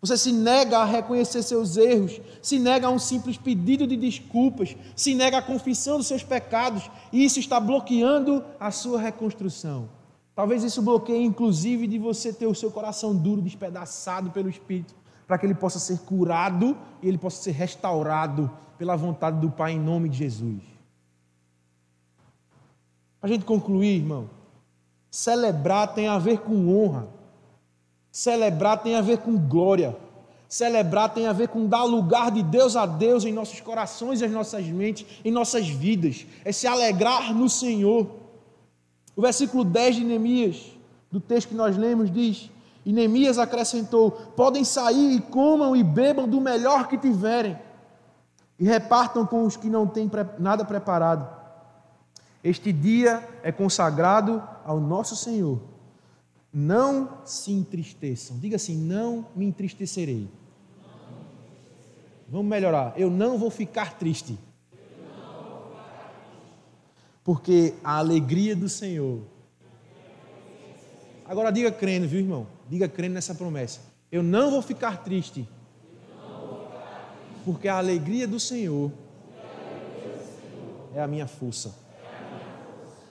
Você 0.00 0.16
se 0.16 0.32
nega 0.32 0.78
a 0.78 0.84
reconhecer 0.84 1.42
seus 1.42 1.76
erros, 1.76 2.20
se 2.42 2.58
nega 2.58 2.86
a 2.86 2.90
um 2.90 2.98
simples 2.98 3.36
pedido 3.36 3.86
de 3.86 3.96
desculpas, 3.96 4.76
se 4.94 5.14
nega 5.14 5.38
a 5.38 5.42
confissão 5.42 5.96
dos 5.96 6.06
seus 6.06 6.22
pecados, 6.22 6.90
e 7.12 7.24
isso 7.24 7.40
está 7.40 7.58
bloqueando 7.58 8.44
a 8.60 8.70
sua 8.70 9.00
reconstrução. 9.00 9.88
Talvez 10.34 10.62
isso 10.62 10.82
bloqueie, 10.82 11.24
inclusive, 11.24 11.86
de 11.86 11.98
você 11.98 12.30
ter 12.30 12.46
o 12.46 12.54
seu 12.54 12.70
coração 12.70 13.16
duro, 13.16 13.40
despedaçado 13.40 14.30
pelo 14.30 14.50
Espírito, 14.50 14.94
para 15.26 15.38
que 15.38 15.46
ele 15.46 15.54
possa 15.54 15.78
ser 15.78 15.98
curado 16.00 16.76
e 17.02 17.08
ele 17.08 17.16
possa 17.16 17.42
ser 17.42 17.52
restaurado 17.52 18.50
pela 18.76 18.96
vontade 18.96 19.40
do 19.40 19.50
Pai, 19.50 19.72
em 19.72 19.80
nome 19.80 20.10
de 20.10 20.18
Jesus. 20.18 20.62
Para 23.18 23.30
a 23.30 23.32
gente 23.32 23.46
concluir, 23.46 23.96
irmão, 23.96 24.28
celebrar 25.10 25.94
tem 25.94 26.06
a 26.06 26.18
ver 26.18 26.40
com 26.40 26.68
honra. 26.68 27.08
Celebrar 28.16 28.82
tem 28.82 28.96
a 28.96 29.02
ver 29.02 29.18
com 29.18 29.36
glória. 29.36 29.94
Celebrar 30.48 31.12
tem 31.12 31.26
a 31.26 31.34
ver 31.34 31.48
com 31.48 31.66
dar 31.66 31.84
lugar 31.84 32.30
de 32.30 32.42
Deus 32.42 32.74
a 32.74 32.86
Deus 32.86 33.26
em 33.26 33.30
nossos 33.30 33.60
corações 33.60 34.22
em 34.22 34.28
nossas 34.30 34.64
mentes, 34.64 35.20
em 35.22 35.30
nossas 35.30 35.68
vidas. 35.68 36.24
É 36.42 36.50
se 36.50 36.66
alegrar 36.66 37.34
no 37.34 37.46
Senhor. 37.46 38.08
O 39.14 39.20
versículo 39.20 39.66
10 39.66 39.96
de 39.96 40.04
Neemias, 40.04 40.72
do 41.12 41.20
texto 41.20 41.48
que 41.48 41.54
nós 41.54 41.76
lemos, 41.76 42.10
diz: 42.10 42.50
E 42.86 42.90
Neemias 42.90 43.36
acrescentou: 43.36 44.10
Podem 44.10 44.64
sair 44.64 45.16
e 45.16 45.20
comam 45.20 45.76
e 45.76 45.84
bebam 45.84 46.26
do 46.26 46.40
melhor 46.40 46.88
que 46.88 46.96
tiverem, 46.96 47.54
e 48.58 48.64
repartam 48.64 49.26
com 49.26 49.44
os 49.44 49.58
que 49.58 49.68
não 49.68 49.86
têm 49.86 50.10
nada 50.38 50.64
preparado. 50.64 51.28
Este 52.42 52.72
dia 52.72 53.22
é 53.42 53.52
consagrado 53.52 54.42
ao 54.64 54.80
nosso 54.80 55.14
Senhor. 55.14 55.75
Não 56.58 57.18
se 57.26 57.52
entristeçam. 57.52 58.38
Diga 58.38 58.56
assim: 58.56 58.78
Não 58.78 59.26
me 59.36 59.44
entristecerei. 59.44 60.26
Vamos 62.26 62.46
melhorar. 62.46 62.94
Eu 62.96 63.10
não 63.10 63.36
vou 63.36 63.50
ficar 63.50 63.98
triste. 63.98 64.38
Porque 67.22 67.74
a 67.84 67.98
alegria 67.98 68.56
do 68.56 68.70
Senhor. 68.70 69.20
Agora 71.26 71.50
diga 71.50 71.70
crendo, 71.70 72.08
viu, 72.08 72.20
irmão? 72.20 72.46
Diga 72.70 72.88
crendo 72.88 73.12
nessa 73.12 73.34
promessa. 73.34 73.80
Eu 74.10 74.22
não 74.22 74.50
vou 74.50 74.62
ficar 74.62 75.04
triste. 75.04 75.46
Porque 77.44 77.68
a 77.68 77.76
alegria 77.76 78.26
do 78.26 78.40
Senhor 78.40 78.90
é 80.94 81.02
a 81.02 81.06
minha 81.06 81.26
força. 81.26 81.85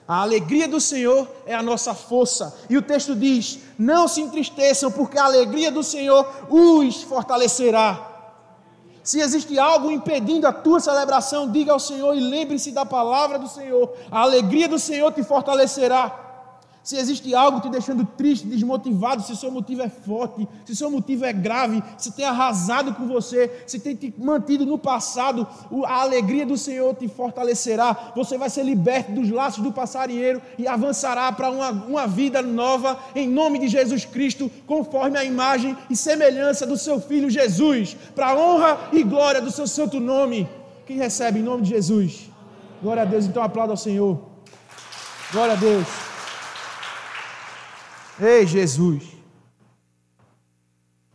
A 0.08 0.22
alegria 0.22 0.68
do 0.68 0.80
Senhor 0.80 1.26
é 1.44 1.54
a 1.54 1.62
nossa 1.62 1.94
força. 1.94 2.56
E 2.70 2.76
o 2.76 2.82
texto 2.82 3.14
diz: 3.14 3.58
Não 3.78 4.06
se 4.06 4.20
entristeçam, 4.20 4.90
porque 4.90 5.18
a 5.18 5.24
alegria 5.24 5.70
do 5.70 5.82
Senhor 5.82 6.28
os 6.48 7.02
fortalecerá. 7.02 8.12
Se 9.02 9.20
existe 9.20 9.56
algo 9.56 9.90
impedindo 9.90 10.48
a 10.48 10.52
tua 10.52 10.80
celebração, 10.80 11.50
diga 11.50 11.72
ao 11.72 11.78
Senhor 11.78 12.14
e 12.16 12.20
lembre-se 12.20 12.72
da 12.72 12.84
palavra 12.84 13.38
do 13.38 13.48
Senhor. 13.48 13.92
A 14.10 14.20
alegria 14.22 14.68
do 14.68 14.78
Senhor 14.78 15.12
te 15.12 15.22
fortalecerá. 15.22 16.25
Se 16.86 16.96
existe 16.96 17.34
algo 17.34 17.60
te 17.60 17.68
deixando 17.68 18.04
triste, 18.04 18.46
desmotivado, 18.46 19.20
se 19.20 19.34
seu 19.34 19.50
motivo 19.50 19.82
é 19.82 19.88
forte, 19.88 20.46
se 20.64 20.76
seu 20.76 20.88
motivo 20.88 21.24
é 21.24 21.32
grave, 21.32 21.82
se 21.98 22.12
tem 22.12 22.24
arrasado 22.24 22.94
com 22.94 23.08
você, 23.08 23.64
se 23.66 23.80
tem 23.80 23.96
te 23.96 24.14
mantido 24.16 24.64
no 24.64 24.78
passado, 24.78 25.48
a 25.84 26.02
alegria 26.02 26.46
do 26.46 26.56
Senhor 26.56 26.94
te 26.94 27.08
fortalecerá. 27.08 28.12
Você 28.14 28.38
vai 28.38 28.48
ser 28.48 28.62
liberto 28.62 29.10
dos 29.10 29.28
laços 29.28 29.64
do 29.64 29.72
passarinheiro 29.72 30.40
e 30.56 30.68
avançará 30.68 31.32
para 31.32 31.50
uma, 31.50 31.70
uma 31.72 32.06
vida 32.06 32.40
nova 32.40 32.96
em 33.16 33.28
nome 33.28 33.58
de 33.58 33.66
Jesus 33.66 34.04
Cristo, 34.04 34.48
conforme 34.64 35.18
a 35.18 35.24
imagem 35.24 35.76
e 35.90 35.96
semelhança 35.96 36.64
do 36.64 36.78
seu 36.78 37.00
Filho 37.00 37.28
Jesus, 37.28 37.96
para 38.14 38.28
a 38.28 38.36
honra 38.36 38.78
e 38.92 39.02
glória 39.02 39.42
do 39.42 39.50
seu 39.50 39.66
santo 39.66 39.98
nome. 39.98 40.48
Quem 40.86 40.98
recebe 40.98 41.40
em 41.40 41.42
nome 41.42 41.64
de 41.64 41.70
Jesus? 41.70 42.30
Glória 42.80 43.02
a 43.02 43.06
Deus. 43.06 43.24
Então 43.24 43.42
aplauda 43.42 43.72
ao 43.72 43.76
Senhor. 43.76 44.20
Glória 45.32 45.54
a 45.54 45.56
Deus. 45.56 46.05
Ei, 48.18 48.46
Jesus. 48.46 49.14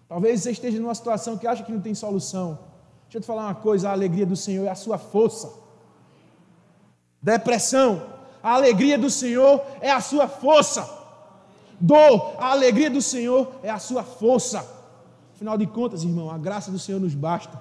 Talvez 0.07 0.41
você 0.41 0.51
esteja 0.51 0.79
numa 0.79 0.93
situação 0.93 1.37
que 1.37 1.47
acha 1.47 1.63
que 1.63 1.71
não 1.71 1.81
tem 1.81 1.95
solução. 1.95 2.59
Deixa 3.03 3.17
eu 3.17 3.21
te 3.21 3.27
falar 3.27 3.45
uma 3.45 3.55
coisa: 3.55 3.89
a 3.89 3.91
alegria 3.91 4.25
do 4.25 4.35
Senhor 4.35 4.65
é 4.67 4.69
a 4.69 4.75
sua 4.75 4.97
força. 4.97 5.51
Depressão, 7.21 8.03
a 8.41 8.53
alegria 8.53 8.97
do 8.97 9.09
Senhor 9.09 9.63
é 9.79 9.91
a 9.91 10.01
sua 10.01 10.27
força. 10.27 10.99
Dor, 11.79 12.35
a 12.37 12.51
alegria 12.51 12.89
do 12.89 13.01
Senhor 13.01 13.51
é 13.63 13.69
a 13.69 13.79
sua 13.79 14.03
força. 14.03 14.65
Afinal 15.33 15.57
de 15.57 15.65
contas, 15.65 16.03
irmão, 16.03 16.29
a 16.29 16.37
graça 16.37 16.69
do 16.69 16.77
Senhor 16.77 16.99
nos 17.01 17.15
basta. 17.15 17.59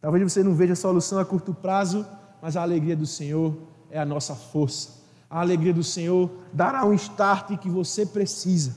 Talvez 0.00 0.32
você 0.32 0.42
não 0.42 0.54
veja 0.54 0.74
solução 0.74 1.18
a 1.18 1.24
curto 1.24 1.52
prazo, 1.52 2.06
mas 2.40 2.56
a 2.56 2.62
alegria 2.62 2.96
do 2.96 3.06
Senhor 3.06 3.54
é 3.90 3.98
a 3.98 4.04
nossa 4.04 4.34
força 4.34 5.05
a 5.28 5.40
alegria 5.40 5.74
do 5.74 5.82
Senhor 5.82 6.30
dará 6.52 6.84
um 6.84 6.94
start 6.94 7.58
que 7.58 7.68
você 7.68 8.06
precisa. 8.06 8.76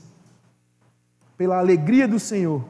Pela 1.36 1.58
alegria 1.58 2.06
do 2.06 2.18
Senhor. 2.18 2.64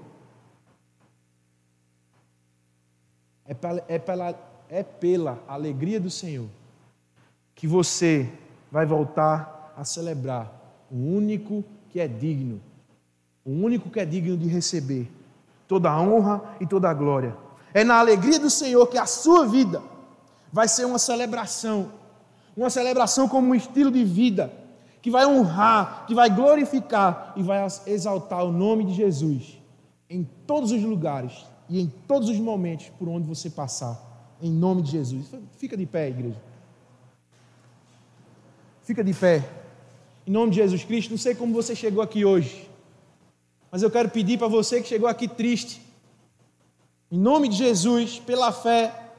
É 3.45 3.55
pela, 3.55 3.85
é 3.89 3.99
pela, 3.99 4.35
é 4.69 4.83
pela 4.83 5.43
alegria 5.49 5.99
do 5.99 6.11
Senhor 6.11 6.49
que 7.55 7.67
você 7.67 8.33
vai 8.71 8.87
voltar 8.87 9.75
a 9.77 9.85
celebrar 9.85 10.51
o 10.91 10.97
único 10.97 11.65
que 11.89 12.01
é 12.01 12.07
digno, 12.07 12.61
o 13.45 13.51
único 13.51 13.91
que 13.91 13.99
é 13.99 14.05
digno 14.05 14.37
de 14.37 14.47
receber 14.47 15.11
toda 15.67 15.91
a 15.91 16.01
honra 16.01 16.43
e 16.61 16.67
toda 16.67 16.89
a 16.89 16.95
glória. 16.95 17.37
É 17.75 17.85
na 17.85 17.99
alegria 17.99 18.39
do 18.39 18.49
Senhor 18.49 18.87
que 18.87 18.99
a 18.99 19.07
sua 19.07 19.47
vida 19.47 19.83
vai 20.53 20.69
ser 20.69 20.85
uma 20.85 20.99
celebração 20.99 22.00
uma 22.57 22.71
celebração 22.71 23.29
como 23.29 23.49
um 23.49 23.55
estilo 23.55 23.91
de 23.91 24.05
vida 24.05 24.53
que 25.03 25.11
vai 25.11 25.27
honrar, 25.27 26.07
que 26.07 26.15
vai 26.15 26.29
glorificar 26.29 27.33
e 27.37 27.43
vai 27.43 27.67
exaltar 27.87 28.45
o 28.45 28.53
nome 28.53 28.85
de 28.85 28.95
Jesus 28.95 29.59
em 30.09 30.29
todos 30.47 30.73
os 30.73 30.83
lugares 30.83 31.47
e 31.69 31.81
em 31.81 31.87
todos 32.07 32.29
os 32.29 32.39
momentos 32.39 32.89
por 32.99 33.09
onde 33.09 33.27
você 33.27 33.49
passar, 33.49 33.99
em 34.43 34.51
nome 34.51 34.83
de 34.83 34.91
Jesus. 34.91 35.27
Fica 35.57 35.77
de 35.77 35.87
pé, 35.87 36.09
igreja. 36.09 36.41
Fica 38.83 39.05
de 39.05 39.15
pé. 39.15 39.49
Em 40.27 40.31
nome 40.31 40.51
de 40.51 40.57
Jesus 40.57 40.85
Cristo, 40.85 41.11
não 41.11 41.19
sei 41.19 41.35
como 41.35 41.55
você 41.55 41.75
chegou 41.75 42.03
aqui 42.03 42.25
hoje, 42.25 42.69
mas 43.71 43.83
eu 43.83 43.91
quero 43.91 44.11
pedir 44.11 44.37
para 44.39 44.49
você 44.49 44.83
que 44.83 44.89
chegou 44.89 45.09
aqui 45.09 45.29
triste, 45.29 45.81
em 47.11 47.19
nome 47.19 47.49
de 47.49 47.57
Jesus, 47.57 48.19
pela 48.19 48.53
fé, 48.53 49.10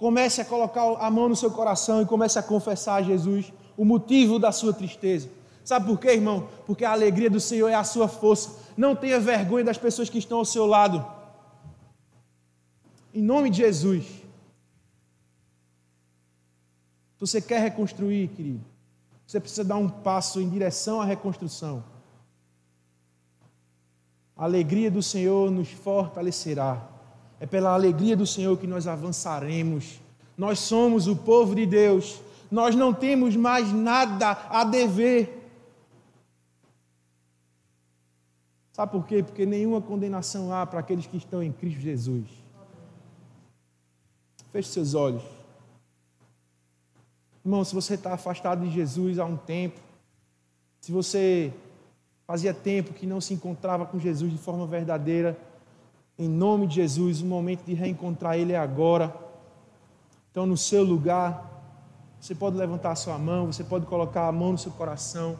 Comece 0.00 0.40
a 0.40 0.46
colocar 0.46 0.80
a 0.98 1.10
mão 1.10 1.28
no 1.28 1.36
seu 1.36 1.50
coração 1.50 2.00
e 2.00 2.06
comece 2.06 2.38
a 2.38 2.42
confessar 2.42 2.94
a 2.94 3.02
Jesus 3.02 3.52
o 3.76 3.84
motivo 3.84 4.38
da 4.38 4.50
sua 4.50 4.72
tristeza. 4.72 5.28
Sabe 5.62 5.84
por 5.84 6.00
quê, 6.00 6.12
irmão? 6.12 6.48
Porque 6.66 6.86
a 6.86 6.92
alegria 6.92 7.28
do 7.28 7.38
Senhor 7.38 7.68
é 7.68 7.74
a 7.74 7.84
sua 7.84 8.08
força. 8.08 8.56
Não 8.78 8.96
tenha 8.96 9.20
vergonha 9.20 9.62
das 9.62 9.76
pessoas 9.76 10.08
que 10.08 10.16
estão 10.16 10.38
ao 10.38 10.46
seu 10.46 10.64
lado. 10.64 11.06
Em 13.12 13.20
nome 13.20 13.50
de 13.50 13.58
Jesus. 13.58 14.06
Você 17.18 17.42
quer 17.42 17.60
reconstruir, 17.60 18.28
querido? 18.28 18.64
Você 19.26 19.38
precisa 19.38 19.64
dar 19.64 19.76
um 19.76 19.86
passo 19.90 20.40
em 20.40 20.48
direção 20.48 21.02
à 21.02 21.04
reconstrução. 21.04 21.84
A 24.34 24.44
alegria 24.44 24.90
do 24.90 25.02
Senhor 25.02 25.50
nos 25.50 25.68
fortalecerá. 25.70 26.89
É 27.40 27.46
pela 27.46 27.72
alegria 27.72 28.14
do 28.14 28.26
Senhor 28.26 28.56
que 28.58 28.66
nós 28.66 28.86
avançaremos. 28.86 29.98
Nós 30.36 30.58
somos 30.58 31.08
o 31.08 31.16
povo 31.16 31.54
de 31.54 31.64
Deus. 31.64 32.20
Nós 32.50 32.76
não 32.76 32.92
temos 32.92 33.34
mais 33.34 33.72
nada 33.72 34.32
a 34.50 34.62
dever. 34.62 35.38
Sabe 38.72 38.92
por 38.92 39.06
quê? 39.06 39.22
Porque 39.22 39.44
nenhuma 39.46 39.80
condenação 39.80 40.52
há 40.52 40.66
para 40.66 40.80
aqueles 40.80 41.06
que 41.06 41.16
estão 41.16 41.42
em 41.42 41.50
Cristo 41.50 41.80
Jesus. 41.80 42.28
Feche 44.52 44.68
seus 44.68 44.94
olhos. 44.94 45.22
Irmão, 47.44 47.64
se 47.64 47.74
você 47.74 47.94
está 47.94 48.14
afastado 48.14 48.64
de 48.64 48.70
Jesus 48.70 49.18
há 49.18 49.24
um 49.24 49.36
tempo, 49.36 49.80
se 50.80 50.92
você 50.92 51.52
fazia 52.26 52.52
tempo 52.52 52.92
que 52.92 53.06
não 53.06 53.20
se 53.20 53.34
encontrava 53.34 53.86
com 53.86 53.98
Jesus 53.98 54.30
de 54.30 54.38
forma 54.38 54.66
verdadeira, 54.66 55.38
em 56.20 56.28
nome 56.28 56.66
de 56.66 56.74
Jesus, 56.74 57.22
o 57.22 57.24
momento 57.24 57.64
de 57.64 57.72
reencontrar 57.72 58.36
Ele 58.36 58.52
é 58.52 58.58
agora. 58.58 59.16
Então, 60.30 60.44
no 60.44 60.54
seu 60.54 60.84
lugar, 60.84 61.50
você 62.20 62.34
pode 62.34 62.58
levantar 62.58 62.90
a 62.90 62.94
sua 62.94 63.16
mão, 63.16 63.46
você 63.46 63.64
pode 63.64 63.86
colocar 63.86 64.28
a 64.28 64.32
mão 64.32 64.52
no 64.52 64.58
seu 64.58 64.70
coração, 64.70 65.38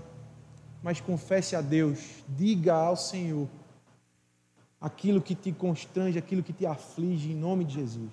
mas 0.83 0.99
confesse 0.99 1.55
a 1.55 1.61
Deus, 1.61 2.25
diga 2.27 2.73
ao 2.75 2.97
Senhor 2.97 3.47
aquilo 4.81 5.21
que 5.21 5.35
te 5.35 5.53
constrange, 5.53 6.19
aquilo 6.19 6.43
que 6.43 6.55
te 6.55 6.65
aflige, 6.65 7.31
em 7.31 7.37
nome 7.37 7.67
de 7.67 7.75
Jesus. 7.75 8.11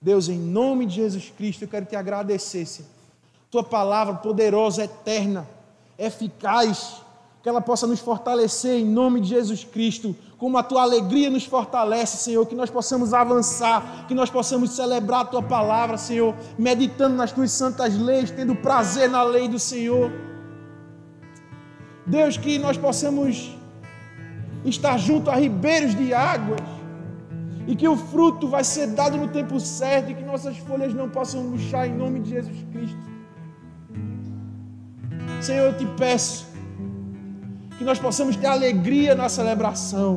Deus, 0.00 0.28
em 0.28 0.38
nome 0.38 0.86
de 0.86 0.94
Jesus 0.94 1.30
Cristo, 1.36 1.62
eu 1.62 1.68
quero 1.68 1.84
te 1.84 1.96
agradecer, 1.96 2.64
Senhor. 2.64 2.88
Tua 3.50 3.64
palavra 3.64 4.14
poderosa, 4.14 4.84
eterna, 4.84 5.48
eficaz, 5.98 7.02
que 7.44 7.48
ela 7.50 7.60
possa 7.60 7.86
nos 7.86 8.00
fortalecer 8.00 8.80
em 8.80 8.86
nome 8.86 9.20
de 9.20 9.28
Jesus 9.28 9.64
Cristo, 9.64 10.16
como 10.38 10.56
a 10.56 10.62
tua 10.62 10.80
alegria 10.80 11.28
nos 11.28 11.44
fortalece, 11.44 12.16
Senhor, 12.16 12.46
que 12.46 12.54
nós 12.54 12.70
possamos 12.70 13.12
avançar, 13.12 14.06
que 14.08 14.14
nós 14.14 14.30
possamos 14.30 14.70
celebrar 14.70 15.20
a 15.20 15.24
tua 15.26 15.42
palavra, 15.42 15.98
Senhor, 15.98 16.34
meditando 16.58 17.16
nas 17.16 17.32
tuas 17.32 17.50
santas 17.50 17.98
leis, 17.98 18.30
tendo 18.30 18.56
prazer 18.56 19.10
na 19.10 19.22
lei 19.22 19.46
do 19.46 19.58
Senhor. 19.58 20.10
Deus, 22.06 22.38
que 22.38 22.58
nós 22.58 22.78
possamos 22.78 23.54
estar 24.64 24.96
junto 24.96 25.30
a 25.30 25.34
ribeiros 25.34 25.94
de 25.94 26.14
águas 26.14 26.62
e 27.66 27.76
que 27.76 27.86
o 27.86 27.94
fruto 27.94 28.48
vai 28.48 28.64
ser 28.64 28.86
dado 28.86 29.18
no 29.18 29.28
tempo 29.28 29.60
certo 29.60 30.12
e 30.12 30.14
que 30.14 30.24
nossas 30.24 30.56
folhas 30.56 30.94
não 30.94 31.10
possam 31.10 31.42
murchar 31.42 31.86
em 31.86 31.94
nome 31.94 32.20
de 32.20 32.30
Jesus 32.30 32.56
Cristo. 32.72 33.04
Senhor, 35.42 35.66
eu 35.66 35.76
te 35.76 35.84
peço 35.98 36.53
que 37.78 37.84
nós 37.84 37.98
possamos 37.98 38.36
ter 38.36 38.46
alegria 38.46 39.14
na 39.14 39.28
celebração, 39.28 40.16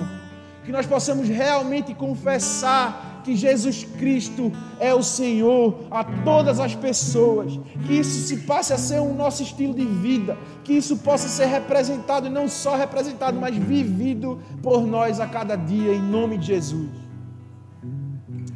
que 0.64 0.72
nós 0.72 0.86
possamos 0.86 1.28
realmente 1.28 1.94
confessar 1.94 3.22
que 3.24 3.36
Jesus 3.36 3.84
Cristo 3.84 4.52
é 4.80 4.94
o 4.94 5.04
Senhor 5.04 5.80
a 5.92 6.04
todas 6.04 6.62
as 6.62 6.76
pessoas, 6.76 7.60
que 7.86 7.96
isso 7.96 8.28
se 8.28 8.38
passe 8.46 8.72
a 8.72 8.78
ser 8.78 9.02
um 9.02 9.14
nosso 9.14 9.44
estilo 9.44 9.74
de 9.74 9.86
vida, 9.86 10.38
que 10.64 10.74
isso 10.74 10.98
possa 10.98 11.28
ser 11.28 11.46
representado, 11.48 12.28
e 12.28 12.30
não 12.30 12.48
só 12.48 12.78
representado, 12.78 13.38
mas 13.38 13.56
vivido 13.56 14.40
por 14.64 14.88
nós 14.88 15.20
a 15.20 15.28
cada 15.28 15.58
dia, 15.58 15.94
em 15.94 16.02
nome 16.02 16.38
de 16.38 16.48
Jesus. 16.48 16.90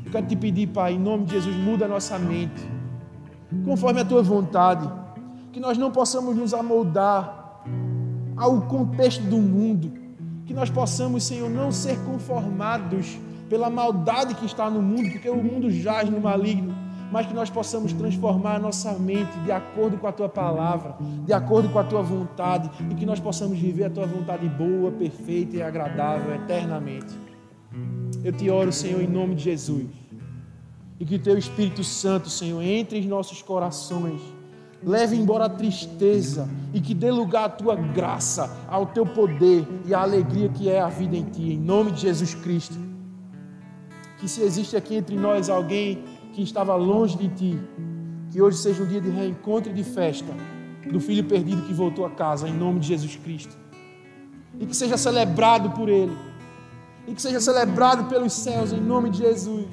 Eu 0.05 0.11
quero 0.11 0.25
te 0.25 0.37
pedir, 0.37 0.67
Pai, 0.67 0.93
em 0.93 0.99
nome 0.99 1.25
de 1.25 1.33
Jesus, 1.33 1.55
muda 1.55 1.83
a 1.85 1.87
nossa 1.89 2.17
mente, 2.17 2.61
conforme 3.65 3.99
a 3.99 4.05
tua 4.05 4.23
vontade, 4.23 4.89
que 5.51 5.59
nós 5.59 5.77
não 5.77 5.91
possamos 5.91 6.35
nos 6.35 6.53
amoldar 6.53 7.40
ao 8.41 8.59
contexto 8.63 9.21
do 9.21 9.37
mundo, 9.37 9.93
que 10.47 10.53
nós 10.53 10.67
possamos, 10.67 11.23
Senhor, 11.23 11.47
não 11.47 11.71
ser 11.71 11.95
conformados 11.99 13.19
pela 13.47 13.69
maldade 13.69 14.33
que 14.33 14.47
está 14.47 14.67
no 14.67 14.81
mundo, 14.81 15.11
porque 15.11 15.29
o 15.29 15.35
mundo 15.35 15.69
jaz 15.69 16.09
no 16.09 16.19
maligno, 16.19 16.75
mas 17.11 17.27
que 17.27 17.35
nós 17.35 17.51
possamos 17.51 17.93
transformar 17.93 18.55
a 18.55 18.59
nossa 18.59 18.93
mente 18.93 19.31
de 19.45 19.51
acordo 19.51 19.95
com 19.95 20.07
a 20.07 20.11
tua 20.11 20.27
palavra, 20.27 20.95
de 21.23 21.31
acordo 21.31 21.69
com 21.69 21.77
a 21.77 21.83
tua 21.83 22.01
vontade, 22.01 22.71
e 22.89 22.95
que 22.95 23.05
nós 23.05 23.19
possamos 23.19 23.59
viver 23.59 23.83
a 23.83 23.89
tua 23.91 24.07
vontade 24.07 24.49
boa, 24.49 24.91
perfeita 24.91 25.57
e 25.57 25.61
agradável 25.61 26.33
eternamente. 26.33 27.13
Eu 28.23 28.33
te 28.33 28.49
oro, 28.49 28.71
Senhor, 28.71 29.03
em 29.03 29.07
nome 29.07 29.35
de 29.35 29.43
Jesus, 29.43 29.85
e 30.99 31.05
que 31.05 31.17
o 31.17 31.19
teu 31.19 31.37
Espírito 31.37 31.83
Santo, 31.83 32.27
Senhor, 32.27 32.59
entre 32.63 32.97
em 32.97 33.07
nossos 33.07 33.43
corações 33.43 34.19
leve 34.83 35.15
embora 35.15 35.45
a 35.45 35.49
tristeza 35.49 36.49
e 36.73 36.81
que 36.81 36.93
dê 36.93 37.11
lugar 37.11 37.45
à 37.45 37.49
tua 37.49 37.75
graça, 37.75 38.65
ao 38.67 38.87
teu 38.87 39.05
poder 39.05 39.67
e 39.85 39.93
à 39.93 40.01
alegria 40.01 40.49
que 40.49 40.69
é 40.69 40.81
a 40.81 40.89
vida 40.89 41.15
em 41.15 41.23
ti, 41.23 41.53
em 41.53 41.57
nome 41.57 41.91
de 41.91 42.01
Jesus 42.01 42.33
Cristo. 42.33 42.77
Que 44.19 44.27
se 44.27 44.41
existe 44.41 44.75
aqui 44.75 44.95
entre 44.95 45.15
nós 45.15 45.49
alguém 45.49 46.03
que 46.33 46.41
estava 46.41 46.75
longe 46.75 47.17
de 47.17 47.27
ti, 47.29 47.59
que 48.31 48.41
hoje 48.41 48.57
seja 48.57 48.83
um 48.83 48.87
dia 48.87 49.01
de 49.01 49.09
reencontro 49.09 49.71
e 49.71 49.75
de 49.75 49.83
festa 49.83 50.33
do 50.91 50.99
filho 50.99 51.23
perdido 51.23 51.61
que 51.63 51.73
voltou 51.73 52.05
a 52.05 52.09
casa, 52.09 52.47
em 52.47 52.53
nome 52.53 52.79
de 52.79 52.87
Jesus 52.87 53.15
Cristo. 53.15 53.55
E 54.59 54.65
que 54.65 54.75
seja 54.75 54.97
celebrado 54.97 55.71
por 55.71 55.89
ele, 55.89 56.15
e 57.07 57.13
que 57.13 57.21
seja 57.21 57.39
celebrado 57.39 58.05
pelos 58.05 58.33
céus, 58.33 58.71
em 58.71 58.79
nome 58.79 59.09
de 59.09 59.19
Jesus. 59.19 59.67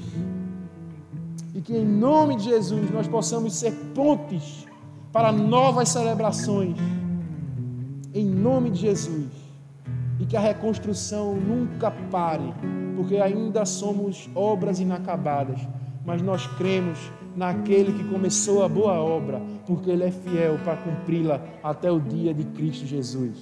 E 1.54 1.61
que 1.61 1.76
em 1.76 1.84
nome 1.84 2.36
de 2.36 2.44
Jesus 2.44 2.90
nós 2.90 3.06
possamos 3.09 3.54
ser 3.54 3.72
pontes 3.94 4.67
para 5.12 5.32
novas 5.32 5.88
celebrações, 5.88 6.76
em 8.14 8.24
nome 8.24 8.70
de 8.70 8.80
Jesus. 8.80 9.26
E 10.20 10.26
que 10.26 10.36
a 10.36 10.40
reconstrução 10.40 11.34
nunca 11.36 11.90
pare, 11.90 12.52
porque 12.96 13.16
ainda 13.18 13.64
somos 13.64 14.28
obras 14.34 14.80
inacabadas, 14.80 15.61
mas 16.04 16.20
nós 16.20 16.46
cremos 16.59 16.98
naquele 17.36 17.92
que 17.92 18.04
começou 18.09 18.64
a 18.64 18.68
boa 18.68 18.94
obra, 18.94 19.40
porque 19.64 19.90
Ele 19.90 20.04
é 20.04 20.11
fiel 20.11 20.59
para 20.64 20.76
cumpri-la 20.76 21.40
até 21.62 21.90
o 21.90 22.00
dia 22.00 22.34
de 22.34 22.42
Cristo 22.44 22.84
Jesus. 22.84 23.38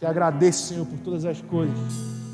Te 0.00 0.04
agradeço, 0.04 0.66
Senhor, 0.66 0.84
por 0.84 0.98
todas 0.98 1.24
as 1.24 1.40
coisas. 1.40 1.78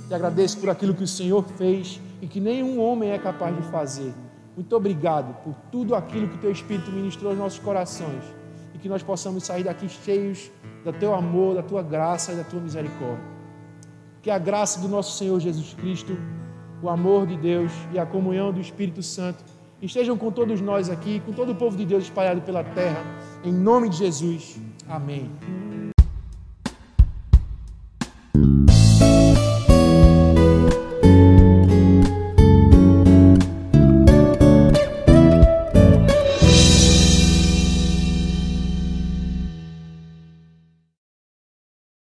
Te 0.08 0.14
agradeço 0.14 0.58
por 0.58 0.70
aquilo 0.70 0.94
que 0.94 1.04
o 1.04 1.08
Senhor 1.08 1.44
fez 1.58 2.00
e 2.22 2.26
que 2.26 2.40
nenhum 2.40 2.80
homem 2.80 3.10
é 3.10 3.18
capaz 3.18 3.54
de 3.54 3.62
fazer. 3.64 4.14
Muito 4.56 4.74
obrigado 4.74 5.34
por 5.44 5.54
tudo 5.70 5.94
aquilo 5.94 6.26
que 6.28 6.36
o 6.36 6.40
Teu 6.40 6.50
Espírito 6.50 6.90
ministrou 6.90 7.30
aos 7.30 7.38
nossos 7.38 7.58
corações 7.58 8.37
e 8.78 8.80
que 8.80 8.88
nós 8.88 9.02
possamos 9.02 9.42
sair 9.42 9.64
daqui 9.64 9.88
cheios 9.88 10.50
do 10.84 10.92
teu 10.92 11.12
amor, 11.12 11.56
da 11.56 11.62
tua 11.62 11.82
graça 11.82 12.32
e 12.32 12.36
da 12.36 12.44
tua 12.44 12.60
misericórdia. 12.60 13.24
Que 14.22 14.30
a 14.30 14.38
graça 14.38 14.80
do 14.80 14.88
nosso 14.88 15.18
Senhor 15.18 15.38
Jesus 15.40 15.74
Cristo, 15.74 16.16
o 16.80 16.88
amor 16.88 17.26
de 17.26 17.36
Deus 17.36 17.72
e 17.92 17.98
a 17.98 18.06
comunhão 18.06 18.52
do 18.52 18.60
Espírito 18.60 19.02
Santo 19.02 19.44
estejam 19.82 20.16
com 20.16 20.30
todos 20.30 20.60
nós 20.60 20.88
aqui, 20.88 21.20
com 21.26 21.32
todo 21.32 21.52
o 21.52 21.54
povo 21.56 21.76
de 21.76 21.84
Deus 21.84 22.04
espalhado 22.04 22.40
pela 22.42 22.62
terra, 22.62 23.02
em 23.44 23.52
nome 23.52 23.88
de 23.88 23.96
Jesus. 23.96 24.56
Amém. 24.88 25.28